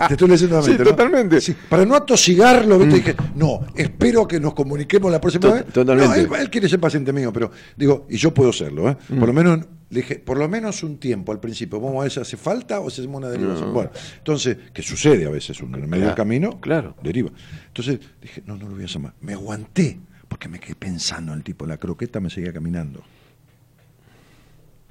[0.08, 0.90] Te estoy leyendo la Sí, mente, ¿no?
[0.90, 1.40] totalmente.
[1.40, 2.94] Sí, para no atosigarlo, ¿viste?
[2.96, 5.64] dije, no, espero que nos comuniquemos la próxima vez.
[5.66, 6.26] totalmente.
[6.28, 8.96] No, él, él quiere ser paciente mío, pero digo, y yo puedo serlo, ¿eh?
[9.08, 9.60] Por lo menos,
[9.94, 11.80] le dije, por lo menos un tiempo al principio.
[11.80, 13.72] Vamos a ver si hace falta o si hacemos una derivación.
[13.72, 16.96] Bueno, entonces, que sucede a veces, uno en el medio del camino, claro.
[17.02, 17.30] deriva.
[17.68, 19.14] Entonces dije, no, no lo voy a llamar.
[19.20, 19.98] Me aguanté,
[20.28, 23.02] porque me quedé pensando en el tipo, la croqueta me seguía caminando.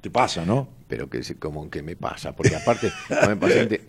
[0.00, 0.68] Te pasa, ¿no?
[0.88, 2.90] Pero que como que me pasa, porque aparte,
[3.20, 3.80] con el paciente,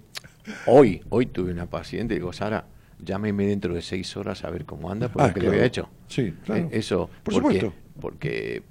[0.65, 2.67] hoy, hoy tuve una paciente, digo, Sara,
[2.99, 5.49] llámeme dentro de seis horas a ver cómo anda, por Ah, lo claro.
[5.51, 5.89] había hecho.
[6.07, 6.65] Sí, claro.
[6.71, 7.73] Eh, Eso, Por porque, supuesto.
[7.99, 8.63] Porque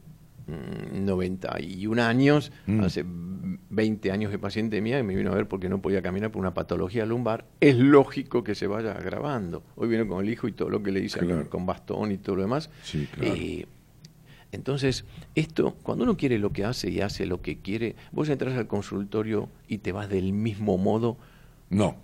[0.46, 2.80] 91 años, Mm.
[2.80, 6.30] hace 20 años de paciente mía y me vino a ver porque no podía caminar
[6.30, 9.62] por una patología lumbar, es lógico que se vaya agravando.
[9.76, 11.48] Hoy viene con el hijo y todo lo que le hice Claro.
[11.50, 12.70] con bastón y todo lo demás.
[12.82, 13.34] Sí, claro.
[13.34, 13.66] Eh,
[14.52, 15.04] entonces,
[15.34, 18.66] esto, cuando uno quiere lo que hace y hace lo que quiere, vos entras al
[18.68, 21.16] consultorio y te vas del mismo modo
[21.70, 21.96] No.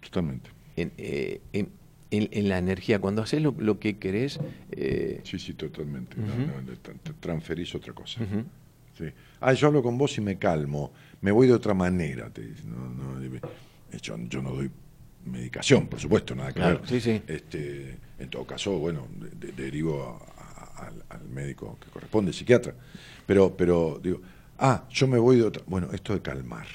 [0.00, 0.50] Totalmente.
[0.76, 1.68] en, eh, en-
[2.14, 2.98] en- en la energía.
[3.00, 4.38] Cuando haces lo, lo que querés,
[4.72, 6.16] eh, Sí, sí, totalmente.
[6.16, 6.34] No,
[7.20, 8.20] transferís otra cosa.
[8.96, 9.04] Sí.
[9.40, 10.92] Ah, yo hablo con vos y me calmo.
[11.20, 12.30] Me voy de otra manera.
[12.30, 12.42] Te.
[12.64, 13.40] No, no, dime.
[14.00, 14.70] yo, yo no doy
[15.26, 16.88] medicación, por supuesto, nada que Claro, ver.
[16.88, 17.22] sí, sí.
[17.26, 22.32] Este, en todo caso, bueno, de- de- derivo a- a- al, al médico que corresponde,
[22.32, 22.74] psiquiatra.
[23.26, 24.20] Pero, pero digo,
[24.58, 25.62] ah, yo me voy de otra.
[25.66, 26.66] Bueno, esto de calmar.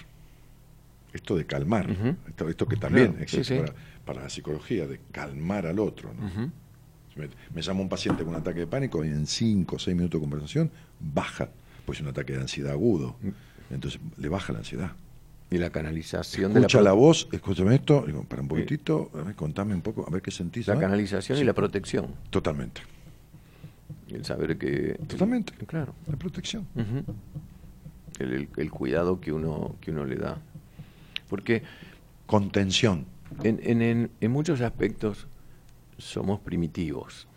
[1.14, 1.88] Esto de calmar.
[2.28, 3.62] Esto, esto que también Claro, sí, existe sí.
[3.62, 3.74] Para,
[4.10, 6.12] para la psicología, de calmar al otro.
[6.20, 6.52] ¿no?
[7.16, 9.96] Me, me llama un paciente con un ataque de pánico y en 5 o 6
[9.96, 11.50] minutos de conversación baja,
[11.86, 13.16] pues es un ataque de ansiedad agudo.
[13.70, 14.94] Entonces le baja la ansiedad.
[15.52, 19.22] Y la canalización de la, Escucha la voz, escúchame esto, digo, para un poquitito, a
[19.22, 20.66] ver, contame un poco, a ver qué sentís.
[20.68, 20.80] la ¿no?
[20.82, 22.08] canalización y la protección.
[22.32, 22.82] Totalmente,
[24.08, 24.98] El saber que.
[25.08, 25.54] totalmente.
[25.68, 25.94] Claro.
[26.08, 26.66] La protección.
[28.18, 30.40] el- el cuidado que uno, que uno le da.
[31.30, 31.62] Porque
[32.26, 33.06] Contención.
[33.44, 35.28] En, en- en- en muchos aspectos
[35.98, 37.28] somos primitivos.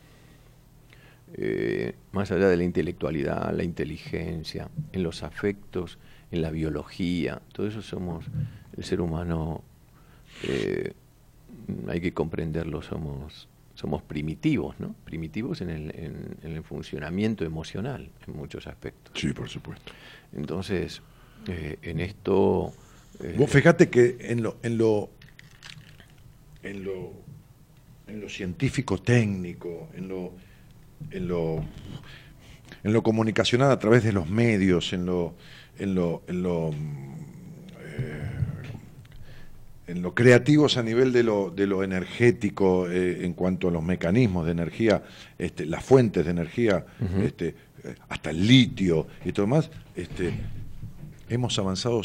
[1.34, 5.98] Eh, más allá de la intelectualidad, la inteligencia, en los afectos,
[6.30, 8.26] en la biología, todo eso somos,
[8.76, 9.62] el ser humano,
[10.42, 10.92] eh,
[11.88, 14.94] hay que comprenderlo, somos, somos primitivos, ¿no?
[15.04, 19.18] Primitivos en el, en- en el funcionamiento emocional, en muchos aspectos.
[19.18, 19.92] Sí, por supuesto.
[20.34, 21.00] Entonces,
[21.48, 22.72] eh, en esto...
[23.38, 25.08] Vos fíjate que en lo, en lo,
[26.62, 27.12] en lo,
[28.06, 30.32] en lo científico técnico, en lo,
[31.10, 31.64] en lo,
[32.82, 35.34] en lo comunicacional a través de los medios, en lo,
[35.78, 37.14] en lo, en lo, mm,
[37.80, 38.30] eh,
[39.88, 43.82] en lo creativos a nivel de lo, de lo energético, eh, en cuanto a los
[43.82, 45.02] mecanismos de energía,
[45.38, 46.86] este, las fuentes de energía,
[47.22, 47.48] este,
[47.84, 50.32] eh, hasta el litio y todo más, este,
[51.28, 52.00] hemos avanzado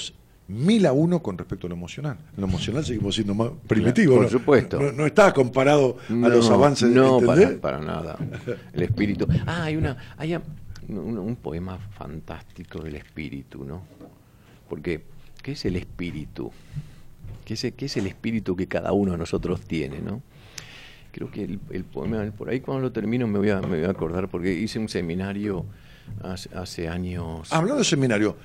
[0.48, 2.18] mil a uno con respecto a lo emocional.
[2.36, 4.16] En lo emocional seguimos siendo más primitivos.
[4.16, 4.30] por ¿no?
[4.30, 4.80] supuesto.
[4.80, 6.90] No, no está comparado a No, los avances.
[6.90, 8.18] No, para, para nada.
[8.74, 9.28] El espíritu.
[9.46, 13.82] Ah, hay una, hay un, un poema fantástico del espíritu, ¿no?
[14.70, 15.04] Porque,
[15.44, 16.52] ¿qué es el espíritu?
[17.46, 20.22] ¿Qué es, qué es el espíritu que cada uno de nosotros tiene, no?
[21.12, 23.86] Creo que el, el poema, por ahí cuando lo termino me voy a, me voy
[23.86, 25.66] a acordar, porque hice un seminario
[26.22, 27.52] hace, hace años.
[27.52, 28.36] Hablando de seminario,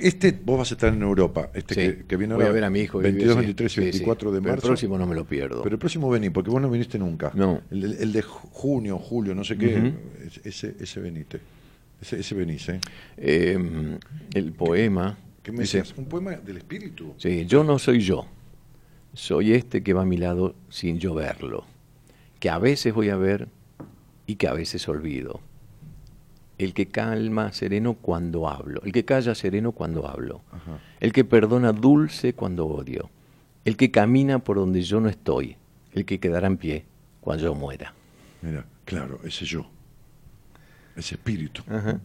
[0.00, 2.54] este vos vas a estar en Europa, este Sí, que, que viene voy ahora, a
[2.54, 2.98] ver a mi hijo.
[2.98, 3.90] que 22, vive, sí, 23 y sí, sí.
[3.90, 4.66] 24 de Pero marzo.
[4.66, 5.62] El próximo no me lo pierdo.
[5.62, 7.32] Pero el próximo vení, porque vos no viniste nunca.
[7.34, 7.60] No.
[7.70, 9.92] El, de junio, julio, no sé qué,
[10.44, 11.40] ese, ese veniste.
[12.00, 12.80] Ese, ese venís, ¿eh?
[13.18, 13.98] Eh,
[14.32, 15.18] el poema.
[15.42, 15.98] ¿Qué me dice, decías?
[15.98, 17.14] Un poema del espíritu.
[17.18, 18.26] Sí, yo no soy yo.
[19.12, 21.64] Soy este que va a mi lado sin yo verlo.
[22.38, 23.48] Que a veces voy a ver
[24.26, 25.40] y que a veces olvido.
[26.60, 28.82] El que calma sereno cuando hablo.
[28.84, 30.42] El que calla sereno cuando hablo.
[30.52, 30.78] Ajá.
[31.00, 33.08] El que perdona dulce cuando odio.
[33.64, 35.56] El que camina por donde yo no estoy.
[35.94, 36.84] El que quedará en pie
[37.22, 37.94] cuando yo muera.
[38.42, 39.66] Mira, claro, ese yo.
[40.96, 41.62] Ese espíritu.
[41.66, 41.98] Ajá.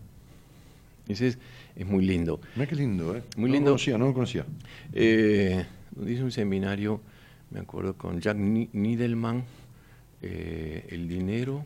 [1.09, 1.37] Ese es,
[1.75, 2.39] es muy lindo.
[2.55, 3.23] Mira qué lindo, ¿eh?
[3.35, 3.69] Muy no lindo.
[3.71, 4.45] lo conocía, no lo conocía.
[4.93, 5.65] Eh,
[6.07, 7.01] hice un seminario,
[7.51, 9.43] me acuerdo, con Jack Ni- Niedelman,
[10.21, 11.65] eh, el dinero,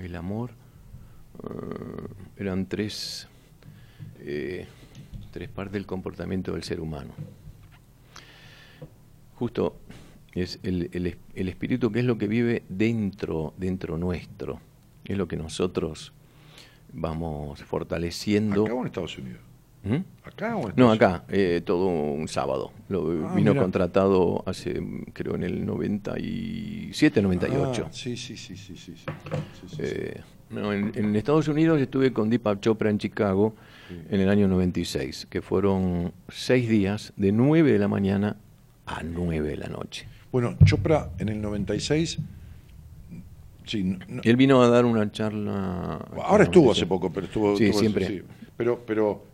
[0.00, 0.50] el amor,
[2.36, 3.28] eran tres,
[4.20, 4.66] eh,
[5.30, 7.12] tres partes del comportamiento del ser humano.
[9.34, 9.76] Justo
[10.34, 14.60] es el, el el espíritu que es lo que vive dentro, dentro nuestro,
[15.04, 16.12] es lo que nosotros
[16.92, 18.64] vamos fortaleciendo.
[18.64, 19.40] ¿Acá o en Estados Unidos?
[19.84, 19.94] ¿Mm?
[20.24, 22.72] ¿Acá o en Estados No, acá, eh, todo un sábado.
[22.88, 24.80] Lo, Ah, vino contratado hace,
[25.12, 27.84] creo, en el 97, 98.
[27.86, 28.94] Ah, sí, sí, sí, sí, sí.
[28.94, 28.94] sí.
[28.96, 29.04] Sí,
[29.60, 29.76] sí, sí.
[29.80, 30.20] Eh,
[30.52, 33.54] no, en, en Estados Unidos estuve con Deepak Chopra en Chicago
[34.10, 38.36] en el año 96, que fueron seis días de 9 de la mañana
[38.86, 40.06] a 9 de la noche.
[40.30, 42.18] Bueno, Chopra en el 96.
[43.66, 45.98] Sí, no- no- Él vino a dar una charla.
[46.24, 46.76] ahora estuvo 96.
[46.78, 47.56] hace poco, pero estuvo.
[47.56, 48.24] Sí, estuvo- siempre.
[48.56, 49.24] Pero, pero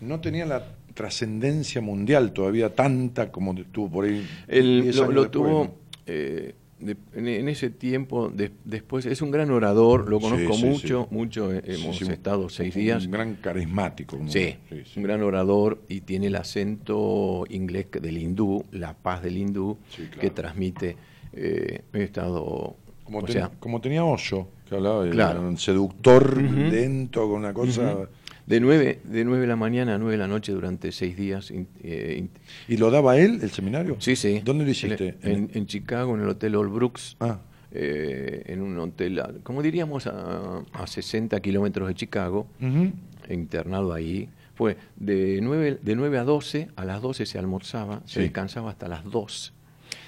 [0.00, 0.64] no, tenía la
[0.94, 4.26] trascendencia mundial todavía tanta como tuvo por ahí.
[4.48, 5.76] Él 10 lo, tuvo
[6.06, 10.64] eh, de- en, en ese tiempo, de- después, es un gran orador, lo conozco sí,
[10.64, 11.14] mucho, sí.
[11.14, 13.06] mucho, eh, hemos un- estado seis un días.
[13.06, 14.18] gran carismático.
[14.28, 14.56] Sí,
[14.96, 20.20] un gran orador y tiene el acento inglés del hindú, la paz del hindú, claro.
[20.20, 20.96] que transmite.
[21.32, 22.74] eh, he estado.
[23.04, 25.40] Como, o ten- sea, como tenía Osho, que hablaba de Claro.
[25.42, 26.54] un seductor Ujú.
[26.56, 28.08] lento, con una cosa.
[28.50, 31.52] De 9 de nueve de la mañana a 9 de la noche durante seis días.
[31.82, 32.26] eh,
[32.68, 33.96] ¿Y lo daba él, el seminario?
[34.00, 34.42] sí, sí.
[34.44, 35.16] ¿Dónde lo hiciste?
[35.22, 37.16] En, en- en Chicago, en el Hotel All Brooks.
[37.20, 37.38] Ah,
[37.72, 42.90] eh, en un hotel, como diríamos, a, a 60 kilómetros de Chicago, ujú.
[43.32, 44.28] internado ahí.
[44.56, 48.20] Fue de 9, de 9 a 12, a las 12 se almorzaba, se Sí.
[48.22, 49.52] descansaba hasta las 2.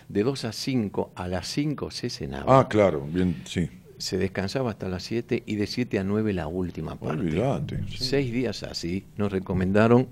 [0.09, 2.59] De 2 a 5, a las 5 se cenaba.
[2.59, 3.70] Ah, claro, bien, sí.
[4.02, 7.20] Se descansaba hasta las 7 y de 7 a 9 la última parte.
[7.20, 7.78] Olvídate.
[7.88, 7.98] sí.
[7.98, 10.08] Seis días así, nos recomendaron,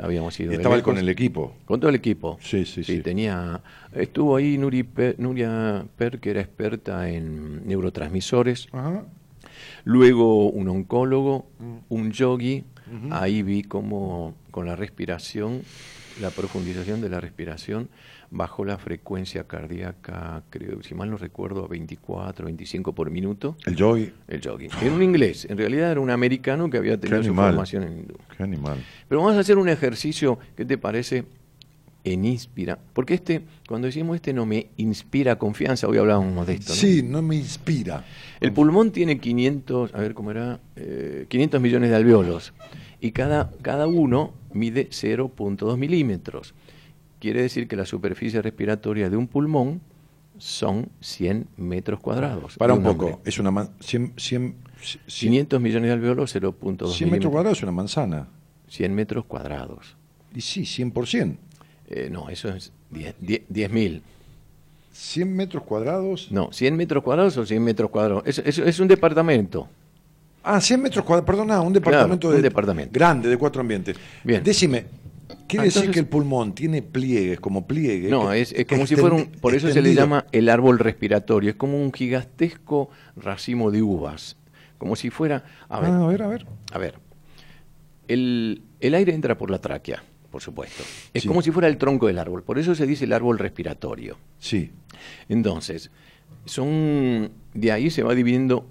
[0.00, 1.54] habíamos ido estaba él con el equipo.
[1.66, 2.38] con todo el equipo.
[2.40, 3.00] Sí, sí, sí.
[3.02, 3.60] tenía,
[3.92, 8.68] estuvo ahí Nuri Per- Nuria Per, que era experta en neurotransmisores.
[8.72, 9.04] Ajá.
[9.84, 11.76] Luego un oncólogo, Mm.
[11.90, 12.64] un yogi.
[13.10, 15.62] Ahí vi cómo con la respiración,
[16.20, 17.88] la profundización de la respiración,
[18.30, 23.56] bajó la frecuencia cardíaca, creo, si mal no recuerdo, a 24, 25 por minuto.
[23.66, 24.12] El Joy.
[24.28, 24.68] El yogi.
[24.80, 28.14] Era un inglés, en realidad era un americano que había tenido su formación en hindú.
[28.36, 28.78] Qué animal.
[29.08, 31.24] Pero vamos a hacer un ejercicio, ¿qué te parece?
[32.02, 32.78] En inspira.
[32.94, 36.72] Porque este, cuando decimos este no me inspira confianza, hoy hablábamos de esto.
[36.72, 36.76] ¿no?
[36.76, 38.04] Sí, no me inspira.
[38.40, 42.54] El pulmón tiene 500, a ver cómo era, Eh, 500 millones de alveolos.
[43.00, 46.54] Y cada, cada uno mide 0.2 milímetros.
[47.20, 49.80] Quiere decir que la superficie respiratoria de un pulmón
[50.38, 52.56] son 100 metros cuadrados.
[52.56, 53.06] Para de un poco.
[53.06, 53.20] hombre.
[53.24, 57.62] Es una man- 100, 100, 100, 500 millones de alveolos, 0.2 100 metros cuadrados es
[57.62, 58.26] una manzana.
[58.68, 59.96] 100 metros cuadrados.
[60.34, 61.36] Y sí, 100%.
[61.88, 64.00] Eh, no, eso es 10 10 10.000.
[64.92, 66.28] 100 metros cuadrados.
[66.30, 68.22] No, 100 metros cuadrados o 100 metros cuadrados.
[68.26, 69.68] Es, es- es un departamento.
[70.42, 72.90] Ah, 100 metros cuadrados, perdona, un departamento un de- departamento.
[72.94, 73.96] grande de cuatro ambientes.
[74.24, 74.42] Bien.
[74.42, 74.86] Decime,
[75.50, 78.10] ¿quiere decir que el pulmón tiene pliegues, como pliegues?
[78.10, 79.26] No, es, es como si fuera un...
[79.26, 81.50] Por eso se le llama el árbol respiratorio.
[81.50, 84.36] Es como un gigantesco racimo de uvas.
[84.78, 85.44] Como si fuera...
[85.68, 86.46] A ver, Ah, a ver, a ver.
[86.72, 86.94] a ver.
[88.08, 90.82] El, el aire entra por la tráquea, por supuesto.
[91.14, 91.28] Es Sí.
[91.28, 92.42] como si fuera el tronco del árbol.
[92.42, 94.16] Por eso se dice el árbol respiratorio.
[94.38, 94.70] Sí.
[95.28, 95.90] Entonces,
[96.44, 98.66] son de ahí se va dividiendo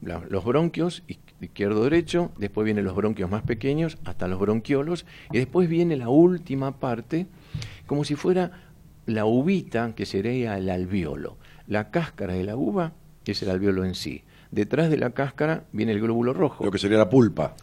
[0.00, 1.02] la- los bronquios,
[1.42, 6.08] iz- izquierdo-derecho, después vienen los bronquios más pequeños, hasta los bronquiolos, y después viene la
[6.08, 7.26] última parte,
[7.86, 8.52] como si fuera
[9.06, 11.36] la uvita, que sería el alveolo.
[11.66, 12.92] La cáscara de la uva
[13.26, 14.22] es el alveolo en sí.
[14.50, 16.64] Detrás de la cáscara viene el glóbulo rojo.
[16.64, 17.54] Lo que sería la pulpa.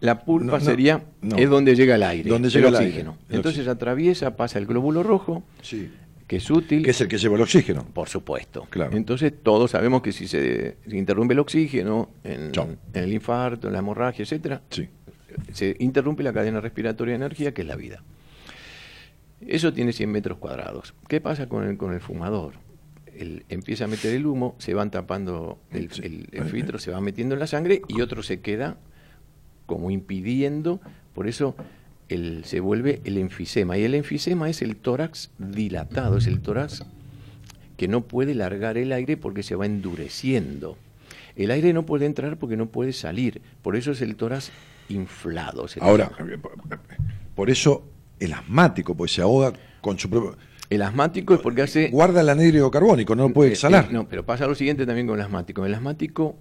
[0.00, 1.36] La pulpa No, no, sería no.
[1.36, 3.16] es donde llega el aire, Donde el llega el aire, oxígeno.
[3.28, 3.72] el Entonces oxígeno.
[3.72, 5.90] atraviesa, pasa el glóbulo rojo, Sí.
[6.30, 6.84] Que es útil.
[6.84, 7.84] Que es el que lleva el oxígeno.
[7.92, 8.68] Por supuesto.
[8.70, 8.96] Claro.
[8.96, 12.52] Entonces todos sabemos que si se, se interrumpe el oxígeno en,
[12.94, 14.88] el infarto, en la hemorragia, etcétera, Sí.
[15.52, 18.04] se interrumpe la cadena respiratoria de energía, que es la vida.
[19.40, 20.94] Eso tiene 100 metros cuadrados.
[21.08, 22.54] ¿Qué pasa con el, con el fumador?
[23.16, 26.02] Él empieza a meter el humo, se van tapando el, Sí.
[26.04, 28.76] el- el filtro, se va metiendo en la sangre y otro se queda
[29.66, 30.80] como impidiendo,
[31.12, 31.56] por eso
[32.10, 33.78] el- se vuelve el enfisema.
[33.78, 36.84] Y el enfisema es el tórax dilatado, es el tórax
[37.76, 40.76] que no puede largar el aire porque se va endureciendo.
[41.36, 44.50] El aire no puede entrar porque no puede salir, por eso es el tórax
[44.88, 45.64] inflado.
[45.80, 46.32] Ahora, llama.
[46.32, 46.38] eh,
[47.34, 47.84] por eso
[48.18, 50.36] el asmático, pues se ahoga con su propio.
[50.68, 51.88] el asmático es porque hace...
[51.88, 53.86] Guarda el anhídrido carbónico, no lo puede Eh, exhalar.
[53.86, 55.64] eh, no, pero pasa lo siguiente también con el asmático.
[55.64, 56.36] El asmático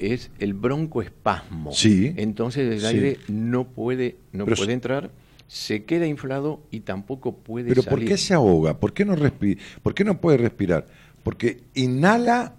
[0.00, 1.72] es el broncoespasmo.
[1.72, 2.12] Sí.
[2.16, 2.86] Entonces el Sí.
[2.86, 5.10] aire no puede, no Pero puede entrar,
[5.46, 7.98] se queda inflado y tampoco puede Pero salir.
[7.98, 8.78] ¿por qué se ahoga?
[8.78, 10.86] ¿Por qué no respi- ¿Por qué no puede respirar?
[11.24, 12.54] Porque inhala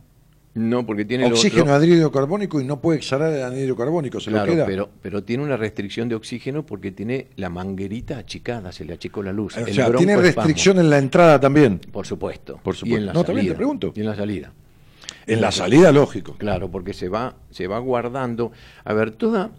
[0.54, 4.32] No, porque tiene oxígeno, lo- anhídrido carbónico y no puede exhalar el anhídrido carbónico, se
[4.32, 4.66] Claro, lo queda.
[4.66, 9.24] pero, pero tiene una restricción de oxígeno porque tiene la manguerita achicada, se le achicó
[9.24, 9.56] la luz.
[9.56, 11.80] o El sea, tiene restricción en la entrada también.
[11.80, 12.60] Por supuesto.
[12.62, 12.98] Por Y supuesto.
[13.00, 13.54] en la No, también salida.
[13.54, 13.94] te pregunto.
[13.96, 14.52] Y en la salida.
[15.28, 16.36] En la salida, lógico.
[16.38, 18.52] Claro, porque se va, se va guardando.
[18.84, 19.52] A ver, toda,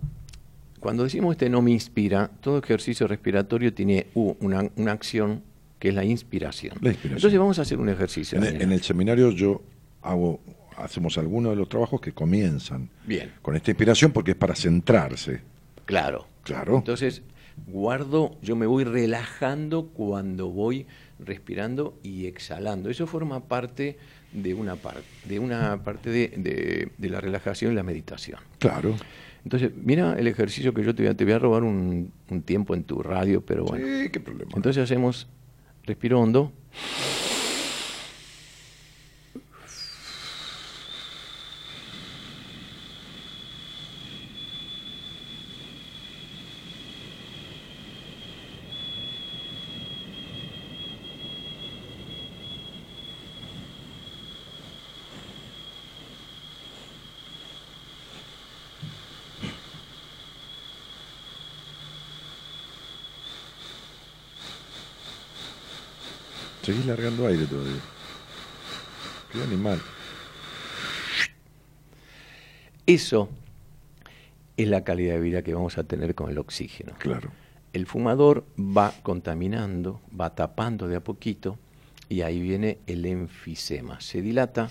[0.81, 5.43] cuando decimos este no me inspira, todo ejercicio respiratorio tiene una, una acción
[5.79, 6.77] que es la inspiración.
[6.81, 7.19] La inspiración.
[7.19, 8.39] Entonces vamos a hacer un ejercicio.
[8.39, 9.63] En el, en el seminario yo
[10.03, 10.41] hago,
[10.77, 15.41] hacemos algunos de los trabajos que comienzan Bien, con esta inspiración porque es para centrarse.
[15.85, 16.27] claro.
[16.43, 16.79] Claro.
[16.79, 17.23] Entonces,
[17.69, 20.87] guardo, yo me voy relajando cuando voy
[21.21, 22.91] respirando y exhalando.
[22.91, 23.97] Eso forma parte
[24.33, 28.39] de una, par- de, una parte de, de- de la relajación y la meditación.
[28.59, 28.95] Claro.
[29.45, 32.43] Entonces, mira el ejercicio que yo te voy a, te voy a robar un, un
[32.43, 33.85] tiempo en tu radio, pero bueno.
[33.87, 34.53] Sí, qué problema.
[34.55, 35.27] Entonces hacemos,
[35.85, 36.53] respiro hondo.
[66.83, 67.81] Seguís largando aire todavía.
[69.33, 69.81] Qué animal.
[72.87, 73.29] Eso
[74.57, 76.93] es la calidad de vida que vamos a tener con el oxígeno.
[76.99, 77.31] Claro.
[77.73, 81.57] El fumador va contaminando, va tapando de a poquito
[82.09, 84.01] y ahí viene el enfisema.
[84.01, 84.69] Se dilata,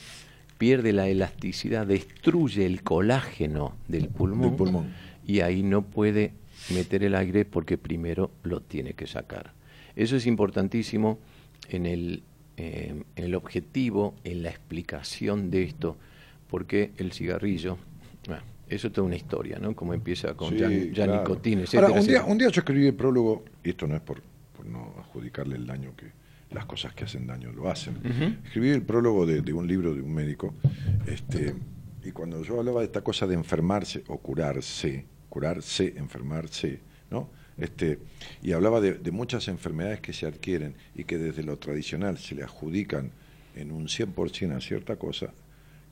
[0.57, 4.93] pierde la elasticidad, destruye el colágeno del pulmón, Del pulmón.
[5.25, 6.33] y ahí no puede
[6.69, 9.53] meter el aire porque primero lo tiene que sacar.
[9.95, 11.17] Eso es importantísimo
[11.69, 12.23] en el,
[12.57, 15.97] eh, en el objetivo, en la explicación de esto,
[16.49, 17.77] porque el cigarrillo,
[18.27, 19.75] bueno, eso es toda una historia, ¿no?
[19.75, 21.19] Como empieza con Sí, ya, ya claro.
[21.19, 24.01] nicotina, etcétera, Ahora, un día, un día yo escribí el prólogo, y esto no es
[24.01, 24.21] por,
[24.55, 26.11] por no adjudicarle el daño que
[26.51, 27.95] las cosas que hacen daño lo hacen.
[28.43, 30.53] Escribí el prólogo de, de un libro de un médico,
[31.07, 31.55] este,
[32.03, 36.79] y cuando yo hablaba de esta cosa de enfermarse o curarse, curarse, enfermarse,
[37.09, 37.29] ¿no?
[37.61, 37.99] Este,
[38.41, 42.35] y hablaba de, de muchas enfermedades que se adquieren y que desde lo tradicional se
[42.35, 43.11] le adjudican
[43.55, 45.31] en un 100% a cierta cosa,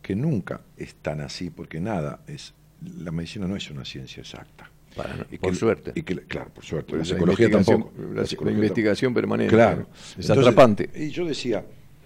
[0.01, 2.53] que nunca es tan así, porque nada es,
[2.99, 4.69] la medicina no es una ciencia exacta.
[4.95, 5.91] Para- Y por que- suerte.
[5.93, 6.93] y que, claro, por suerte.
[6.93, 7.93] La la psicología tampoco.
[7.99, 9.21] la- la psicología investigación tampoco.
[9.21, 9.87] permanente, Claro.
[9.93, 10.89] es Entonces, atrapante.
[10.95, 11.63] Y yo decía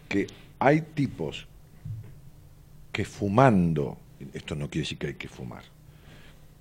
[0.09, 0.27] que
[0.59, 1.47] hay tipos
[2.91, 3.97] que fumando,
[4.33, 5.63] esto no quiere decir que hay que fumar,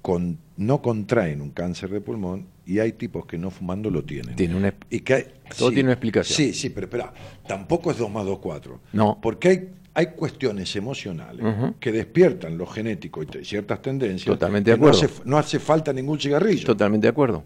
[0.03, 4.35] con, no contraen un cáncer de pulmón y hay tipos que no fumando lo tienen.
[4.37, 5.24] Tiene una, Y que hay-
[5.57, 6.37] Todo tiene una explicación.
[6.37, 7.12] Sí, sí, pero espera,
[7.47, 8.81] tampoco es 2 más 2, 4.
[8.93, 9.19] No.
[9.23, 11.45] Porque hay, hay cuestiones emocionales
[11.79, 14.27] que despiertan lo genético y ciertas tendencias.
[14.27, 15.07] Totalmente de que no acuerdo.
[15.07, 16.66] hace, no hace falta ningún cigarrillo.
[16.66, 17.45] Totalmente de acuerdo.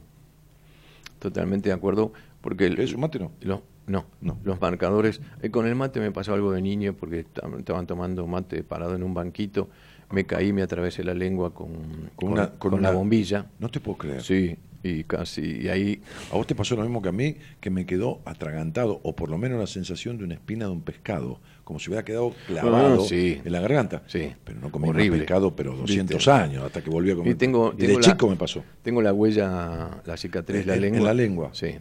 [1.19, 2.13] Totalmente de acuerdo.
[2.41, 3.33] Porque el- ¿Es un mate no?
[3.41, 4.39] lo- no, No.
[4.45, 5.21] los marcadores.
[5.43, 7.27] eh, con el mate me pasó algo de niño porque
[7.59, 9.69] estaban tomando mate parado en un banquito.
[10.11, 13.47] Me caí, me atravesé la lengua con, Con una- con la una- bombilla.
[13.59, 14.23] No te puedo creer.
[14.23, 16.01] Sí, y casi, y ahí,
[16.31, 19.31] A vos te pasó lo mismo que a mí, que me quedó atragantado, o por
[19.31, 23.03] lo menos la sensación de una espina de un pescado, como si hubiera quedado clavado
[23.03, 23.41] Ah, sí.
[23.45, 24.05] en la garganta.
[24.07, 24.33] Sí.
[24.45, 25.19] Pero no comí Horrible.
[25.19, 26.31] pescado, pero 200 ¿Viste?
[26.31, 27.33] años, hasta que volví a comer.
[27.33, 28.63] y tengo, Y de la- chico me pasó.
[28.83, 31.09] Tengo la huella, la cicatriz, En- la en- en lengua.
[31.09, 31.51] la lengua.
[31.53, 31.75] Sí.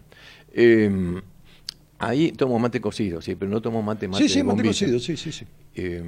[0.53, 1.21] Eh,
[1.99, 5.15] ahí tomo mate cocido, sí, pero no tomo mate mate sí, sí, mate cocido, sí,
[5.15, 5.45] sí, sí.
[5.75, 6.03] Eh,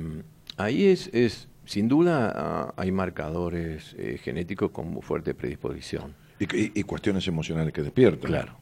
[0.58, 6.16] ahí es, es, sin duda, ah, hay marcadores eh, genéticos con fuerte predisposición.
[6.40, 8.30] Y, y- y cuestiones emocionales que despiertan.
[8.32, 8.54] Claro.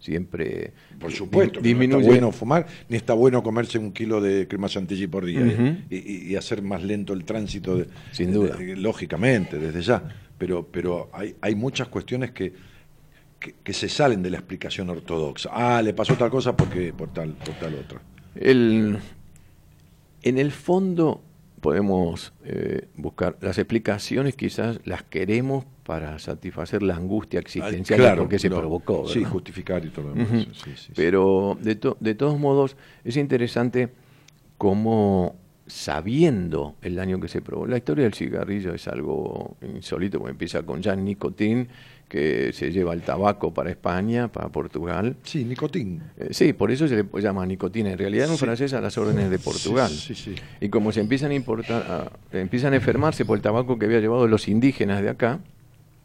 [0.00, 0.72] Siempre.
[0.98, 2.00] Por eh, supuesto, di- que no disminuye.
[2.00, 6.34] está bueno fumar, ni está bueno comerse un kilo de crema chantilly por día y,
[6.34, 8.56] hacer más lento el tránsito, de, Sin duda.
[8.56, 10.02] de- lógicamente, desde ya.
[10.38, 12.52] Pero, pero hay, hay muchas cuestiones que,
[13.38, 15.50] que, que se salen de la explicación ortodoxa.
[15.52, 18.00] Ah, le pasó tal cosa porque por tal, por tal otra.
[18.34, 18.98] El,
[20.22, 21.22] en el fondo
[21.62, 28.16] podemos eh, buscar las explicaciones, quizás las queremos para satisfacer la angustia existencial Ah, de
[28.18, 29.06] por qué se provocó.
[29.08, 29.30] Sí, ¿verdad?
[29.32, 30.28] justificar y todo lo demás.
[30.32, 30.92] Sí, sí, sí.
[30.94, 33.88] Pero de, to- de todos modos es interesante
[34.58, 35.36] cómo
[35.66, 37.66] sabiendo el daño que se probó.
[37.66, 41.68] La historia del cigarrillo es algo insólito, porque empieza con Jean Nicotin,
[42.12, 45.16] que se lleva el tabaco para España, para Portugal.
[45.22, 46.02] Sí, nicotín.
[46.18, 47.90] Eh, sí, por eso se le llama nicotina.
[47.90, 48.44] En realidad en un Sí.
[48.44, 49.88] francés a las órdenes de Portugal.
[49.90, 50.42] Sí, sí, sí.
[50.60, 53.98] Y como se empiezan a importar, a- empiezan a enfermarse por el tabaco que había
[54.00, 55.40] llevado los indígenas de acá,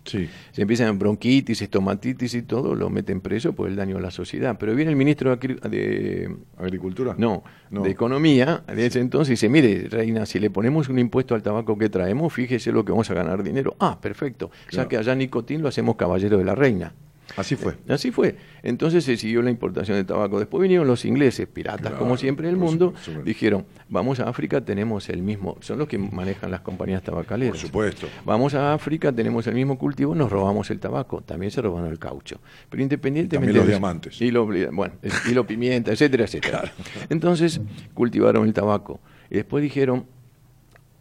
[0.07, 0.27] Sí.
[0.51, 4.57] se empiezan bronquitis, estomatitis y todo, lo meten preso por el daño a la sociedad.
[4.59, 7.13] Pero viene el ministro de, Agri- de- ¿Agricultura?
[7.17, 7.83] no, No.
[7.83, 11.43] de Economía de ese entonces y dice, mire, reina, si le ponemos un impuesto al
[11.43, 13.75] tabaco que traemos, fíjese lo que vamos a ganar dinero.
[13.79, 14.49] Ah, perfecto.
[14.67, 14.83] Claro.
[14.85, 16.93] Ya que allá Nicotín lo hacemos caballero de la reina.
[17.37, 17.75] Así fue.
[17.87, 18.35] Así fue.
[18.63, 20.39] Entonces se siguió la importación de tabaco.
[20.39, 24.27] Después vinieron los ingleses, piratas Claro, como siempre del por mundo, supuesto, dijeron, vamos a
[24.27, 27.51] África, tenemos el mismo, son los que manejan las compañías tabacaleras.
[27.51, 28.07] Por supuesto.
[28.25, 31.99] Vamos a África, tenemos el mismo cultivo, nos robamos el tabaco, también se robaron el
[31.99, 32.39] caucho.
[32.69, 33.51] Pero independientemente...
[33.51, 34.21] Y también los diamantes.
[34.21, 34.95] Y lo, bueno,
[35.29, 36.63] y lo pimienta, etcétera, etcétera.
[37.09, 37.61] Entonces
[37.93, 38.99] cultivaron el tabaco.
[39.29, 40.05] Y después dijeron,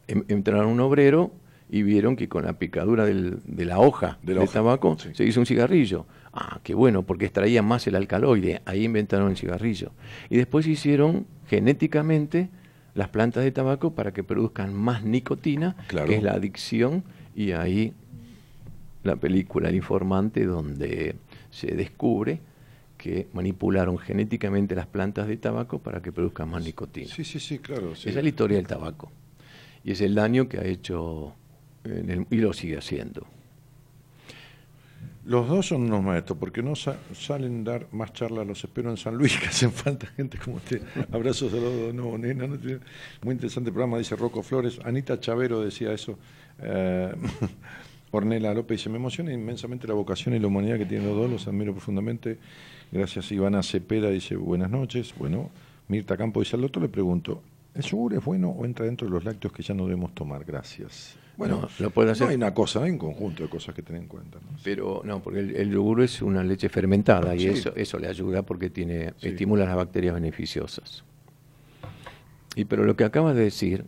[0.07, 1.33] em- entraron un obrero
[1.69, 5.09] y vieron que con la picadura del- de la hoja De del hoja, tabaco sí.
[5.15, 6.07] se hizo un cigarrillo.
[6.39, 8.61] Ah, qué bueno, porque extraía más el alcaloide.
[8.67, 9.93] Ahí inventaron el cigarrillo.
[10.29, 12.51] Y después hicieron genéticamente
[12.95, 16.09] las plantas de tabaco para que produzcan más nicotina, Claro.
[16.09, 17.05] que es la adicción,
[17.35, 17.95] y ahí
[19.03, 21.17] la película El informante, donde
[21.51, 22.41] se descubre
[22.99, 27.09] que manipularon genéticamente las plantas de tabaco para que produzcan más nicotina.
[27.15, 27.95] Sí, sí, sí, claro.
[27.95, 28.09] sí.
[28.11, 29.11] Esa es la historia del tabaco.
[29.85, 31.35] Y es el daño que ha hecho
[31.85, 33.27] en el- y lo sigue haciendo.
[35.27, 38.97] Los dos son unos maestros, porque no sa- salen dar más charlas, los espero en
[38.97, 40.81] San Luis, que hacen falta gente como usted.
[41.11, 42.57] Abrazos a los dos, no, nena, no
[43.23, 44.79] Muy interesante programa, dice Rocco Flores.
[44.85, 46.17] Anita Chavero decía eso.
[46.61, 47.13] Eh,
[48.13, 51.29] Ornella López dice, me emociona inmensamente la vocación y la humanidad que tienen los dos,
[51.31, 52.39] los admiro profundamente.
[52.93, 55.13] Gracias, Ivana Cepeda dice, buenas noches.
[55.19, 55.51] Bueno,
[55.89, 57.43] Mirta Campo dice, al doctor le pregunto,
[57.75, 60.45] ¿el yogur es bueno o entra dentro de los lácteos que ya no debemos tomar?
[60.45, 61.17] Gracias.
[61.37, 62.25] Bueno, No, lo puede hacer.
[62.27, 64.39] no hay una cosa, hay un conjunto de cosas que tener en cuenta.
[64.41, 64.57] ¿no?
[64.65, 68.43] Pero no, porque el, el yogur es una leche fermentada y eso, eso le ayuda
[68.43, 69.29] porque tiene, Sí.
[69.29, 71.05] estimula las bacterias beneficiosas.
[72.55, 73.85] Y pero lo que acabas de decir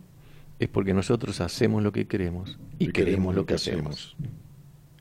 [0.59, 4.15] es porque nosotros hacemos lo que queremos y, queremos, lo que, hacemos.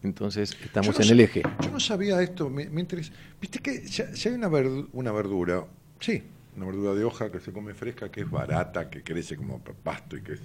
[0.02, 1.42] Entonces estamos no en el eje.
[1.62, 3.12] Yo no sabía esto, me, me interesa.
[3.40, 5.64] Viste que si, si hay una, verdu- una verdura,
[6.00, 6.22] sí,
[6.56, 9.72] una verdura de hoja que se come fresca, que es barata, que crece como pa-
[9.82, 10.40] pasto y que es-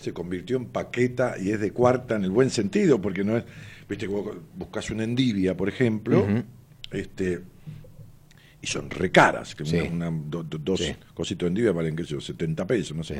[0.00, 3.44] se convirtió en paqueta y es de cuarta en el buen sentido, porque no es,
[3.88, 4.08] viste,
[4.56, 6.26] buscas una endivia, por ejemplo,
[6.90, 7.40] este
[8.62, 9.76] y son recaras, que Sí.
[9.78, 10.94] una, una- do- do- dos Sí.
[11.14, 13.14] cositos de endivia valen, qué sé yo, 70 pesos, no sé.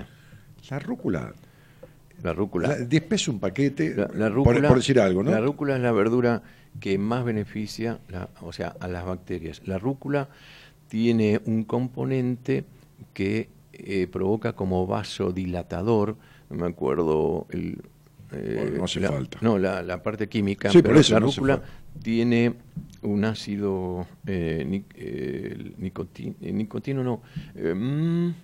[0.63, 0.69] Sí.
[0.71, 1.33] La rúcula,
[2.23, 2.69] La rúcula.
[2.69, 5.31] la- 10 pesos un paquete, La, rúcula, por, decir algo, ¿no?
[5.31, 6.43] La rúcula es la verdura
[6.79, 8.01] que más beneficia,
[8.43, 9.63] o sea, a las bacterias.
[9.67, 10.29] La rúcula
[10.89, 12.65] tiene un componente
[13.15, 16.17] que eh, provoca como vasodilatador,
[16.51, 17.81] me acuerdo el...
[18.33, 19.39] eh, Bueno, no hace la- falta.
[19.41, 21.63] No, la, la parte química, Sí, por eso, la rúcula
[22.03, 22.55] tiene
[23.03, 27.23] un ácido eh, eh, nicotin- eh, nicotino, no,
[27.55, 28.35] eh, mm,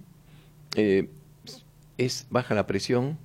[1.98, 3.18] es baja la presión,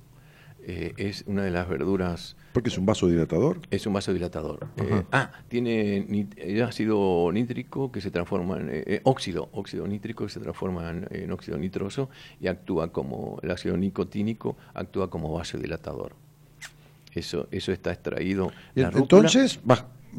[0.64, 3.60] es una de las verduras, Porque es un vasodilatador.
[3.70, 4.66] es un vasodilatador.
[4.76, 9.86] Eh, ah, tiene nit- eh, ácido nítrico que se transforma en eh, eh, óxido, óxido
[9.86, 12.10] nítrico que se transforma en, en óxido nitroso
[12.40, 16.12] y actúa como, el ácido nicotínico actúa como vasodilatador.
[17.14, 18.52] Eso, eso está extraído.
[18.74, 19.60] La Entonces, eh,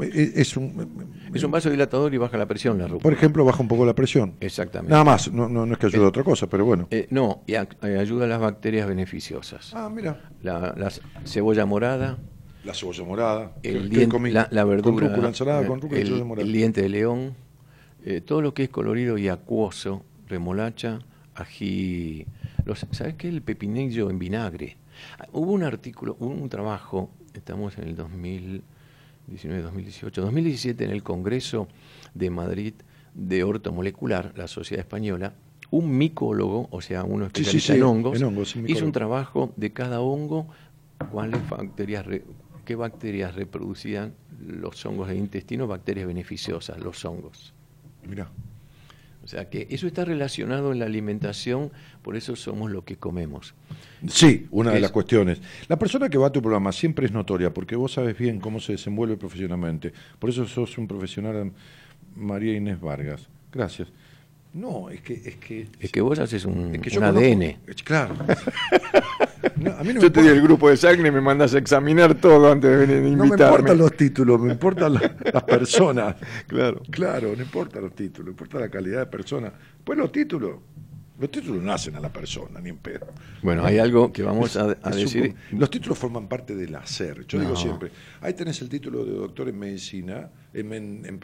[0.02, 3.04] es un, es un vasodilatador y baja la presión la rúcula.
[3.04, 4.34] por ejemplo, baja un poco la presión.
[4.40, 4.92] Exactamente.
[4.92, 6.88] Nada más, no, no, no es que ayude a otra cosa, pero bueno.
[6.92, 7.68] Eh, no, y eh,
[8.00, 9.72] ayuda a las bacterias beneficiosas.
[9.76, 10.30] Ah, mira.
[10.42, 10.92] La, la
[11.26, 12.18] cebolla morada,
[12.66, 13.52] La cebolla morada.
[13.64, 14.32] el ¿Qué diente- comí?
[14.32, 16.48] la, la verdura, Con rúcula, ensalada con rúcula y el, cebolla morada.
[16.48, 17.34] el diente de león,
[18.06, 21.00] eh, todo lo que es colorido y acuoso, remolacha,
[21.36, 22.26] ají,
[22.66, 23.28] los, ¿sabes qué?
[23.28, 24.78] El pepinillo en vinagre.
[25.20, 27.96] Ah, Hubo un artículo, hubo un trabajo, estamos en el
[29.28, 31.68] 2019, 2018, 2017 en el Congreso
[32.14, 32.74] de Madrid
[33.14, 35.34] de Ortomolecular, la Sociedad Española,
[35.72, 38.86] un micólogo, o sea, uno Sí, sí, especialista sí, en hongos, en hongos, sí, hizo
[38.86, 40.48] un trabajo de cada hongo,
[41.12, 42.24] cuáles bacterias, re-
[42.66, 44.14] qué bacterias reproducían
[44.46, 47.54] los hongos del intestino, bacterias beneficiosas, los hongos.
[48.08, 48.30] Mirá.
[49.24, 51.72] O sea que eso está relacionado en la alimentación,
[52.04, 53.56] por eso somos lo que comemos.
[54.08, 55.42] Sí, una de Es- las cuestiones.
[55.68, 58.60] La persona que va a tu programa siempre es notoria porque vos sabes bien cómo
[58.60, 59.92] se desenvuelve profesionalmente.
[60.20, 61.52] Por eso sos un profesional,
[62.16, 63.28] María Inés Vargas.
[63.52, 63.88] Gracias.
[64.54, 65.14] No, es que...
[65.14, 67.58] Es que, Es que vos haces un, es que un conozco- ADN.
[67.84, 68.16] Claro.
[69.58, 71.54] No, a mí no me Yo te di el grupo de sangre y me mandas
[71.54, 73.56] a examinar todo antes de venir a No me invitarme.
[73.58, 76.16] importan los títulos, me importan la- las personas.
[76.48, 76.82] Claro.
[76.90, 79.52] Claro, no importa los títulos, importa la calidad de persona.
[79.84, 80.56] Pues los títulos,
[81.20, 83.06] los títulos no hacen a la persona, ni en pedo.
[83.42, 85.36] Bueno, hay algo que vamos a, a un decir.
[85.52, 87.26] los títulos forman parte del hacer.
[87.28, 87.92] Yo digo siempre,
[88.22, 91.20] ahí tenés el título de doctor en medicina, en, en, en-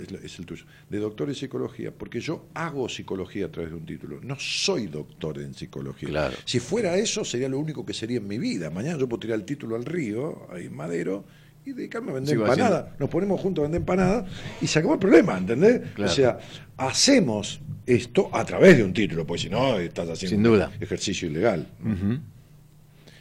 [0.00, 3.70] es, la- es el tuyo, de doctor en psicología, porque yo hago psicología a través
[3.70, 4.20] de un título.
[4.22, 6.08] No soy doctor en psicología.
[6.08, 6.36] Claro.
[6.44, 8.70] Si fuera eso, sería lo único que sería en mi vida.
[8.70, 11.24] Mañana yo puedo tirar el título al río, ahí en Madero,
[11.64, 12.86] y dedicarme a vender Sigo empanadas.
[12.98, 14.24] Nos ponemos juntos a vender empanadas
[14.60, 15.82] y se acabó el problema, ¿entendés?
[15.94, 16.10] Claro.
[16.10, 16.38] O sea,
[16.76, 20.70] hacemos esto a través de un título, porque si no, estás haciendo Sin duda.
[20.76, 21.66] un ejercicio ilegal.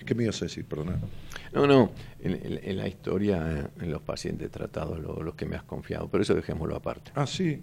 [0.05, 0.65] ¿Qué me ibas a decir?
[0.65, 0.97] Perdona.
[1.53, 1.91] No, no,
[2.21, 3.37] en, en- en la historia,
[3.77, 7.11] eh, en los pacientes tratados, lo- los que me has confiado, pero eso dejémoslo aparte.
[7.15, 7.61] Ah, sí.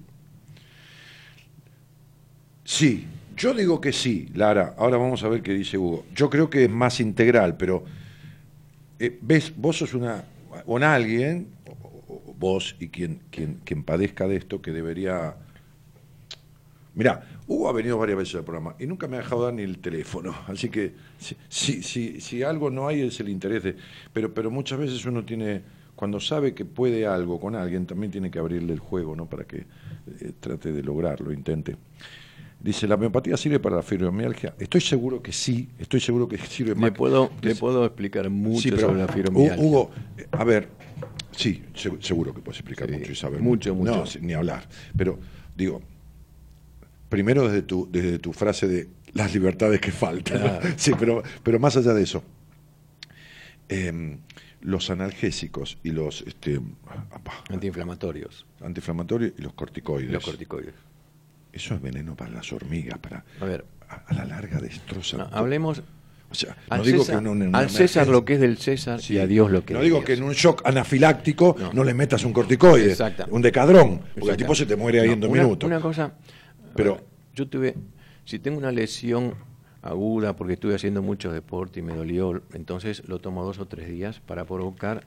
[2.65, 4.74] Sí, yo digo que sí, Lara.
[4.77, 6.05] Ahora vamos a ver qué dice Hugo.
[6.15, 7.85] Yo creo que es más integral, pero
[8.98, 10.24] eh, ves, vos sos una,
[10.64, 11.48] un alguien,
[12.38, 15.36] vos y quien, quien, quien padezca de esto, que debería.
[16.94, 19.62] Mirá, Hugo ha venido varias veces al programa y nunca me ha dejado dar ni
[19.62, 20.34] el teléfono.
[20.46, 23.76] Así que si, si, si, si algo no hay es el interés de.
[24.12, 25.62] Pero, pero muchas veces uno tiene.
[25.94, 29.30] Cuando sabe que puede algo con alguien, también tiene que abrirle el juego, ¿no?
[29.30, 29.64] Para que
[30.20, 31.76] eh, trate de lograrlo, intente.
[32.58, 34.54] Dice, ¿la homeopatía sirve para la fibromialgia?
[34.58, 36.90] Estoy seguro que sí, estoy seguro que sirve más.
[36.92, 39.62] puedo, le Dice- puedo explicar mucho Sí, pero, sobre la fibromialgia.
[39.64, 40.68] Hugo, eh, a ver,
[41.32, 44.04] sí, se- seguro que puedes explicar Sí, mucho y saber mucho, mucho.
[44.04, 44.66] No, ni hablar.
[44.96, 45.18] Pero,
[45.54, 45.80] digo,
[47.08, 50.60] primero desde tu, desde tu frase de las libertades que faltan.
[50.76, 52.24] Sí, pero, pero más allá de eso,
[53.68, 54.18] em,
[54.62, 56.60] los analgésicos y los este,
[57.50, 60.74] Antiinflamatorios, antiinflamatorios y los corticoides, los corticoides.
[61.56, 65.16] Eso es veneno para las hormigas, para A ver, a, a la larga destroza.
[65.18, 65.82] no, hablemos
[66.28, 68.58] O sea, al no digo César, que en una- al César lo que es del
[68.58, 69.14] César Sí.
[69.14, 71.72] y a Dios lo que No es digo de que en un shock anafiláctico no,
[71.72, 71.84] No.
[71.84, 73.26] le metas un corticoide, Exacta.
[73.30, 75.66] un decadrón, porque el tipo se te muere ahí No, en dos una, minutos.
[75.68, 76.14] Una cosa,
[76.74, 77.76] Pero- pero yo tuve,
[78.24, 79.34] si tengo una lesión
[79.82, 83.88] aguda porque estuve haciendo mucho deporte y me dolió, entonces lo tomo dos o tres
[83.88, 85.06] días para provocar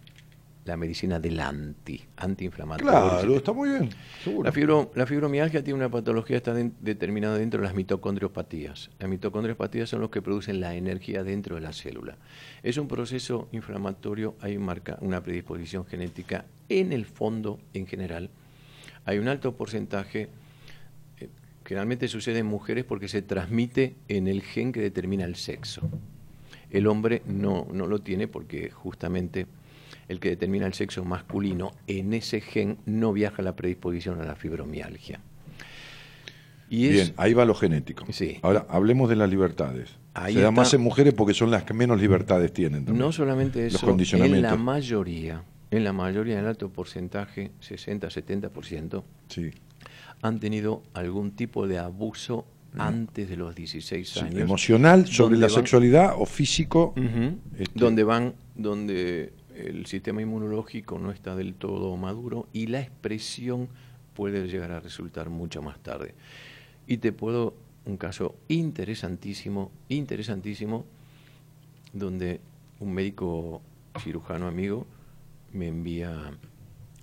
[0.69, 2.91] la medicina del anti, antiinflamatorio.
[2.91, 3.89] Claro, está muy bien,
[4.23, 4.43] seguro.
[4.43, 8.91] La, fibro, la fibromialgia tiene una patología está determinada dentro de las mitocondriopatías.
[8.99, 12.17] Las mitocondriopatías son los que producen la energía dentro de la célula.
[12.61, 18.29] Es un proceso inflamatorio, hay marca, una predisposición genética en el fondo en general.
[19.05, 20.29] Hay un alto porcentaje,
[21.19, 21.29] eh,
[21.65, 25.81] generalmente sucede en mujeres porque se transmite en el gen que determina el sexo.
[26.69, 29.47] El hombre no, no lo tiene porque justamente
[30.09, 34.35] el que determina el sexo masculino, en ese gen no viaja la predisposición a la
[34.35, 35.21] fibromialgia.
[36.69, 38.05] Y es, Bien, ahí va lo genético.
[38.11, 38.37] Sí.
[38.43, 39.89] Ahora, hablemos de las libertades.
[40.13, 40.61] Ahí Se da está.
[40.61, 42.85] más en mujeres porque son las que menos libertades tienen.
[42.85, 42.99] también.
[43.05, 44.51] no solamente Los eso, condicionamientos.
[44.51, 49.51] en la mayoría, en la mayoría del alto porcentaje, 60-70%, Sí.
[50.21, 52.45] han tenido algún tipo de abuso
[52.77, 54.35] antes de los 16 Sí, años.
[54.39, 56.93] emocional sobre la van- sexualidad o físico.
[57.57, 59.33] Este- Donde van, donde
[59.67, 63.67] el sistema inmunológico no está del todo maduro y la expresión
[64.13, 66.13] puede llegar a resultar mucho más tarde.
[66.87, 67.53] Y te puedo
[67.85, 70.85] un caso interesantísimo, interesantísimo,
[71.93, 72.39] donde
[72.79, 73.61] un médico
[73.99, 74.85] cirujano amigo
[75.53, 76.31] me envía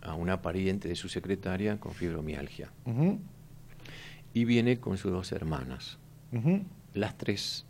[0.03, 3.19] a una pariente de su secretaria con fibromialgia Ujú,
[4.33, 5.99] y viene con sus dos hermanas.
[6.95, 7.66] Las tres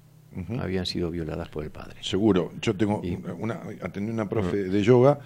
[0.60, 1.96] Habían sido violadas por el padre.
[2.02, 2.52] Seguro.
[2.60, 5.18] Yo tengo Y- una, atendí una profe de yoga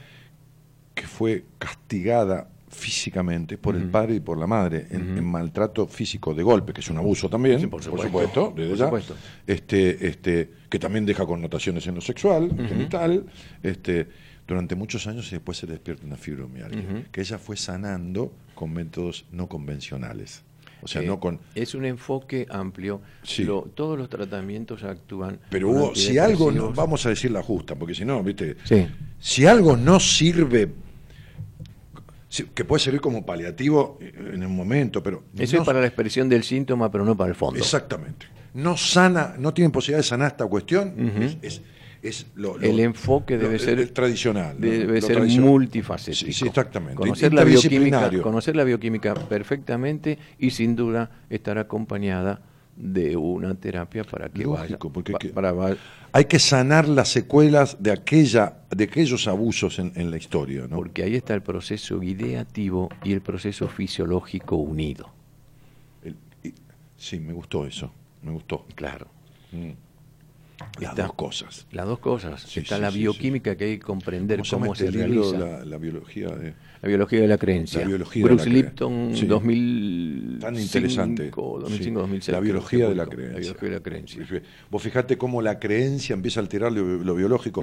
[0.95, 6.43] que fue castigada físicamente por el padre y por la madre en, maltrato físico de
[6.45, 9.15] golpe, que es un abuso también, Sí, por por supuesto, desde Por ya.
[9.47, 13.27] Este, este, que también deja connotaciones en lo sexual, genital,
[13.65, 14.07] este,
[14.47, 19.27] durante muchos años y después se despierta una fibromialgia, que ella fue sanando con métodos
[19.33, 20.45] no convencionales.
[20.83, 21.39] O sea, Eh, no con...
[21.55, 23.01] Es un enfoque amplio.
[23.23, 23.45] Sí.
[23.45, 25.39] Lo- todos los tratamientos actúan.
[25.51, 28.87] Pero hubo, si algo, no, vamos a decir la justa, porque si no, viste, Sí.
[29.19, 30.71] si algo no sirve,
[32.29, 35.25] si- que puede servir como paliativo en un momento, pero...
[35.37, 37.59] Eso no- es para la expresión del síntoma, pero no para el fondo.
[37.59, 38.27] Exactamente.
[38.55, 41.23] No sana, no tienen posibilidad de sanar esta cuestión, Ujú.
[41.23, 41.63] es, es-
[42.03, 44.59] es lo, lo- El enfoque debe ser- el tradicional.
[44.59, 45.51] Debe ser tradicional.
[45.51, 46.27] multifacético.
[46.27, 46.97] Sí, sí, exactamente.
[46.97, 52.41] Conocer la, bioquímica, conocer la bioquímica perfectamente y sin duda estar acompañada
[52.77, 54.79] de una terapia para que Lógico, vaya.
[54.79, 55.77] porque pa- que- para va-
[56.13, 60.77] Hay que sanar las secuelas de aquella, de aquellos abusos en, en la historia, ¿no?
[60.77, 65.11] porque ahí está el proceso ideativo y el proceso fisiológico unido.
[66.03, 66.55] El- y-
[66.97, 68.65] sí, me gustó eso, me gustó.
[68.75, 69.07] Claro.
[69.53, 69.71] Mm.
[70.79, 71.67] Las Está- dos cosas.
[71.73, 72.43] Las dos cosas.
[72.43, 75.31] Sí, está sí, la sí, bioquímica que hay que comprender ¿Cómo cómo se este libro?
[75.33, 75.39] realiza.
[75.59, 76.55] La, la biología de...
[76.83, 77.81] La biología de la creencia.
[77.81, 79.27] La biología de Bruce la cre- Lipton, Sí.
[79.27, 81.31] 2005, Tan interesante.
[81.31, 81.91] 2005, Sí.
[81.91, 82.33] 2006.
[82.33, 83.35] La biología de la creencia.
[83.35, 84.27] La biología de la creencia.
[84.71, 87.63] Vos fijate cómo la creencia empieza a alterar lo, lo biológico,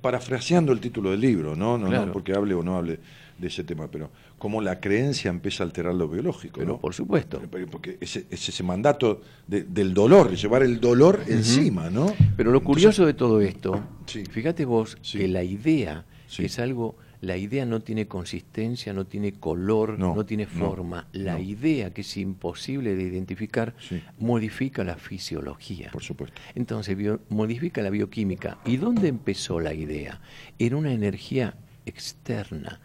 [0.00, 1.78] parafraseando el título del libro, ¿no?
[1.78, 2.06] No, Claro.
[2.06, 3.00] no porque hable o no hable
[3.38, 6.80] de ese tema, pero cómo la creencia empieza a alterar lo biológico, Pero ¿no?
[6.80, 7.42] por supuesto.
[7.70, 12.06] Porque- es ese mandato de- del dolor, llevar el dolor encima, ¿no?
[12.36, 14.24] Pero lo Entonces, curioso de todo esto, Sí.
[14.24, 15.18] fíjate vos Sí.
[15.18, 16.44] que la idea Sí.
[16.44, 21.08] es algo, la idea no tiene consistencia, no tiene color, No, no, tiene no, forma.
[21.12, 21.38] La no.
[21.40, 24.02] idea, que es imposible de identificar, Sí.
[24.18, 25.90] modifica la fisiología.
[25.90, 26.38] Por supuesto.
[26.54, 28.58] Entonces bio- modifica la bioquímica.
[28.66, 30.20] ¿Y dónde empezó la idea?
[30.58, 31.56] En una energía
[31.86, 32.80] externa,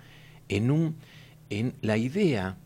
[0.49, 0.95] en un,
[1.49, 2.57] en la idea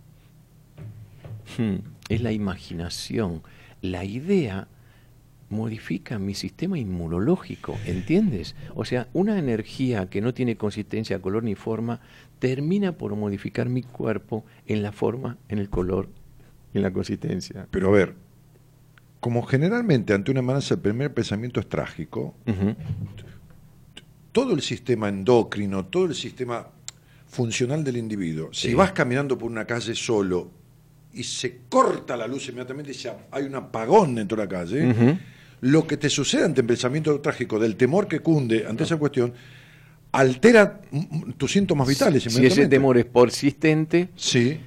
[1.57, 1.75] hmm,
[2.09, 3.43] es la imaginación.
[3.81, 4.67] La idea
[5.49, 8.55] modifica mi sistema inmunológico, ¿entiendes?
[8.75, 12.01] O sea, una energía que no tiene consistencia, color ni forma,
[12.39, 16.09] termina por modificar mi cuerpo en la forma, en el color,
[16.73, 17.67] en la consistencia.
[17.71, 18.15] Pero a ver,
[19.19, 22.35] como generalmente ante una amenaza el primer pensamiento es trágico,
[24.31, 26.67] todo el sistema endocrino, todo el sistema
[27.33, 30.51] funcional del individuo, si vas caminando por una calle solo
[31.13, 35.17] y se corta la luz inmediatamente y se hay un apagón dentro de la calle,
[35.61, 39.33] lo que te sucede ante el pensamiento trágico, del temor que cunde ante esa cuestión,
[40.11, 40.79] altera
[41.37, 44.59] tus síntomas vitales Si ese temor es persistente, Sí.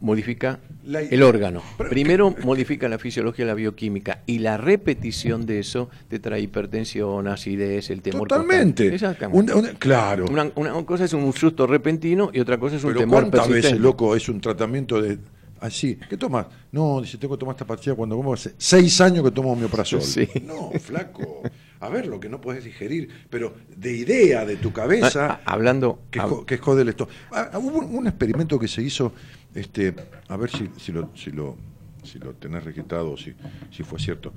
[0.00, 1.62] Modifica La- el órgano.
[1.78, 7.26] Pero- Primero modifica la fisiología la bioquímica y la repetición de eso te trae hipertensión,
[7.28, 8.28] acidez, el temor.
[8.28, 8.94] Totalmente.
[8.94, 9.52] Exactamente.
[9.54, 10.26] Un- un- claro.
[10.30, 13.40] Una, una cosa es un susto repentino y otra cosa es un Pero temor ¿cuántas
[13.46, 13.68] persistente.
[13.68, 15.18] veces, loco, es un tratamiento de...
[15.58, 16.46] Así, ¿qué tomas?
[16.70, 20.00] No, dice, tengo que tomar esta pastilla cuando como hace seis años que tomo homeoprazol.
[20.02, 20.28] Sí.
[20.44, 21.42] No, flaco.
[21.80, 25.26] A ver, lo que no podés digerir, pero de idea de tu cabeza...
[25.26, 26.00] Ah, ah, hablando.
[26.10, 27.16] que, hab- que jode el estómago.
[27.32, 29.12] Ah, hubo un, experimento que se hizo,
[29.54, 29.94] este,
[30.28, 31.56] a ver si, si lo, si lo,
[32.02, 33.34] si lo tenés registrado o si,
[33.70, 34.32] si fue cierto,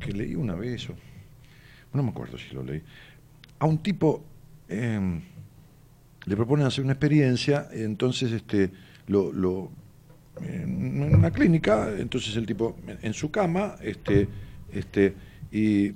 [0.00, 0.94] que leí una vez, o,
[1.92, 2.82] no me acuerdo si lo leí,
[3.60, 4.24] a un tipo
[4.68, 5.20] em,
[6.24, 8.70] le proponen hacer una experiencia, entonces este,
[9.06, 9.70] lo, lo-
[10.40, 14.28] en una clínica, entonces el tipo en, en su cama, este,
[14.72, 15.14] este,
[15.52, 15.90] y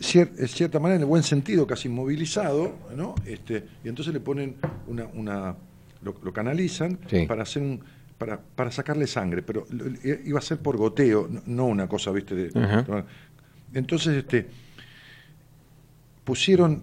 [0.00, 3.14] cier- en cierta manera, en el buen sentido, casi inmovilizado, ¿no?
[3.26, 4.54] Este, y entonces le ponen
[4.86, 5.56] una, una
[6.02, 7.26] lo, lo canalizan Sí.
[7.26, 7.80] para hacer un
[8.16, 9.86] para, para sacarle sangre, pero lo-
[10.24, 13.04] iba a ser por goteo, no, no una cosa, viste, de,
[13.74, 14.46] entonces este
[16.24, 16.82] pusieron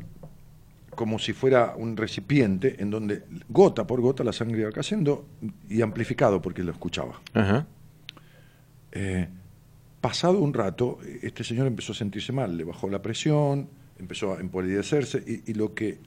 [0.94, 5.26] como si fuera un recipiente en donde gota por gota la sangre iba cayendo
[5.70, 7.22] y amplificado porque lo escuchaba.
[7.34, 7.66] Ajá.
[8.92, 9.28] Eh,
[10.02, 13.68] pasado un rato, este señor empezó a sentirse mal, le bajó la presión,
[14.00, 16.00] empezó a empalidecerse y, y lo que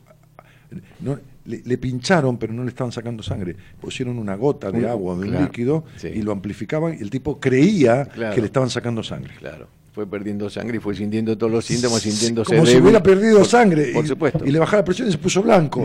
[1.01, 5.15] no, le, le pincharon pero no le estaban sacando sangre, pusieron una gota de agua,
[5.17, 6.09] de un líquido sí.
[6.09, 8.35] y lo amplificaban y el tipo creía Claro.
[8.35, 9.35] que le estaban sacando sangre.
[9.39, 9.69] Claro.
[9.93, 13.47] Fue perdiendo sangre y fue sintiendo todos los síntomas, sintiéndose Como si hubiera perdido Por-
[13.47, 14.45] sangre Por y, supuesto.
[14.45, 15.85] y le bajaba la presión y se puso blanco,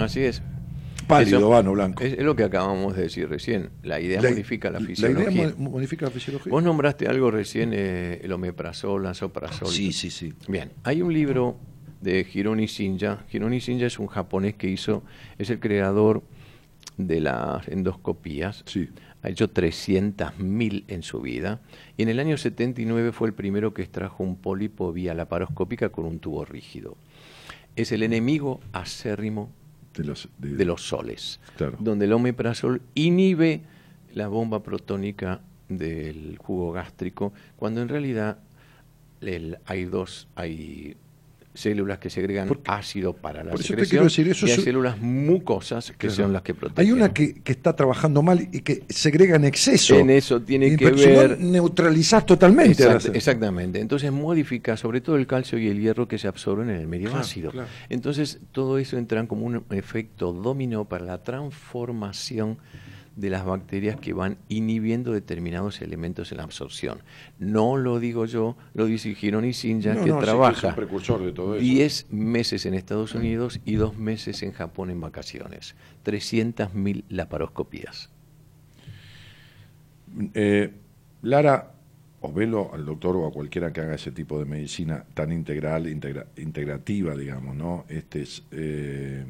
[0.00, 0.42] Así es.
[1.06, 2.02] Pálido, Eso vano, blanco.
[2.02, 3.70] Es, es lo que acabamos de decir recién.
[3.82, 5.30] La idea modifica la fisiología.
[5.30, 6.50] idea mo- modifica la fisiología.
[6.50, 9.68] Vos nombraste algo recién, eh, el omeprazol, la soprazol.
[9.68, 10.32] Sí, sí, sí.
[10.48, 11.56] Bien, hay un libro
[12.00, 13.24] de Hironi Shinja.
[13.32, 15.02] Hironi Shinja es un japonés que hizo,
[15.38, 16.22] es el creador
[16.96, 18.62] de las endoscopías.
[18.66, 18.88] Sí.
[19.22, 21.60] Ha hecho 300.000 en su vida.
[21.96, 26.04] Y en el año 79 fue el primero que extrajo un pólipo vía laparoscópica con
[26.04, 26.96] un tubo rígido.
[27.74, 29.50] Es el enemigo acérrimo
[29.94, 31.76] De los, de- de los soles, Claro.
[31.80, 33.62] donde el omeprazol inhibe
[34.12, 38.38] la bomba protónica del jugo gástrico, cuando en realidad
[39.20, 40.96] el- hay dos, hay
[41.54, 44.50] células que segregan Porque- ácido para la por eso te secreción quiero decir, eso y
[44.50, 46.14] hay es- células mucosas que Claro.
[46.14, 46.84] son las que protegen.
[46.84, 49.94] Hay una que, que está trabajando mal y que segrega en exceso.
[49.94, 52.82] En eso tiene Y, que ver- neutralizás totalmente.
[52.84, 53.78] Exact- exactamente.
[53.80, 57.08] Entonces modifica sobre todo el calcio y el hierro que se absorben en el medio
[57.08, 57.50] Claro, ácido.
[57.52, 57.68] claro.
[57.88, 62.58] Entonces todo eso entra como un efecto dominó para la transformación
[63.16, 66.98] de las bacterias que van inhibiendo determinados elementos en la absorción.
[67.38, 70.64] No lo digo yo, lo dice Gironi Sinja, No, que no, sí, que trabaja es
[70.64, 71.62] un precursor de todo eso.
[71.62, 75.76] 10 meses en Estados Unidos y 2 meses en Japón en vacaciones.
[76.04, 78.10] 300.000 laparoscopías.
[80.34, 80.72] Eh,
[81.22, 81.72] Lara,
[82.20, 85.86] o velo al doctor o a cualquiera que haga ese tipo de medicina tan integral,
[85.86, 87.84] integra- integrativa, digamos, ¿no?
[87.88, 89.24] Este es, eh,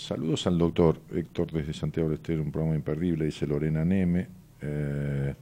[0.00, 4.26] saludos al doctor Héctor desde Santiago del Estero, un programa imperdible, dice Lorena Neme.
[4.60, 5.34] Eh,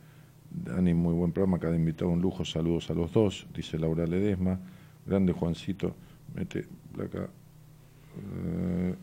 [0.51, 4.59] Dani, muy buen programa, cada invitado un lujo, saludos a los dos, dice Laura Ledesma.
[5.07, 5.95] Grande Juancito,
[6.35, 7.29] mete placa.
[8.35, 8.95] eh,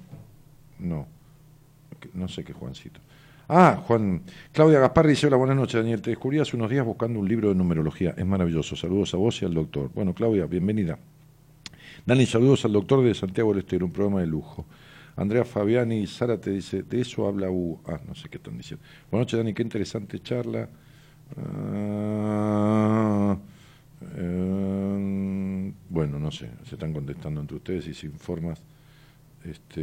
[0.80, 1.08] no,
[2.14, 3.00] no sé qué Juancito.
[3.48, 4.24] Ah, Juan.
[4.52, 6.02] Claudia Gaspar dice, hola, buenas noches, Daniel.
[6.02, 8.16] Te descubrí hace unos días buscando un libro de numerología.
[8.18, 8.76] Es maravilloso.
[8.76, 9.92] Saludos a vos y al doctor.
[9.94, 10.98] Bueno, Claudia, bienvenida.
[12.08, 14.66] Dani, saludos al doctor de Santiago del Estero, un programa de lujo.
[15.18, 17.80] Andrea Fabiani y Sara te dice, de eso habla U.
[17.86, 18.86] Ah, no sé qué están diciendo.
[19.10, 20.70] Buenas noches, Dani, qué interesante charla.
[21.38, 23.38] Ah,
[24.18, 28.62] eh, bueno, no sé, se están contestando entre ustedes y sin formas.
[29.44, 29.82] Este,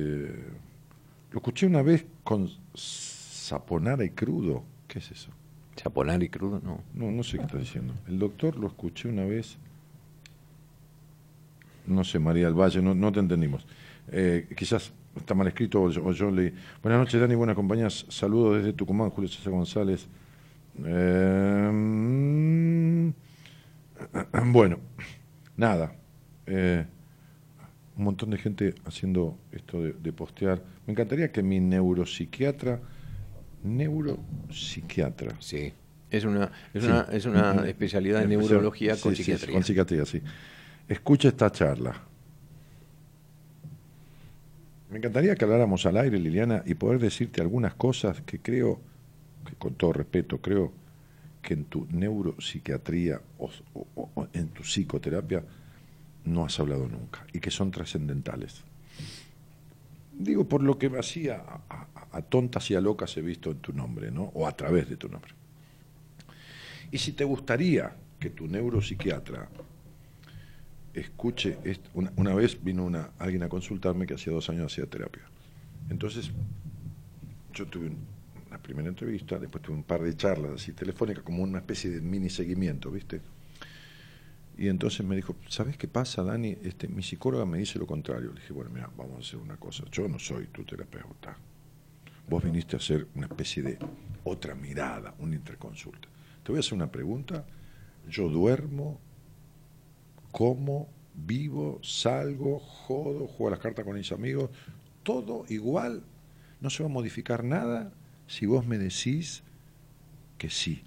[1.31, 4.65] lo escuché una vez con saponara y crudo.
[4.87, 5.31] ¿Qué es eso?
[5.77, 6.83] Chaponar y crudo, no.
[6.93, 7.95] No, no sé qué está diciendo.
[8.07, 9.57] El doctor lo escuché una vez.
[11.87, 13.67] No sé, María del Valle, no, no te entendimos.
[14.09, 16.52] Eh, quizás está mal escrito o yo, o yo leí.
[16.82, 18.06] Buenas noches, Dani, buenas compañías.
[18.09, 20.06] Saludos desde Tucumán, Julio César González.
[20.84, 23.10] Eh, mm,
[24.52, 24.78] bueno,
[25.56, 25.94] nada.
[26.47, 26.84] Eh,
[27.97, 30.62] un montón de gente haciendo esto de, de postear.
[30.86, 32.80] Me encantaría que mi neuropsiquiatra,
[33.62, 35.72] neuropsiquiatra, Sí.
[36.10, 36.89] Es una, es Sí.
[36.90, 39.55] una, es una Mm, especialidad de especial- neurología sí, con sí, psiquiatría.
[39.55, 40.20] con psiquiatría, sí.
[40.86, 42.02] Escucha esta charla.
[44.93, 48.78] Me encantaría que habláramos al aire, Liliana, y poder decirte algunas cosas que creo,
[49.47, 50.70] que con todo respeto, creo
[51.40, 53.51] que en tu neuropsiquiatría o,
[54.35, 55.43] en tu psicoterapia
[56.27, 58.62] no has hablado nunca y que son trascendentales.
[60.16, 61.36] Digo, por lo que así a,
[61.69, 64.24] a- a tontas y a locas he visto en tu nombre, ¿no?
[64.35, 65.32] O a través de tu nombre.
[66.90, 69.48] Y si te gustaría que tu neuropsiquiatra
[70.94, 74.86] escuche, est- una, una vez vino una, alguien a consultarme que hacía dos años hacía
[74.86, 75.23] terapia.
[75.90, 76.31] Entonces,
[77.55, 78.06] yo tuve un-
[78.48, 82.01] una primera entrevista, después tuve un par de charlas así telefónicas, como una especie de
[82.01, 83.20] mini seguimiento, ¿viste?
[84.56, 86.56] Y entonces me dijo, ¿sabes qué pasa, Dani?
[86.62, 88.32] Este, mi psicóloga me dice lo contrario.
[88.32, 89.85] Le dije, bueno, mira, vamos a hacer una cosa.
[89.90, 91.36] Yo no soy tu terapeuta.
[92.28, 93.78] Vos viniste a hacer una especie de
[94.24, 96.06] otra mirada, una interconsulta.
[96.44, 97.44] Te voy a hacer una pregunta.
[98.09, 99.01] Yo duermo,
[100.33, 104.51] como, vivo, salgo, jodo, juego las cartas con mis amigos,
[105.03, 106.03] todo igual.
[106.61, 107.93] No se va a modificar nada
[108.27, 109.43] si vos me decís
[110.39, 110.83] que sí.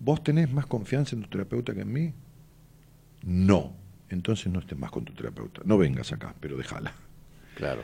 [0.00, 2.12] ¿Vos tenés más confianza en tu terapeuta que en mí?
[3.24, 3.72] No.
[4.08, 5.62] Entonces no estés más con tu terapeuta.
[5.64, 6.92] No vengas acá, pero déjala.
[7.54, 7.82] Claro.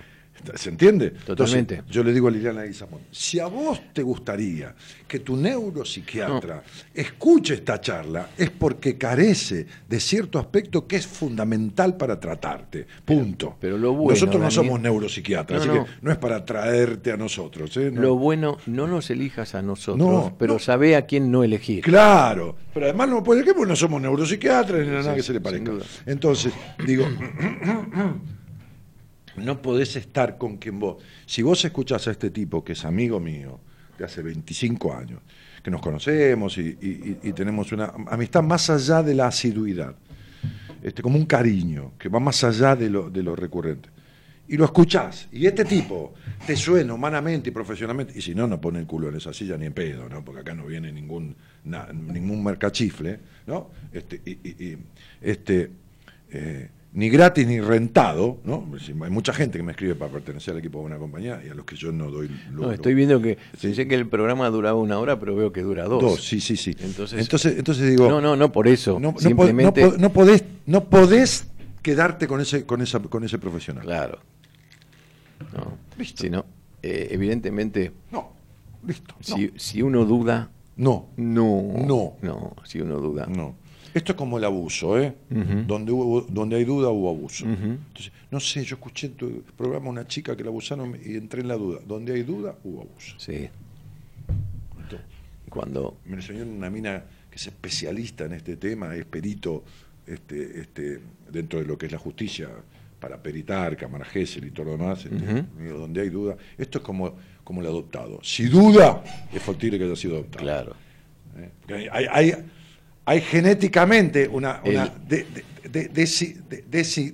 [0.54, 1.10] ¿Se entiende?
[1.10, 1.74] Totalmente.
[1.76, 4.74] Entonces, yo le digo a Liliana Guizamón, si a vos te gustaría
[5.06, 6.62] que tu neuropsiquiatra
[6.94, 12.86] escuche esta charla, es porque carece de cierto aspecto que es fundamental para tratarte.
[13.04, 13.56] Punto.
[13.60, 15.84] pero lo bueno, nosotros no somos neuropsiquiatras, No, así no.
[15.86, 17.76] que no es para traerte a nosotros.
[17.76, 17.90] ¿eh?
[17.92, 18.00] No.
[18.02, 21.82] Lo bueno, no nos elijas a nosotros, No, pero sabe a quién no elegir.
[21.82, 25.32] Claro, pero además no puede que porque no somos neuropsiquiatras ni nada Sí, que se
[25.32, 25.72] le parezca.
[26.06, 26.52] Entonces,
[26.86, 27.06] digo,
[29.38, 31.02] no podés estar con quien vos.
[31.26, 33.60] Si vos escuchás a este tipo, que es amigo mío,
[33.98, 35.20] de hace 25 años,
[35.62, 36.74] que nos conocemos y,
[37.34, 39.94] tenemos una amistad más allá de la asiduidad,
[40.82, 43.88] este, como un cariño, que va más allá de lo, de recurrente.
[44.50, 46.14] Y lo escuchás, y este tipo
[46.46, 49.58] te suena humanamente y profesionalmente, y si no, no pone el culo en esa silla
[49.58, 50.24] ni en pedo, ¿no?
[50.24, 52.42] porque acá no viene ningún, na- ningún
[53.46, 53.70] ¿no?
[53.92, 54.78] Este, y,
[55.20, 55.70] este,
[56.30, 58.66] eh, ni gratis ni rentado, ¿no?
[59.04, 61.54] Hay mucha gente que me escribe para pertenecer al equipo de una compañía y a
[61.54, 64.78] los que yo no doy No, lo- estoy viendo que pensé que el programa duraba
[64.78, 66.00] una hora, pero veo que dura dos.
[66.02, 66.74] Dos, sí, sí, sí.
[66.80, 68.98] Entonces- entonces, entonces digo, No, no, no por eso.
[68.98, 69.82] no, no Simplemente.
[69.82, 71.46] no po- no podés, no podés
[71.82, 73.84] quedarte con ese, con esa, con ese profesional.
[73.84, 74.18] Claro.
[75.56, 75.76] No.
[75.98, 76.22] Listo.
[76.22, 76.44] Si no,
[76.82, 78.32] eh, evidentemente, No,
[78.86, 79.14] listo.
[79.28, 79.36] No.
[79.36, 81.74] si, si uno duda, No, no.
[81.86, 82.16] No.
[82.22, 83.26] No, si uno duda.
[83.26, 83.54] no.
[83.98, 85.12] Esto es como el abuso, ¿eh?
[85.66, 87.44] Donde, hubo, donde hay duda hubo abuso.
[87.46, 91.40] Entonces, no sé, yo escuché en tu programa una chica que la abusaron y entré
[91.40, 91.80] en la duda.
[91.84, 93.16] Donde hay duda, hubo abuso.
[93.18, 93.48] Sí.
[94.76, 95.00] Entonces,
[95.48, 99.64] Cuando me enseñó una mina que es especialista en este tema, es perito
[100.06, 101.00] este, este,
[101.32, 102.48] dentro de lo que es la justicia,
[103.00, 105.04] para peritar, cámara Gesell y todo lo demás.
[105.06, 108.20] este, donde hay duda, esto es como, como el adoptado.
[108.22, 109.02] Si duda,
[109.32, 110.44] es factible que haya sido adoptado.
[110.44, 110.76] Claro.
[111.36, 111.50] ¿eh?
[111.60, 112.34] Porque hay, hay, hay
[113.20, 114.60] genéticamente una,
[115.08, 115.26] de-
[115.70, 115.88] de-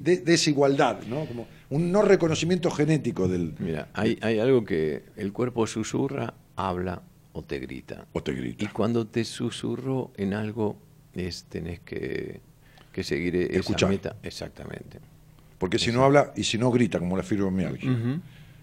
[0.02, 1.24] de- desigualdad, ¿no?
[1.26, 3.54] Como un no reconocimiento genético del.
[3.58, 7.02] Mira, hay, hay algo que el cuerpo susurra, habla
[7.32, 8.06] o te grita.
[8.12, 8.70] O te Y grita.
[8.72, 10.76] cuando te susurró en algo,
[11.14, 12.40] es, tenés que,
[12.92, 13.90] que seguir esa Escuchar.
[13.90, 14.16] meta.
[14.22, 14.98] Exactamente.
[15.58, 17.90] Porque si no habla y si no grita, como la fibromialgia.
[17.90, 18.20] Ujú.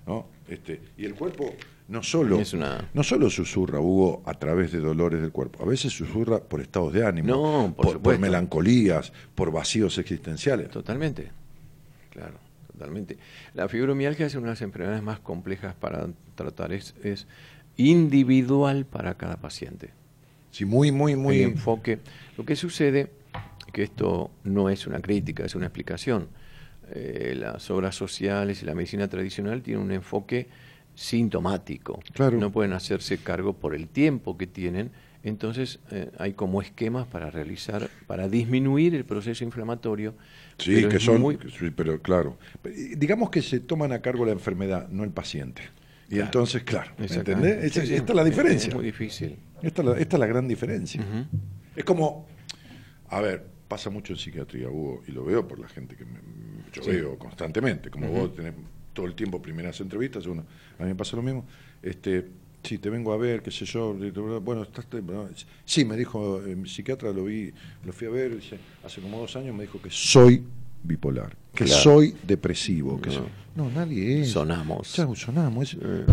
[0.08, 0.26] ¿no?
[0.48, 1.53] Este, y el cuerpo
[1.92, 5.68] no solo, Es una- no solo susurra, Hugo, a través de dolores del cuerpo, a
[5.68, 10.70] veces susurra por estados de ánimo, No, por melancolías, por vacíos existenciales.
[10.70, 11.32] Totalmente.
[12.10, 12.36] Claro,
[12.72, 13.18] totalmente.
[13.54, 16.72] La fibromialgia es una de las enfermedades más complejas para tratar.
[16.74, 17.28] Es, es
[17.76, 19.90] individual para cada paciente.
[20.52, 21.42] Sí, muy, muy, el muy.
[21.44, 22.00] enfoque.
[22.38, 23.12] Lo que sucede,
[23.74, 26.28] que esto no es una crítica, es una explicación.
[26.94, 30.48] Eh, las obras sociales y la medicina tradicional tienen un enfoque
[30.96, 32.00] sintomático.
[32.14, 32.38] Claro.
[32.38, 34.92] No pueden hacerse cargo por el tiempo que tienen.
[35.24, 40.16] Entonces eh, hay como esquemas para realizar, para disminuir el proceso inflamatorio.
[40.58, 42.38] Sí, pero que son, muy- sí, pero claro.
[42.98, 45.62] Digamos que se toman a cargo la enfermedad, no el paciente.
[46.08, 46.26] Y Claro.
[46.26, 47.48] entonces, claro, ¿me Exactamente.
[47.50, 47.72] ¿entendés?
[47.72, 47.96] Esa- Sí, sí.
[47.96, 48.70] Esta es la diferencia.
[48.70, 49.38] Es muy difícil.
[49.62, 51.02] Esta, es la, esta es la gran diferencia.
[51.76, 52.28] Es como,
[53.10, 56.20] a ver, pasa mucho en psiquiatría, Hugo, y lo veo por la gente que me-
[56.74, 58.54] yo veo constantemente, como vos tenés
[58.94, 60.44] todo el tiempo primeras entrevistas, uno,
[60.80, 61.46] a mí me pasa lo mismo,
[61.82, 62.28] este,
[62.64, 63.94] sí, te vengo a ver, qué sé yo,
[64.42, 64.86] bueno, estás,
[65.66, 67.52] sí, me dijo, eh, mi psiquiatra lo vi,
[67.86, 70.44] lo fui a ver, dice, hace como dos años me dijo que soy
[70.84, 71.82] bipolar, que Claro.
[71.82, 73.16] soy depresivo, que No.
[73.16, 74.32] soy- no, nadie es.
[74.32, 74.94] Sonamos.
[74.94, 75.74] Chau, sonamos.
[75.74, 76.06] es- Eh,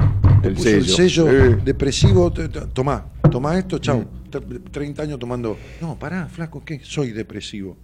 [0.43, 0.97] el puso el sello.
[0.97, 1.59] sello Eh.
[1.65, 2.33] depresivo,
[2.75, 4.01] tomá, tomá esto, chau.
[4.01, 4.31] Mm.
[4.31, 5.57] Tre- 30 años tomando.
[5.81, 6.81] No, pará, flaco, ¿qué?
[6.83, 7.77] Soy depresivo.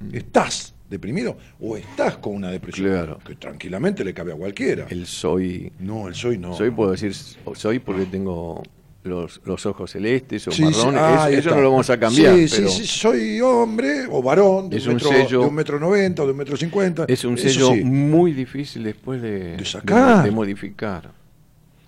[0.00, 0.14] Mm.
[0.16, 2.88] ¿Estás deprimido o estás con una depresión?
[2.88, 3.18] Claro.
[3.26, 4.86] Que tranquilamente le cabe a cualquiera.
[4.88, 5.72] El soy.
[5.80, 6.54] No, el soy no.
[6.54, 8.62] Soy, puedo decir, soy porque tengo
[9.02, 11.00] los, los ojos celestes o Sí, sí, marrones.
[11.02, 12.36] ah, eso no lo vamos a cambiar.
[12.36, 15.54] Sí, pero sí, sí, soy hombre o varón de, Es un, metro, sello- de un
[15.56, 17.04] metro noventa o de un metro cincuenta.
[17.08, 20.18] Es un sello muy difícil después de, De sacar.
[20.18, 21.10] de- de modificar.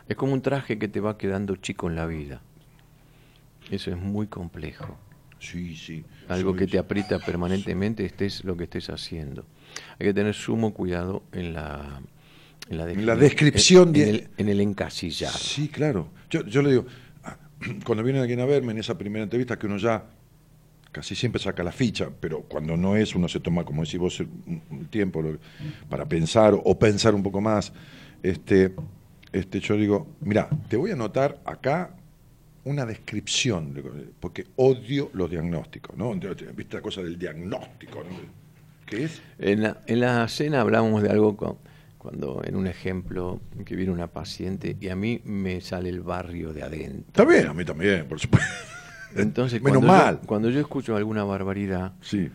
[0.08, 2.40] Es como un traje que te va quedando chico en la vida.
[3.70, 4.98] Eso es muy complejo.
[5.44, 6.04] Sí, sí.
[6.28, 9.44] Algo Soy- que te aprieta permanentemente, estés lo que estés haciendo.
[9.98, 12.00] Hay que tener sumo cuidado en la,
[12.70, 12.76] en
[13.06, 15.32] la, descripción en, de- el, en el encasillar.
[15.32, 16.08] Sí, claro.
[16.30, 16.86] Yo, yo le digo,
[17.24, 17.36] ah,
[17.84, 20.04] cuando viene alguien a verme en esa primera entrevista, que uno ya
[20.92, 24.20] casi siempre saca la ficha, pero cuando no es, uno se toma, como decís vos,
[24.20, 25.22] un, un tiempo
[25.88, 27.72] para pensar o pensar un poco más.
[28.22, 28.72] Este,
[29.32, 31.96] este, yo digo, mira, te voy a anotar acá
[32.64, 33.74] una descripción,
[34.20, 36.12] porque odio los diagnósticos, ¿no?
[36.14, 37.98] ¿Viste la cosa del diagnóstico?
[38.02, 38.16] ¿no?
[38.86, 39.20] ¿Qué es?
[39.38, 41.58] En la, en la cena hablábamos de algo con-
[41.98, 46.52] cuando en un ejemplo que viene una paciente y a mí me sale el barrio
[46.52, 47.04] de adentro.
[47.08, 48.46] Está bien, a mí también, por supuesto.
[49.16, 50.20] Entonces, Menos cuando yo- mal.
[50.26, 52.30] cuando yo escucho alguna barbaridad, Sí.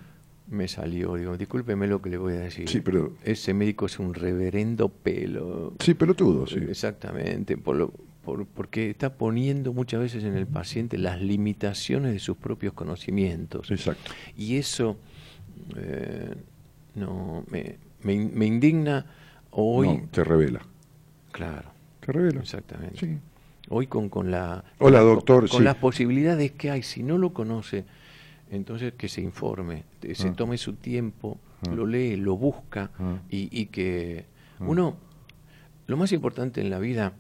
[0.48, 2.68] me salió, digo, discúlpeme lo que le voy a decir.
[2.68, 5.74] Sí, pero- Ese médico es un reverendo pelo.
[5.80, 6.60] Sí, pelotudo, sí.
[6.68, 7.94] Exactamente, por lo-
[8.24, 13.72] por- porque está poniendo muchas veces en el paciente las limitaciones de sus propios conocimientos.
[13.72, 14.12] Exacto.
[14.38, 14.98] Y eso
[15.76, 16.36] eh,
[16.96, 19.06] no me, me me indigna
[19.52, 19.88] hoy.
[19.88, 20.62] No, te revela.
[21.32, 21.70] Claro,
[22.00, 22.42] Te revela.
[22.42, 22.98] exactamente.
[23.00, 23.18] Sí.
[23.70, 25.64] Hoy con, con la Hola, con- doctor, con, sí.
[25.64, 27.86] las posibilidades que hay, si no lo conoce,
[28.52, 30.34] entonces que se informe, que se Ah.
[30.36, 31.72] tome su tiempo, Ah.
[31.76, 33.18] lo lee, lo busca Ah.
[33.30, 34.26] y, y que
[34.60, 34.98] uno,
[35.88, 37.14] lo más importante en la vida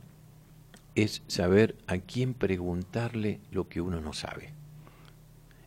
[1.03, 4.53] es saber a quién preguntarle lo que uno no sabe.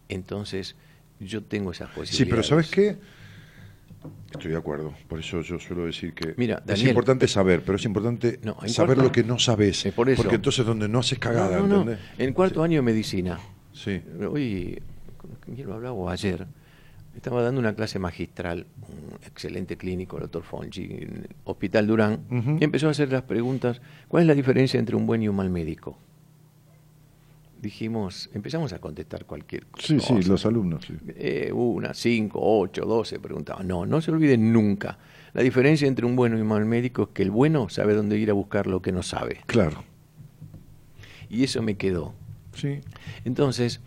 [0.09, 0.77] Entonces,
[1.21, 2.17] yo tengo esas posibilidades.
[2.17, 2.97] Sí, pero ¿sabes qué?
[4.33, 4.93] Estoy de acuerdo.
[5.09, 8.97] Por eso yo suelo decir que Mira, es importante saber, pero es importante No, saber
[8.97, 9.85] cuarto- lo que no sabes.
[9.95, 10.23] Por eso.
[10.23, 11.91] Porque entonces donde no haces cagada, No, no, no.
[11.93, 12.01] ¿entendés?
[12.19, 12.65] En cuarto Sí.
[12.65, 13.39] año de medicina,
[13.73, 14.03] Sí.
[14.31, 14.83] Hoy,
[15.17, 16.13] ¿con lo hablaba?
[16.13, 16.47] Ayer,
[17.17, 22.21] estaba dando una clase magistral, un excelente clínico, el doctor Fonchi, en el Hospital Durán,
[22.61, 25.37] y empezó a hacer las preguntas, ¿cuál es la diferencia entre un buen y un
[25.37, 25.99] mal médico?
[27.61, 30.09] Dijimos, empezamos a contestar cualquier Sí, cosa.
[30.21, 30.95] sí, los alumnos, sí.
[31.15, 33.69] Eh, una, cinco, ocho, doce, preguntaban.
[33.69, 34.99] No, no se olviden nunca.
[35.33, 38.19] La diferencia entre un bueno y un mal médico es que el bueno sabe dónde
[38.19, 39.43] ir a buscar lo que no sabe.
[39.47, 39.85] Claro.
[41.31, 42.15] Y eso me quedó.
[42.53, 42.81] Sí.
[43.25, 43.81] Entonces,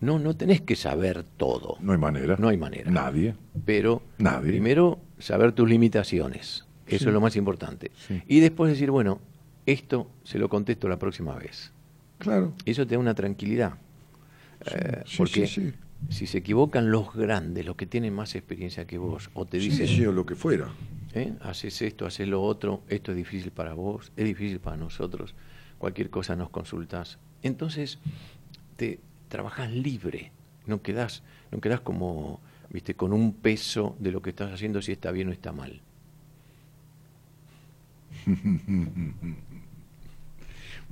[0.00, 1.76] No, no tenés que saber todo.
[1.80, 2.36] No hay manera.
[2.38, 2.90] No hay manera.
[2.90, 3.34] Nadie.
[3.64, 4.48] Pero Nadie.
[4.50, 6.64] primero saber tus limitaciones.
[6.86, 7.06] Eso Sí.
[7.08, 7.90] es lo más importante.
[8.08, 8.22] Sí.
[8.26, 9.20] Y después decir, bueno,
[9.66, 11.72] esto se lo contesto la próxima vez.
[12.18, 12.52] Claro.
[12.64, 13.74] Eso te da una tranquilidad.
[14.66, 15.72] Eh, sí, porque sí, sí.
[16.08, 19.86] si se equivocan los grandes, los que tienen más experiencia que vos, o te dicen,
[19.86, 20.68] sí, o lo que fuera.
[21.14, 21.32] ¿eh?
[21.40, 25.34] haces esto, haces lo otro, esto es difícil para vos, es difícil para nosotros,
[25.78, 27.18] cualquier cosa nos consultas.
[27.42, 27.98] Entonces,
[28.76, 29.00] te
[29.30, 30.32] trabajas libre,
[30.66, 34.92] no quedás, no quedás como, viste, con un peso de lo que estás haciendo si
[34.92, 35.80] está bien o está mal.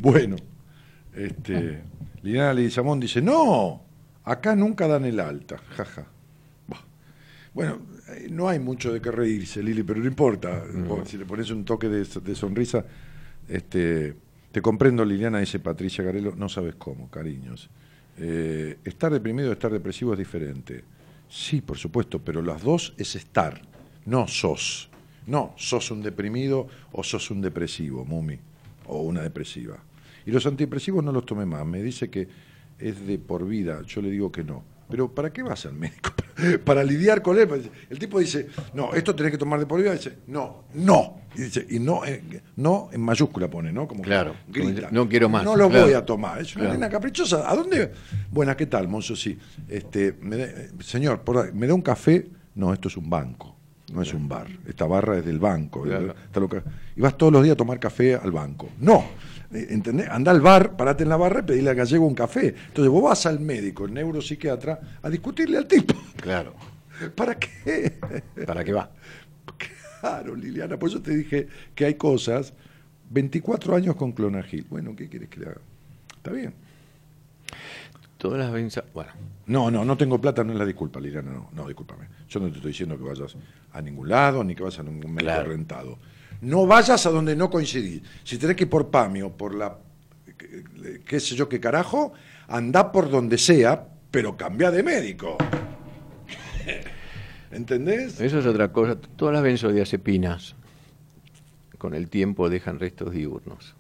[0.00, 0.36] Bueno,
[1.12, 1.82] este,
[2.22, 3.82] Liliana Leguizamón dice, no,
[4.22, 6.06] acá nunca dan el alta, jaja.
[7.52, 10.62] Bueno, eh, no hay mucho de qué reírse, Lili, pero no importa.
[11.04, 12.84] Si le pones un toque de, de sonrisa,
[13.48, 14.14] este,
[14.52, 17.68] te comprendo, Liliana, dice Patricia Garelo, no sabes cómo, cariños.
[18.20, 20.82] Eh, estar deprimido o estar depresivo es diferente.
[21.28, 23.60] Sí, por supuesto, pero las dos es estar,
[24.06, 24.88] no sos.
[25.26, 28.38] No, sos un deprimido o sos un depresivo, Mumi,
[28.86, 29.78] o una depresiva.
[30.24, 31.66] Y los antidepresivos no los tomé más.
[31.66, 32.28] Me dice que
[32.78, 33.82] es de por vida.
[33.86, 34.62] Yo le digo que no.
[34.90, 36.10] Pero ¿para qué vas al médico?
[36.64, 37.70] Para lidiar con él.
[37.90, 39.92] El tipo dice, no, esto tenés que tomar de por vida.
[39.92, 41.20] dice, no, no.
[41.34, 43.86] Y dice, y no, eh, no en mayúscula pone, ¿no?
[43.88, 44.88] Como Claro, grita.
[44.90, 45.84] no quiero más, No lo claro.
[45.86, 46.40] voy a tomar.
[46.40, 46.78] Es una Claro.
[46.78, 47.50] nena caprichosa.
[47.50, 47.92] ¿A dónde?
[48.30, 49.14] Buenas, ¿qué tal, Monzo?
[49.16, 49.36] Sí.
[49.68, 52.28] Este, me eh, señor, por ¿me da un café?
[52.54, 53.54] No, esto es un banco.
[53.92, 54.46] No es un bar.
[54.66, 55.82] Esta barra es del banco.
[55.82, 56.14] Claro.
[56.26, 56.62] Está loca.
[56.94, 58.68] Y vas todos los días a tomar café al banco.
[58.78, 59.04] No.
[59.52, 60.08] Eh, ¿Entendés?
[60.10, 62.48] Anda al bar, parate en la barra y pedile al gallego un café.
[62.68, 65.94] Entonces vos vas al médico, el neuropsiquiatra, a discutirle al tipo.
[66.16, 66.54] Claro.
[67.14, 67.98] ¿Para qué?
[68.46, 68.90] ¿Para qué va?
[70.00, 72.52] Claro, Liliana, por eso te dije que hay cosas.
[73.10, 74.66] 24 años con clonagil.
[74.68, 75.60] Bueno, ¿qué quieres que le haga?
[76.16, 76.52] Está bien.
[78.18, 79.12] Todas las venza, bueno,
[79.46, 82.06] No, no, no tengo plata, no es la disculpa, Liliana, no, no, discúlpame.
[82.28, 83.36] Yo no te estoy diciendo que vayas
[83.72, 85.50] a ningún lado, ni que vayas a ningún médico Claro.
[85.50, 85.98] rentado.
[86.40, 88.02] No vayas a donde no coincidís.
[88.24, 89.78] Si tenés que ir por PAMI o por la,
[91.04, 92.12] qué- sé yo qué carajo,
[92.46, 95.36] anda por donde sea, pero cambia de médico.
[97.50, 98.20] ¿Entendés?
[98.20, 98.96] Eso es otra cosa.
[99.16, 100.54] Todas las benzodiazepinas
[101.78, 103.74] con el tiempo dejan restos diurnos.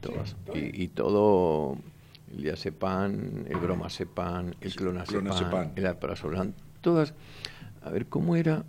[0.00, 0.36] Todas.
[0.54, 1.76] Y, y todo,
[2.34, 5.70] el diazepam, el bromazepam, el clonazepam, clonazepam.
[5.76, 7.14] el alprazolam, todas.
[7.82, 8.64] A ver, ¿cómo era?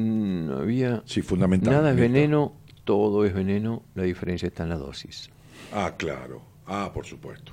[0.00, 1.02] Mm, No había...
[1.06, 1.72] Sí, fundamental.
[1.72, 2.52] Nada es veneno,
[2.84, 5.30] todo es veneno, la diferencia está en la dosis.
[5.72, 6.42] Ah, claro.
[6.66, 7.52] Ah, por supuesto.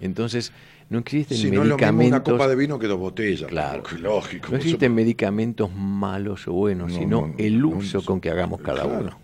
[0.00, 0.52] Entonces,
[0.88, 2.28] no existen Si no es lo mismo medicamentos...
[2.28, 3.48] una copa de vino que dos botellas.
[3.48, 3.82] Claro.
[4.00, 4.48] Lógico.
[4.50, 8.60] No existen medicamentos malos o buenos, No, sino no, no, el uso con que hagamos
[8.60, 8.98] cada claro.
[9.00, 9.18] uno.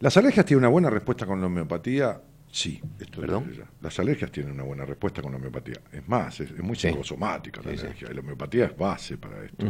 [0.00, 2.20] ¿Las alergias tienen una buena respuesta con la homeopatía?
[2.50, 2.80] Sí.
[3.00, 3.50] Esto es ¿Perdón?
[3.80, 5.80] Las alergias tienen una buena respuesta con la homeopatía.
[5.90, 6.88] Es más, es, es muy Sí.
[6.88, 7.84] psicosomática la Sí, sí.
[7.86, 8.08] alergia.
[8.10, 9.66] Y la homeopatía es base para esto.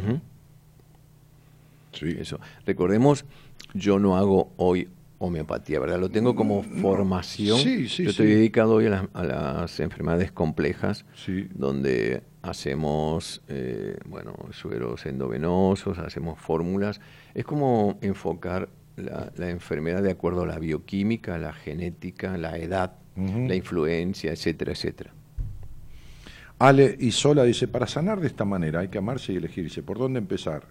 [1.93, 2.16] Sí.
[2.19, 2.40] Eso.
[2.66, 3.24] Recordemos,
[3.74, 4.89] yo no hago hoy
[5.19, 6.01] homeopatía, ¿verdad?
[6.01, 7.59] Lo tengo como formación.
[7.59, 8.35] Sí, sí, yo estoy sí.
[8.35, 11.47] dedicado hoy a las, a las enfermedades complejas, Sí.
[11.55, 17.01] donde hacemos, eh, bueno, sueros endovenosos, hacemos fórmulas.
[17.35, 22.94] Es como enfocar la, la enfermedad de acuerdo a la bioquímica, la genética, la edad,
[23.14, 25.12] la influencia, etcétera, etcétera.
[26.59, 29.64] Ale y Sola dice, para sanar de esta manera hay que amarse y elegir.
[29.64, 30.64] Dice, ¿por dónde empezar?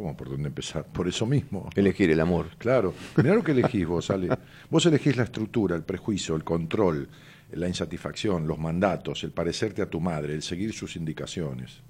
[0.00, 0.86] ¿Cómo por dónde empezar?
[0.86, 1.68] Por eso mismo.
[1.76, 2.46] Elegir el amor.
[2.56, 2.94] Claro.
[3.18, 4.30] Mirá lo que elegís vos, Ale.
[4.70, 7.06] Vos elegís la estructura, el prejuicio, el control,
[7.52, 11.82] la insatisfacción, los mandatos, el parecerte a tu madre, el seguir sus indicaciones.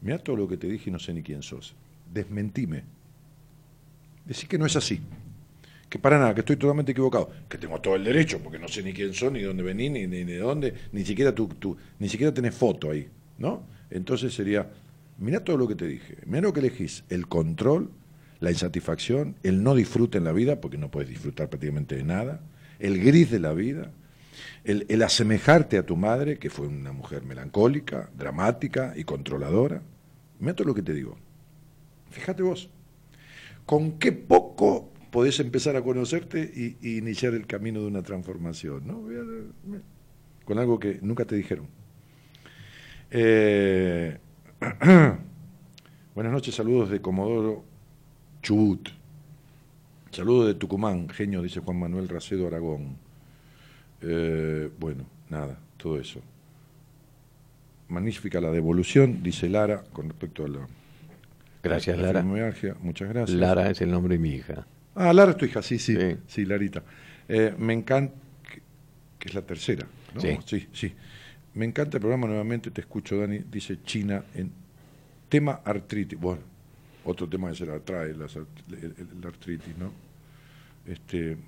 [0.00, 1.76] Mirá todo lo que te dije y no sé ni quién sos.
[2.12, 2.82] Desmentime.
[4.24, 5.00] Decí que no es así.
[5.88, 7.30] Que para nada, que estoy totalmente equivocado.
[7.48, 10.08] Que tengo todo el derecho, porque no sé ni quién son, ni dónde vení, ni,
[10.08, 13.08] ni de dónde, ni siquiera tu, tu- ni siquiera tenés foto ahí,
[13.38, 13.62] ¿no?
[13.88, 14.68] Entonces sería,
[15.18, 17.90] mirá todo lo que te dije, mirá lo que elegís, el control,
[18.40, 22.40] la insatisfacción, el no disfrute en la vida, porque no puedes disfrutar prácticamente de nada,
[22.78, 23.90] el gris de la vida,
[24.64, 29.82] el, asemejarte a tu madre, que fue una mujer melancólica, dramática y controladora.
[30.38, 31.16] Mirá todo lo que te digo.
[32.10, 32.68] Fíjate vos,
[33.64, 38.86] con qué poco podés empezar a conocerte y, y iniciar el camino de una transformación,
[38.86, 39.02] ¿no?
[40.44, 41.68] Con algo que nunca te dijeron.
[43.10, 44.18] Eh,
[46.14, 47.64] buenas noches, saludos de Comodoro
[48.42, 48.88] Chubut.
[50.10, 52.96] Saludos de Tucumán, genio, dice Juan Manuel Racedo Aragón.
[54.00, 56.20] Eh, bueno, nada, todo eso.
[57.88, 60.66] Magnífica la devolución, dice Lara, con respecto a la,
[61.62, 62.22] Gracias, la Lara.
[62.22, 63.38] Muchas gracias.
[63.38, 64.66] Lara es el nombre de mi hija.
[64.94, 66.44] Ah, Lara es tu hija, sí, sí, sí, Sí.
[66.46, 66.82] Larita.
[67.28, 68.14] Eh, me encanta,
[68.50, 68.62] que,
[69.18, 70.20] que es la tercera, ¿no?
[70.20, 70.38] Sí.
[70.46, 70.94] sí, sí.
[71.56, 74.52] Me encanta el programa nuevamente, te escucho, Dani, dice China en
[75.26, 76.20] tema artritis.
[76.20, 76.42] Bueno,
[77.02, 78.26] otro tema que se la trae, la
[79.26, 79.90] artritis, ¿no?
[80.84, 81.38] Este,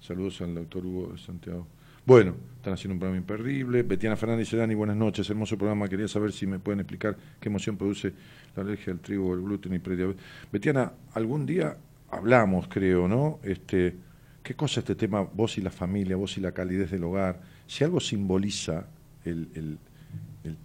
[0.00, 1.64] saludos al doctor Hugo de Santiago.
[2.04, 3.84] Bueno, están haciendo un programa imperdible.
[3.84, 5.88] Betiana Fernández dice, Dani, buenas noches, hermoso programa.
[5.88, 8.12] Quería saber si me pueden explicar qué emoción produce
[8.56, 10.20] la alergia al trigo, el gluten y prediabetes.
[10.50, 11.76] Betiana, algún día
[12.10, 13.38] hablamos, creo, ¿no?
[13.44, 13.94] Este,
[14.42, 17.40] ¿Qué cosa este tema, vos y la familia, vos y la calidez del hogar?
[17.68, 18.88] Si algo simboliza
[19.24, 19.78] el,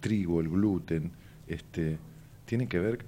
[0.00, 1.10] trigo, el gluten,
[1.46, 1.98] este,
[2.44, 3.04] tiene que ver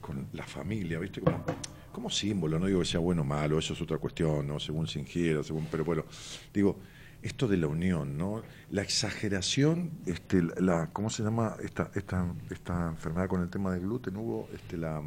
[0.00, 1.20] con la familia, ¿viste?
[1.20, 1.44] Como,
[1.92, 4.60] como símbolo, no digo que sea bueno o malo, eso es otra cuestión, ¿no?
[4.60, 6.04] Según se ingiera, según, pero bueno,
[6.52, 6.78] digo,
[7.22, 8.42] esto de la unión, ¿no?
[8.70, 13.80] La exageración, este, la, ¿cómo se llama esta, esta, esta enfermedad con el tema del
[13.80, 14.16] gluten?
[14.16, 15.02] Hubo este, la...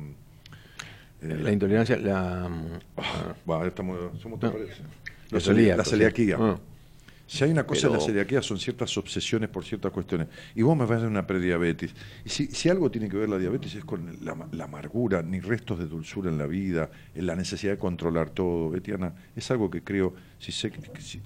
[1.21, 2.49] Eh, la intolerancia, la...
[2.97, 4.53] Ah, estamos, somos no,
[5.29, 5.77] la, celíaca.
[5.77, 6.37] La celiaquía.
[6.39, 6.59] Ah.
[7.31, 10.27] Si hay una cosa en la celiaquía son ciertas obsesiones por ciertas cuestiones.
[10.53, 11.95] Y vos me vas a una prediabetes.
[12.25, 14.33] Y si, si, algo tiene que ver la diabetes es con la,
[14.65, 18.69] amargura, ni restos de dulzura en la vida, en la necesidad de controlar todo.
[18.69, 20.73] Betiana, es algo que creo, si, sé,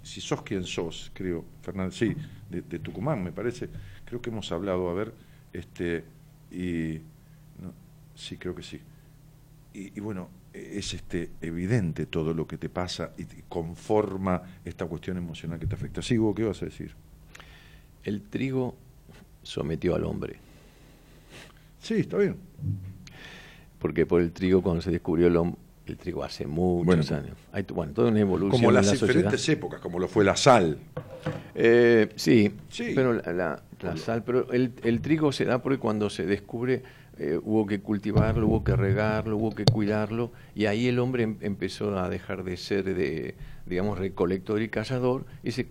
[0.03, 2.15] si, sos quien sos, creo, Fernando, sí,
[2.51, 3.67] de, Tucumán me parece,
[4.05, 5.11] creo que hemos hablado, a ver,
[5.53, 6.03] este,
[6.51, 7.01] y
[8.13, 8.79] sí, creo que sí.
[9.73, 15.59] y bueno, es este, evidente todo lo que te pasa y conforma esta cuestión emocional
[15.59, 16.01] que te afecta.
[16.01, 16.93] Sí, ¿qué vas a decir?
[18.03, 18.75] El trigo
[19.43, 20.37] sometió al hombre.
[21.79, 22.37] Sí, está bien.
[23.79, 25.53] Porque por el trigo, cuando se descubrió el,
[25.85, 27.37] el trigo hace muchos años.
[27.51, 28.51] Hay bueno, toda una evolución.
[28.51, 30.79] Como las diferentes épocas, como lo fue la sal.
[31.53, 32.55] Eh, sí,
[32.95, 33.61] pero la,
[33.97, 36.83] sal, pero el, el, trigo se da porque cuando se descubre
[37.17, 41.37] eh, hubo que cultivarlo, hubo que regarlo, hubo que cuidarlo, y ahí el hombre em,
[41.41, 43.35] empezó a dejar de ser, de,
[43.65, 45.65] digamos, recolector y cazador, y se,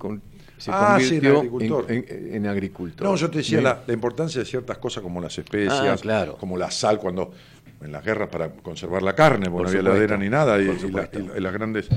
[0.57, 3.07] se ah, convirtió en, agricultor.
[3.07, 6.71] No, yo te decía la, importancia de ciertas cosas como las especias, ah, como la
[6.71, 7.33] sal, cuando
[7.83, 10.65] en las guerras para conservar la carne, porque no había heladera ni nada, y,
[11.41, 11.89] las grandes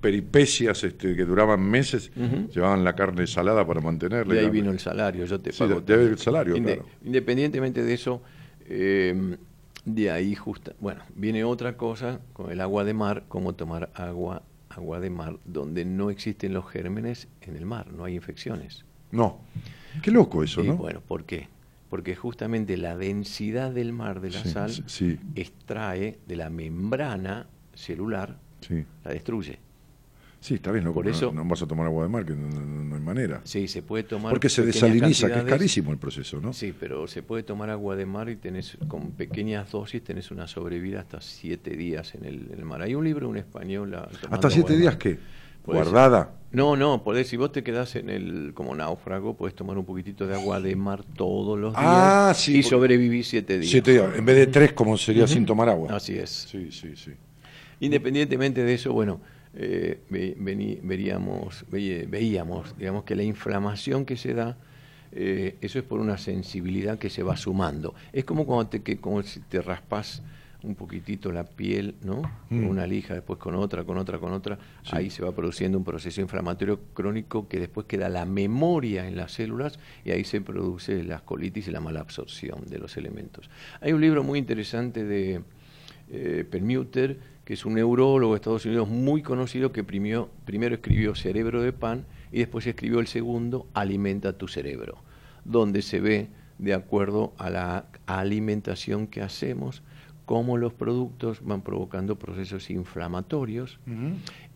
[0.00, 2.12] peripecias este, que duraban meses,
[2.54, 4.34] llevaban la carne salada para mantenerla.
[4.34, 5.82] Y ahí vino el salario, yo te pago.
[5.86, 6.56] el salario,
[7.04, 8.22] Independientemente de eso,
[8.74, 9.36] eh,
[9.84, 14.42] de ahí justa, bueno, viene otra cosa con el agua de mar, como tomar agua,
[14.68, 18.84] agua de mar donde no existen los gérmenes en el mar, no hay infecciones.
[19.10, 19.40] No.
[20.02, 20.76] Qué loco eso, ¿no?
[20.76, 21.48] Bueno, ¿por qué?
[21.90, 24.72] Porque justamente la densidad del mar de la sal
[25.34, 28.38] extrae de la membrana celular,
[29.04, 29.58] la destruye.
[30.42, 32.96] Sí, está bien, no, Por eso, no, vas a tomar agua de mar, que no,
[32.96, 33.42] hay manera.
[33.44, 34.32] Sí, se puede tomar.
[34.32, 36.52] Porque se desaliniza, que es carísimo el proceso, ¿no?
[36.52, 40.48] Sí, pero se puede tomar agua de mar y tenés, con pequeñas dosis, tenés una
[40.48, 42.82] sobrevida hasta siete días en el, mar.
[42.82, 43.96] Hay un libro, un español.
[44.30, 45.16] ¿Hasta siete días qué?
[45.64, 46.32] ¿Guardada?
[46.50, 50.26] No, no, podés, si vos te quedás en el como náufrago, podés tomar un poquitito
[50.26, 53.70] de agua de mar todos los días ah, sí, y sobrevivir siete días.
[53.70, 55.94] Siete días, en vez de tres como sería sin tomar agua.
[55.94, 56.30] Así es.
[56.50, 57.12] Sí, sí, sí.
[57.78, 59.20] Independientemente de eso, bueno,
[59.54, 64.56] eh, veríamos, veíamos digamos, que la inflamación que se da,
[65.12, 67.94] eh, eso es por una sensibilidad que se va sumando.
[68.12, 70.22] Es como cuando te, que, como si te raspas
[70.62, 72.22] un poquitito la piel, ¿no?
[72.48, 72.68] Con mm.
[72.68, 74.58] una lija, después con otra, con otra, con otra.
[74.90, 79.32] Ahí se va produciendo un proceso inflamatorio crónico que después queda la memoria en las
[79.32, 83.50] células y ahí se produce la colitis y la mala absorción de los elementos.
[83.80, 85.42] Hay un libro muy interesante de
[86.10, 91.62] eh, Permuter que es un neurólogo de Estados Unidos muy conocido que primero escribió Cerebro
[91.62, 94.98] de Pan y después escribió el segundo, Alimenta tu cerebro,
[95.44, 96.28] donde se ve,
[96.58, 99.82] de acuerdo a la alimentación que hacemos,
[100.24, 103.78] cómo los productos van provocando procesos inflamatorios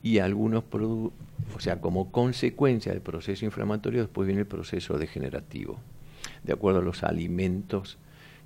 [0.03, 1.19] y algunos productos,
[1.57, 5.79] o sea, como consecuencia del proceso inflamatorio después viene el proceso degenerativo,
[6.45, 7.99] de acuerdo a los alimentos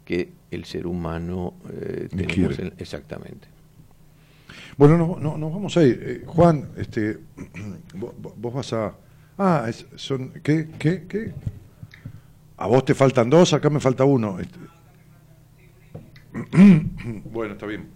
[0.07, 2.59] que el ser humano eh, tenemos.
[2.79, 3.60] exactamente.
[4.81, 6.03] Bueno, nos no, no vamos a ir.
[6.03, 7.19] Eh, Juan, este,
[7.95, 8.95] vos, vas a...
[9.37, 11.35] Ah, son, ¿qué, qué, qué?
[12.57, 14.39] A vos te faltan dos, acá me falta uno.
[14.41, 14.59] Este.
[17.31, 17.89] bueno, está bien.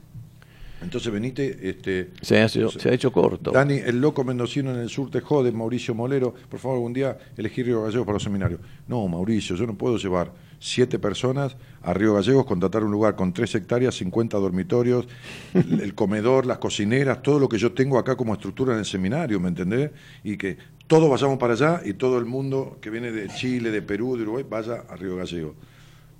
[0.82, 3.50] Entonces venite, este, se ha, hecho, se ha hecho corto.
[3.50, 7.16] Dani, el loco mendocino en el sur te jode, Mauricio Molero, por favor algún día
[7.34, 8.60] elegir Río Gallegos para los seminarios.
[8.88, 10.32] No, Mauricio, yo no puedo llevar
[10.64, 15.06] siete personas a Río Gallegos, contratar un lugar con tres hectáreas, 50 dormitorios,
[15.52, 19.38] el comedor, las cocineras, todo lo que yo tengo acá como estructura en el seminario,
[19.40, 19.90] ¿me entendés?
[20.22, 23.82] Y que todos vayamos para allá y todo el mundo que viene de Chile, de
[23.82, 25.52] Perú, de Uruguay, vaya a Río Gallegos.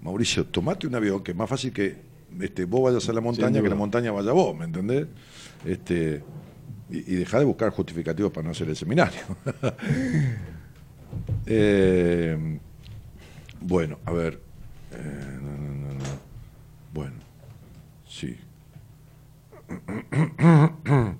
[0.02, 1.96] Mauricio, tomate un avión, que es más fácil que
[2.38, 5.06] este, vos vayas a la montaña que la montaña vaya a vos, ¿me entendés?
[5.64, 6.22] Este,
[6.90, 9.22] y, y dejar de buscar justificativos para no hacer el seminario.
[11.46, 12.58] Eh,
[13.66, 14.40] Bueno, a ver.
[14.92, 16.04] Eh, no, no, no, no.
[16.92, 17.14] Bueno,
[18.06, 18.36] sí.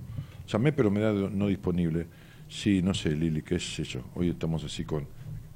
[0.47, 2.07] Llamé, pero me da no disponible.
[2.47, 4.05] Sí, no sé, Lili, qué es eso.
[4.15, 5.07] Hoy estamos así con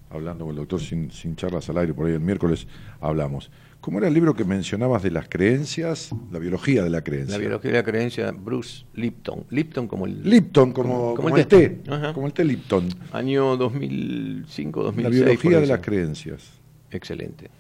[0.09, 2.67] hablando con el doctor sin, sin charlas al aire, por ahí el miércoles
[3.03, 3.51] hablamos.
[3.83, 6.11] ¿Cómo era el libro que mencionabas de las creencias?
[6.33, 7.37] La biología de la creencia.
[7.37, 9.45] La biología de la creencia, Bruce Lipton.
[9.51, 10.23] Lipton como el...
[10.23, 11.83] Lipton, como, como, el té.
[12.15, 12.89] Como el té Lipton.
[13.13, 15.05] Año 2005, 2006.
[15.05, 16.59] La biología de las creencias.
[16.91, 17.51] Excelente.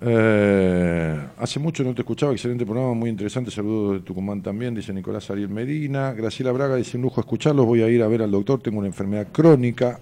[0.00, 3.50] Eh, hace mucho no te escuchaba, excelente programa, muy interesante.
[3.50, 6.12] Saludos de Tucumán también, dice Nicolás Ariel Medina.
[6.12, 7.66] Graciela Braga dice: Un lujo escucharlos.
[7.66, 8.60] Voy a ir a ver al doctor.
[8.60, 9.98] Tengo una enfermedad crónica.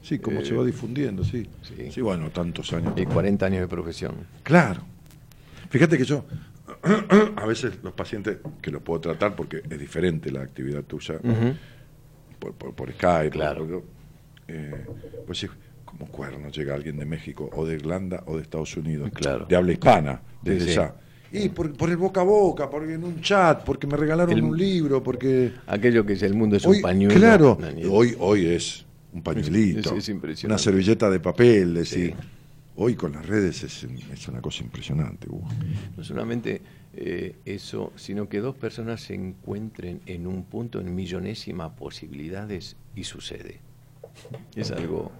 [0.00, 1.48] sí, como se va difundiendo, sí.
[1.90, 2.00] sí.
[2.00, 2.92] bueno, tantos años.
[2.96, 4.14] Y 40 años de profesión.
[4.42, 4.91] Claro.
[5.72, 6.26] Fíjate que yo
[7.36, 11.18] a veces los pacientes, que los puedo tratar porque es diferente la actividad tuya,
[12.38, 13.82] por, por, Skype, claro.
[14.48, 14.84] eh,
[15.24, 15.46] pues sí,
[15.86, 19.46] como cuerno llega alguien de México o de Irlanda o de Estados Unidos, claro.
[19.48, 20.94] de habla hispana, desde ya.
[21.32, 24.58] Y por, por, el boca a boca, porque en un chat, porque me regalaron un
[24.58, 25.52] libro, porque...
[25.66, 27.18] Aquello que es el mundo es un pañuelo.
[27.18, 27.58] Claro,
[27.90, 28.84] hoy, hoy es
[29.14, 29.94] un pañuelito,
[30.44, 32.14] una servilleta de papel, decir...
[32.76, 35.28] Hoy con las redes es, es una cosa impresionante.
[35.96, 36.62] No solamente
[36.94, 43.04] eh, eso, sino que dos personas se encuentren en un punto en millonésima posibilidades y
[43.04, 43.60] sucede.
[44.54, 45.10] Es algo,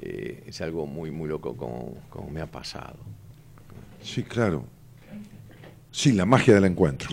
[0.00, 2.98] eh, es algo muy, muy loco como, como, me ha pasado.
[4.02, 4.64] Sí, claro.
[5.90, 7.10] Sí, la magia del encuentro.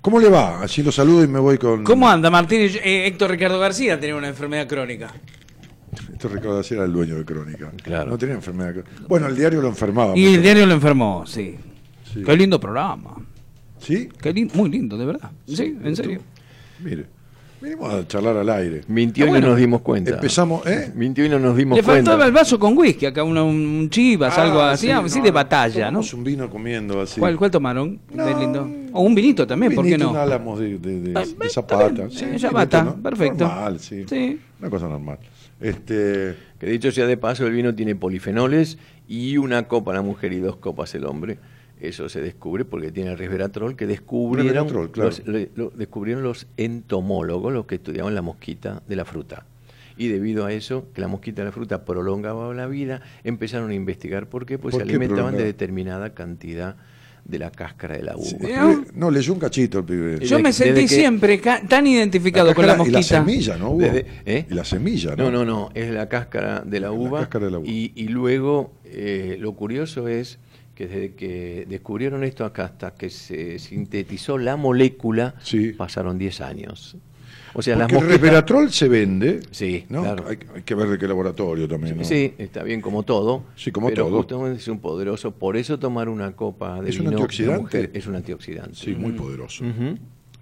[0.00, 0.62] ¿Cómo le va?
[0.62, 1.82] Así lo saludo y me voy con...
[1.82, 2.60] ¿Cómo anda, Martín?
[2.60, 5.12] Eh, Héctor Ricardo García tiene una enfermedad crónica.
[6.12, 7.70] Esto Ricardo era el dueño de Crónica.
[7.82, 8.10] Claro.
[8.10, 8.74] No tenía enfermedad.
[9.08, 10.16] Bueno, el diario lo enfermaba.
[10.16, 11.56] Y el diario lo enfermó, sí.
[12.24, 13.16] Qué lindo programa.
[13.78, 14.08] ¿Sí?
[14.20, 15.30] Qué muy lindo, de verdad.
[15.46, 16.20] Sí, en serio.
[16.82, 17.16] Mire.
[17.60, 18.82] Vinimos a charlar al aire.
[18.86, 20.12] Mintió y no nos dimos cuenta.
[20.12, 20.92] Empezamos, ¿eh?
[20.94, 21.92] Mintió y no nos dimos cuenta.
[21.92, 25.90] Le faltaba el vaso con whisky, acá un chivas, ah, algo así, así de batalla,
[25.90, 26.00] ¿no?
[26.00, 27.18] un vino comiendo así.
[27.18, 27.98] ¿Cuál, cuál tomaron?
[28.12, 28.70] de lindo.
[28.92, 30.10] O un vinito también, ¿por qué no?
[30.10, 32.10] Un álamos de, de, de, de zapata.
[32.10, 33.46] Sí, zapata, perfecto.
[33.46, 34.04] Normal, sí.
[34.08, 34.38] sí.
[34.60, 35.18] Una cosa normal.
[35.60, 36.36] Este...
[36.58, 40.38] Que dicho sea de paso, el vino tiene polifenoles y una copa la mujer y
[40.38, 41.38] dos copas el hombre.
[41.80, 47.66] Eso se descubre porque tiene el resveratrol que descubrieron, los, lo, descubrieron los entomólogos, los
[47.66, 49.44] que estudiaban la mosquita de la fruta.
[49.98, 53.74] Y debido a eso, que la mosquita de la fruta prolongaba la vida, empezaron a
[53.74, 56.95] investigar por qué, pues se alimentaban de determinada cantidad de
[57.28, 58.84] la cáscara de la uva.
[58.94, 60.26] no, leyó un cachito el pibe.
[60.26, 62.98] Yo me sentí siempre tan identificado con la mosquita.
[62.98, 63.78] Y la semilla, ¿no?
[63.80, 64.46] ¿eh?
[64.48, 65.30] Y la semilla, ¿no?
[65.30, 67.28] No, no, no, es la cáscara de la uva.
[67.64, 70.38] Y, luego, eh, lo curioso es
[70.74, 75.34] que desde que descubrieron esto acá hasta que se sintetizó la molécula,
[75.76, 76.96] pasaron 10 años.
[77.58, 79.40] O sea, Porque el resveratrol se vende.
[79.50, 80.02] Sí, ¿no?
[80.02, 80.26] claro.
[80.28, 81.96] Hay, que ver de qué laboratorio también.
[81.96, 82.04] ¿no?
[82.04, 83.44] Sí, está bien como todo.
[83.56, 84.18] Sí, como pero todo.
[84.18, 85.30] justamente es un poderoso.
[85.30, 87.90] Por eso tomar una copa de ¿Es vino un antioxidante?
[87.94, 88.74] es un antioxidante.
[88.74, 89.64] Sí, muy poderoso.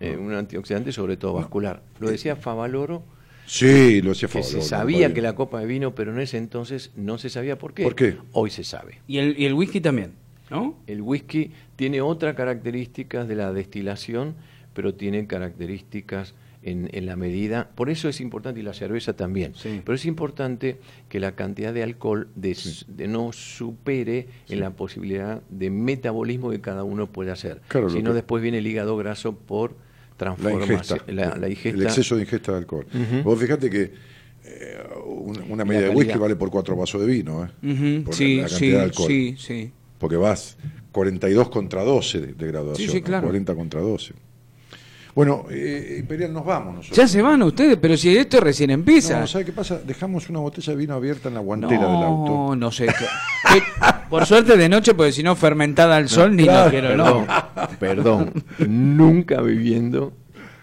[0.01, 1.83] Eh, un antioxidante sobre todo vascular.
[2.01, 3.05] Lo decía Favaloro.
[3.47, 4.57] Sí, lo decía Favaloro.
[4.57, 7.59] Que se sabía que la copa de vino, pero en ese entonces no se sabía
[7.59, 7.85] por qué.
[7.85, 8.17] ¿Por qué?
[8.33, 8.99] Hoy se sabe.
[9.07, 10.15] Y el, y el whisky también,
[10.51, 10.77] ¿no?
[10.89, 14.35] El whisky tiene otras características de la destilación,
[14.73, 16.35] pero tiene características
[16.65, 19.53] en, la medida, por eso es importante, y la cerveza también,
[19.85, 20.79] pero es importante
[21.09, 22.57] que la cantidad de alcohol de,
[23.07, 27.61] no supere en la posibilidad de metabolismo que cada uno puede hacer.
[27.91, 29.77] si no, después viene el hígado graso por
[30.17, 31.01] transformación.
[31.07, 32.87] La ingesta, el exceso de ingesta de alcohol.
[33.23, 33.93] Vos fíjate que
[34.47, 34.79] eh,
[35.49, 38.03] una, medida de whisky vale por cuatro vasos de vino, ¿eh?
[38.05, 39.09] por sí, la, cantidad de alcohol.
[39.09, 39.73] Sí, sí.
[39.99, 40.57] Porque vas
[40.93, 44.15] 42 contra 12 de, de graduación, 40 contra 12.
[45.15, 46.97] Bueno, eh, Imperial, nos vamos nosotros.
[46.97, 49.21] Ya se van ustedes, pero si esto recién empieza.
[49.21, 49.79] No, ¿sabe qué pasa?
[49.79, 52.31] Dejamos una botella de vino abierta en la guantera del auto.
[52.31, 52.89] No, no sé.
[54.11, 57.27] por suerte de noche, porque si no, fermentada al sol, ni lo quiero, no.
[57.79, 58.33] Perdón,
[58.67, 60.13] nunca viviendo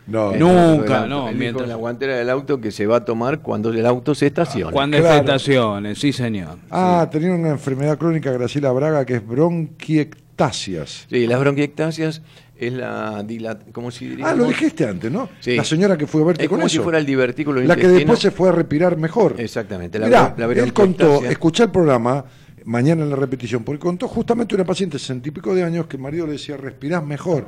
[0.08, 1.32] no, nunca, no.
[1.32, 4.72] Mientras la guantera del auto que se va a tomar cuando el auto se estaciona.
[4.72, 6.58] Cuando se estacione, sí, señor.
[6.70, 11.08] Ah, tenía una enfermedad crónica, Graciela Braga, que es bronquiectasias.
[11.10, 12.22] Sí, las bronquiectasias
[12.62, 15.30] Es la dilatación, como si Ah, lo dijiste antes, ¿no?
[15.40, 15.56] Sí.
[15.56, 16.78] La señora que fue a verte Es con como eso.
[16.78, 19.36] si fuera el divertículo La que después se fue a respirar mejor.
[19.40, 22.24] Exactamente, la Mirá, la él contó, escuché el programa
[22.66, 25.88] mañana en la repetición, porque contó justamente una paciente de sesenta y pico de años
[25.88, 27.48] que el marido le decía, respirás mejor.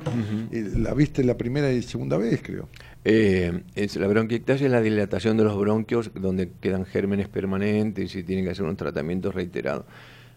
[0.52, 2.68] Y la viste la primera y segunda vez, creo.
[3.06, 8.23] Eh, es, la bronquiectasia es la dilatación de los bronquios donde quedan gérmenes permanentes y
[8.23, 9.85] tienen que hacer un tratamiento reiterado.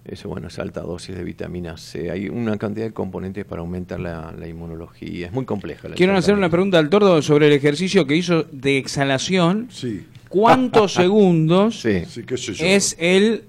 [0.08, 2.10] Eso, bueno, es alta dosis de vitamina C.
[2.10, 5.26] Hay una cantidad de componentes para aumentar la, la inmunología.
[5.26, 5.88] Es muy compleja.
[5.88, 9.68] la Quiero hacer una pregunta al tordo sobre el ejercicio que hizo de exhalación.
[9.70, 12.04] Sí, ¿Cuántos segundos Sí.
[12.08, 12.64] sí, qué sé yo.
[12.64, 13.44] es el,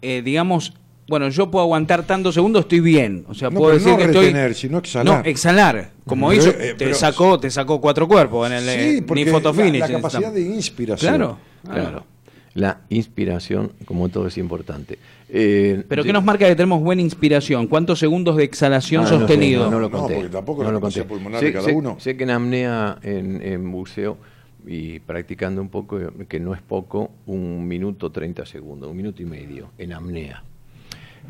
[0.00, 0.72] eh, digamos,
[1.08, 3.24] bueno, yo puedo aguantar tantos segundos, estoy bien.
[3.28, 4.54] O sea, No, puedo decir no que estoy.
[4.54, 5.22] sino exhalar.
[5.24, 5.90] No, exhalar.
[6.06, 9.24] Como Pero, hizo, eh, te sacó, te sacó cuatro cuerpos en el Sí, eh, porque
[9.26, 9.80] ni fotofinish.
[9.80, 11.16] la, capacidad de inspiración.
[11.16, 11.38] Claro.
[11.70, 12.06] Claro.
[12.54, 14.98] La inspiración, como todo, es importante.
[15.34, 17.66] Eh, Pero ¿qué nos marca que tenemos buena inspiración?
[17.66, 19.64] ¿Cuántos segundos de exhalación Ah, no sé, sostenido?
[19.64, 20.14] No, no lo No, conté.
[20.16, 21.14] porque tampoco no la lo capacidad conté.
[21.14, 21.96] pulmonar sé, de cada sé- uno.
[21.98, 24.18] sé que en apnea, en, en buceo
[24.66, 25.98] y practicando un poco,
[26.28, 30.42] que no es poco, un minuto 30 segundos, un minuto y medio en apnea.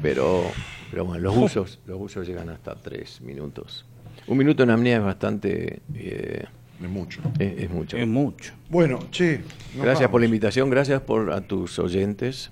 [0.03, 0.43] Pero,
[0.91, 3.85] pero bueno, los usos, los usos llegan hasta tres minutos.
[4.27, 6.45] Un minuto en apnea es bastante, eh,
[6.83, 7.21] Es mucho.
[7.39, 7.97] es, es mucho.
[7.97, 8.53] Es mucho.
[8.69, 9.43] Bueno, che.
[9.81, 12.51] Gracias por la invitación, gracias por a tus oyentes,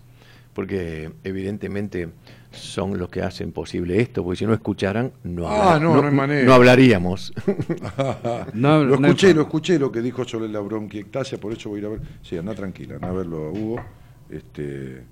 [0.54, 2.08] porque evidentemente
[2.50, 6.14] son los que hacen posible esto, porque si no escucharan, no, Ah, no, no hay
[6.14, 6.44] manera.
[6.44, 7.32] no hablaríamos.
[8.54, 11.80] No, lo escuché, lo escuché lo que dijo sobre la bronquiectasia, por eso voy a
[11.82, 12.00] ir a ver.
[12.22, 13.80] Sí, anda tranquila, anda a verlo a Hugo.
[14.28, 15.02] Este,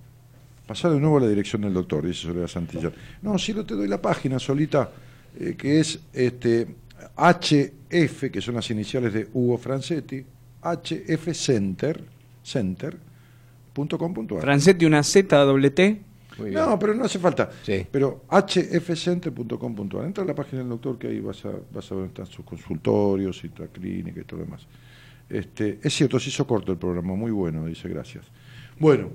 [0.66, 2.92] pasar de nuevo a la dirección del doctor, dice Soledad Santillán.
[3.22, 4.90] No, si no te doy la página solita,
[5.38, 6.66] eh, que es este
[7.16, 10.24] HF, que son las iniciales de Hugo Francetti,
[10.62, 12.02] HF Center,
[14.40, 16.00] Francetti, una Z doble T.
[16.38, 16.60] Muy bien.
[16.62, 17.50] No, pero no hace falta.
[17.64, 17.84] Sí.
[17.90, 20.04] Pero hfcenter.com.ar.
[20.04, 22.26] Entra a la página del doctor que ahí vas a, vas a ver dónde están
[22.26, 24.66] sus consultorios y la clínica y todo lo demás.
[25.28, 28.24] Este, es cierto, se hizo corto el programa, muy bueno, dice gracias.
[28.78, 29.10] Bueno.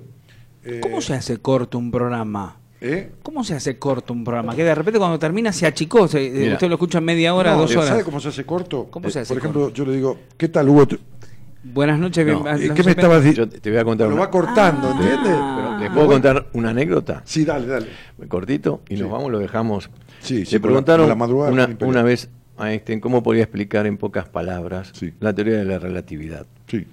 [0.64, 2.56] eh, ¿Cómo se hace corto un programa?
[2.80, 3.10] ¿eh?
[3.22, 4.54] ¿Cómo se hace corto un programa?
[4.54, 6.06] Que de repente cuando termina se achicó.
[6.06, 7.88] se- eh, usted lo escucha en media hora, No, dos horas.
[7.88, 8.86] ¿Sabe cómo se hace corto?
[8.90, 10.86] ¿Cómo se Eh, hace Por ejemplo, yo le digo, ¿qué tal Hugo?
[11.64, 12.26] Buenas noches.
[12.26, 13.48] No, bien- ¿Qué me estabas diciendo?
[13.60, 14.92] te, voy a contar Lo una, va cortando, Ah.
[14.92, 15.38] ¿entiendes?
[15.56, 17.22] pero ¿Les puedo contar una anécdota?
[17.24, 17.86] Sí, dale, dale.
[18.28, 19.02] Cortito, y Sí.
[19.02, 19.90] nos vamos, lo dejamos.
[20.20, 21.50] Sí, sí, Le preguntaron la madrugada
[21.80, 22.28] una, vez
[22.58, 25.12] a Einstein cómo podía explicar en pocas palabras Sí.
[25.20, 26.46] la teoría de la relatividad.
[26.66, 26.86] Sí.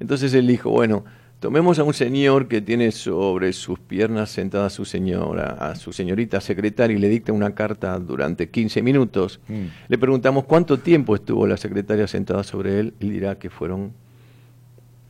[0.00, 1.04] Entonces él dijo, bueno,
[1.38, 5.92] tomemos a un señor que tiene sobre sus piernas sentada a su señora, a su
[5.92, 9.40] señorita secretaria y le dicta una carta durante 15 minutos.
[9.48, 9.64] Mm.
[9.88, 13.92] Le preguntamos cuánto tiempo estuvo la secretaria sentada sobre él y dirá que fueron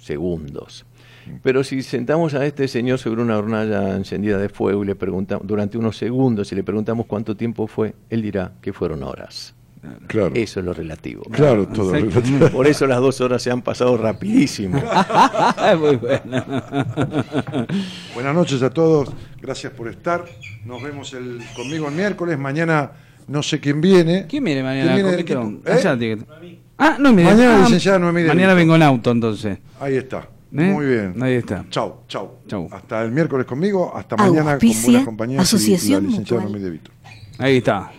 [0.02, 0.84] segundos.
[1.42, 5.46] Pero si sentamos a este señor sobre una hornalla encendida de fuego y le preguntamos
[5.46, 9.54] durante unos segundos y le preguntamos cuánto tiempo fue, él dirá que fueron horas.
[10.06, 10.32] Claro.
[10.34, 11.22] Eso es lo relativo.
[11.32, 11.96] Claro, todo.
[11.96, 12.50] Exacto.
[12.52, 14.80] Por eso las dos horas se han pasado rapidísimo.
[15.78, 16.44] Muy bueno.
[18.14, 20.24] Buenas noches a todos, gracias por estar.
[20.64, 22.38] Nos vemos el, conmigo el miércoles.
[22.38, 22.92] Mañana
[23.26, 24.26] no sé quién viene.
[24.28, 24.94] ¿Quién viene mañana?
[24.94, 26.58] ¿Quién viene ¿Eh?
[26.84, 27.30] Ah, no, mire.
[27.30, 29.58] Mañana, Ah, licenciada Noemí de Mañana vengo en auto, entonces.
[29.78, 30.18] Ahí está.
[30.18, 30.64] ¿Eh?
[30.64, 31.22] Muy bien.
[31.22, 31.64] Ahí está.
[31.70, 32.38] Chau, chau.
[32.48, 32.68] Chau.
[32.72, 36.42] Hasta el miércoles conmigo, hasta mañana con buenas compañías y la Asociación licenciada.
[36.42, 36.90] Noemí de Vito.
[37.38, 37.92] Ahí está.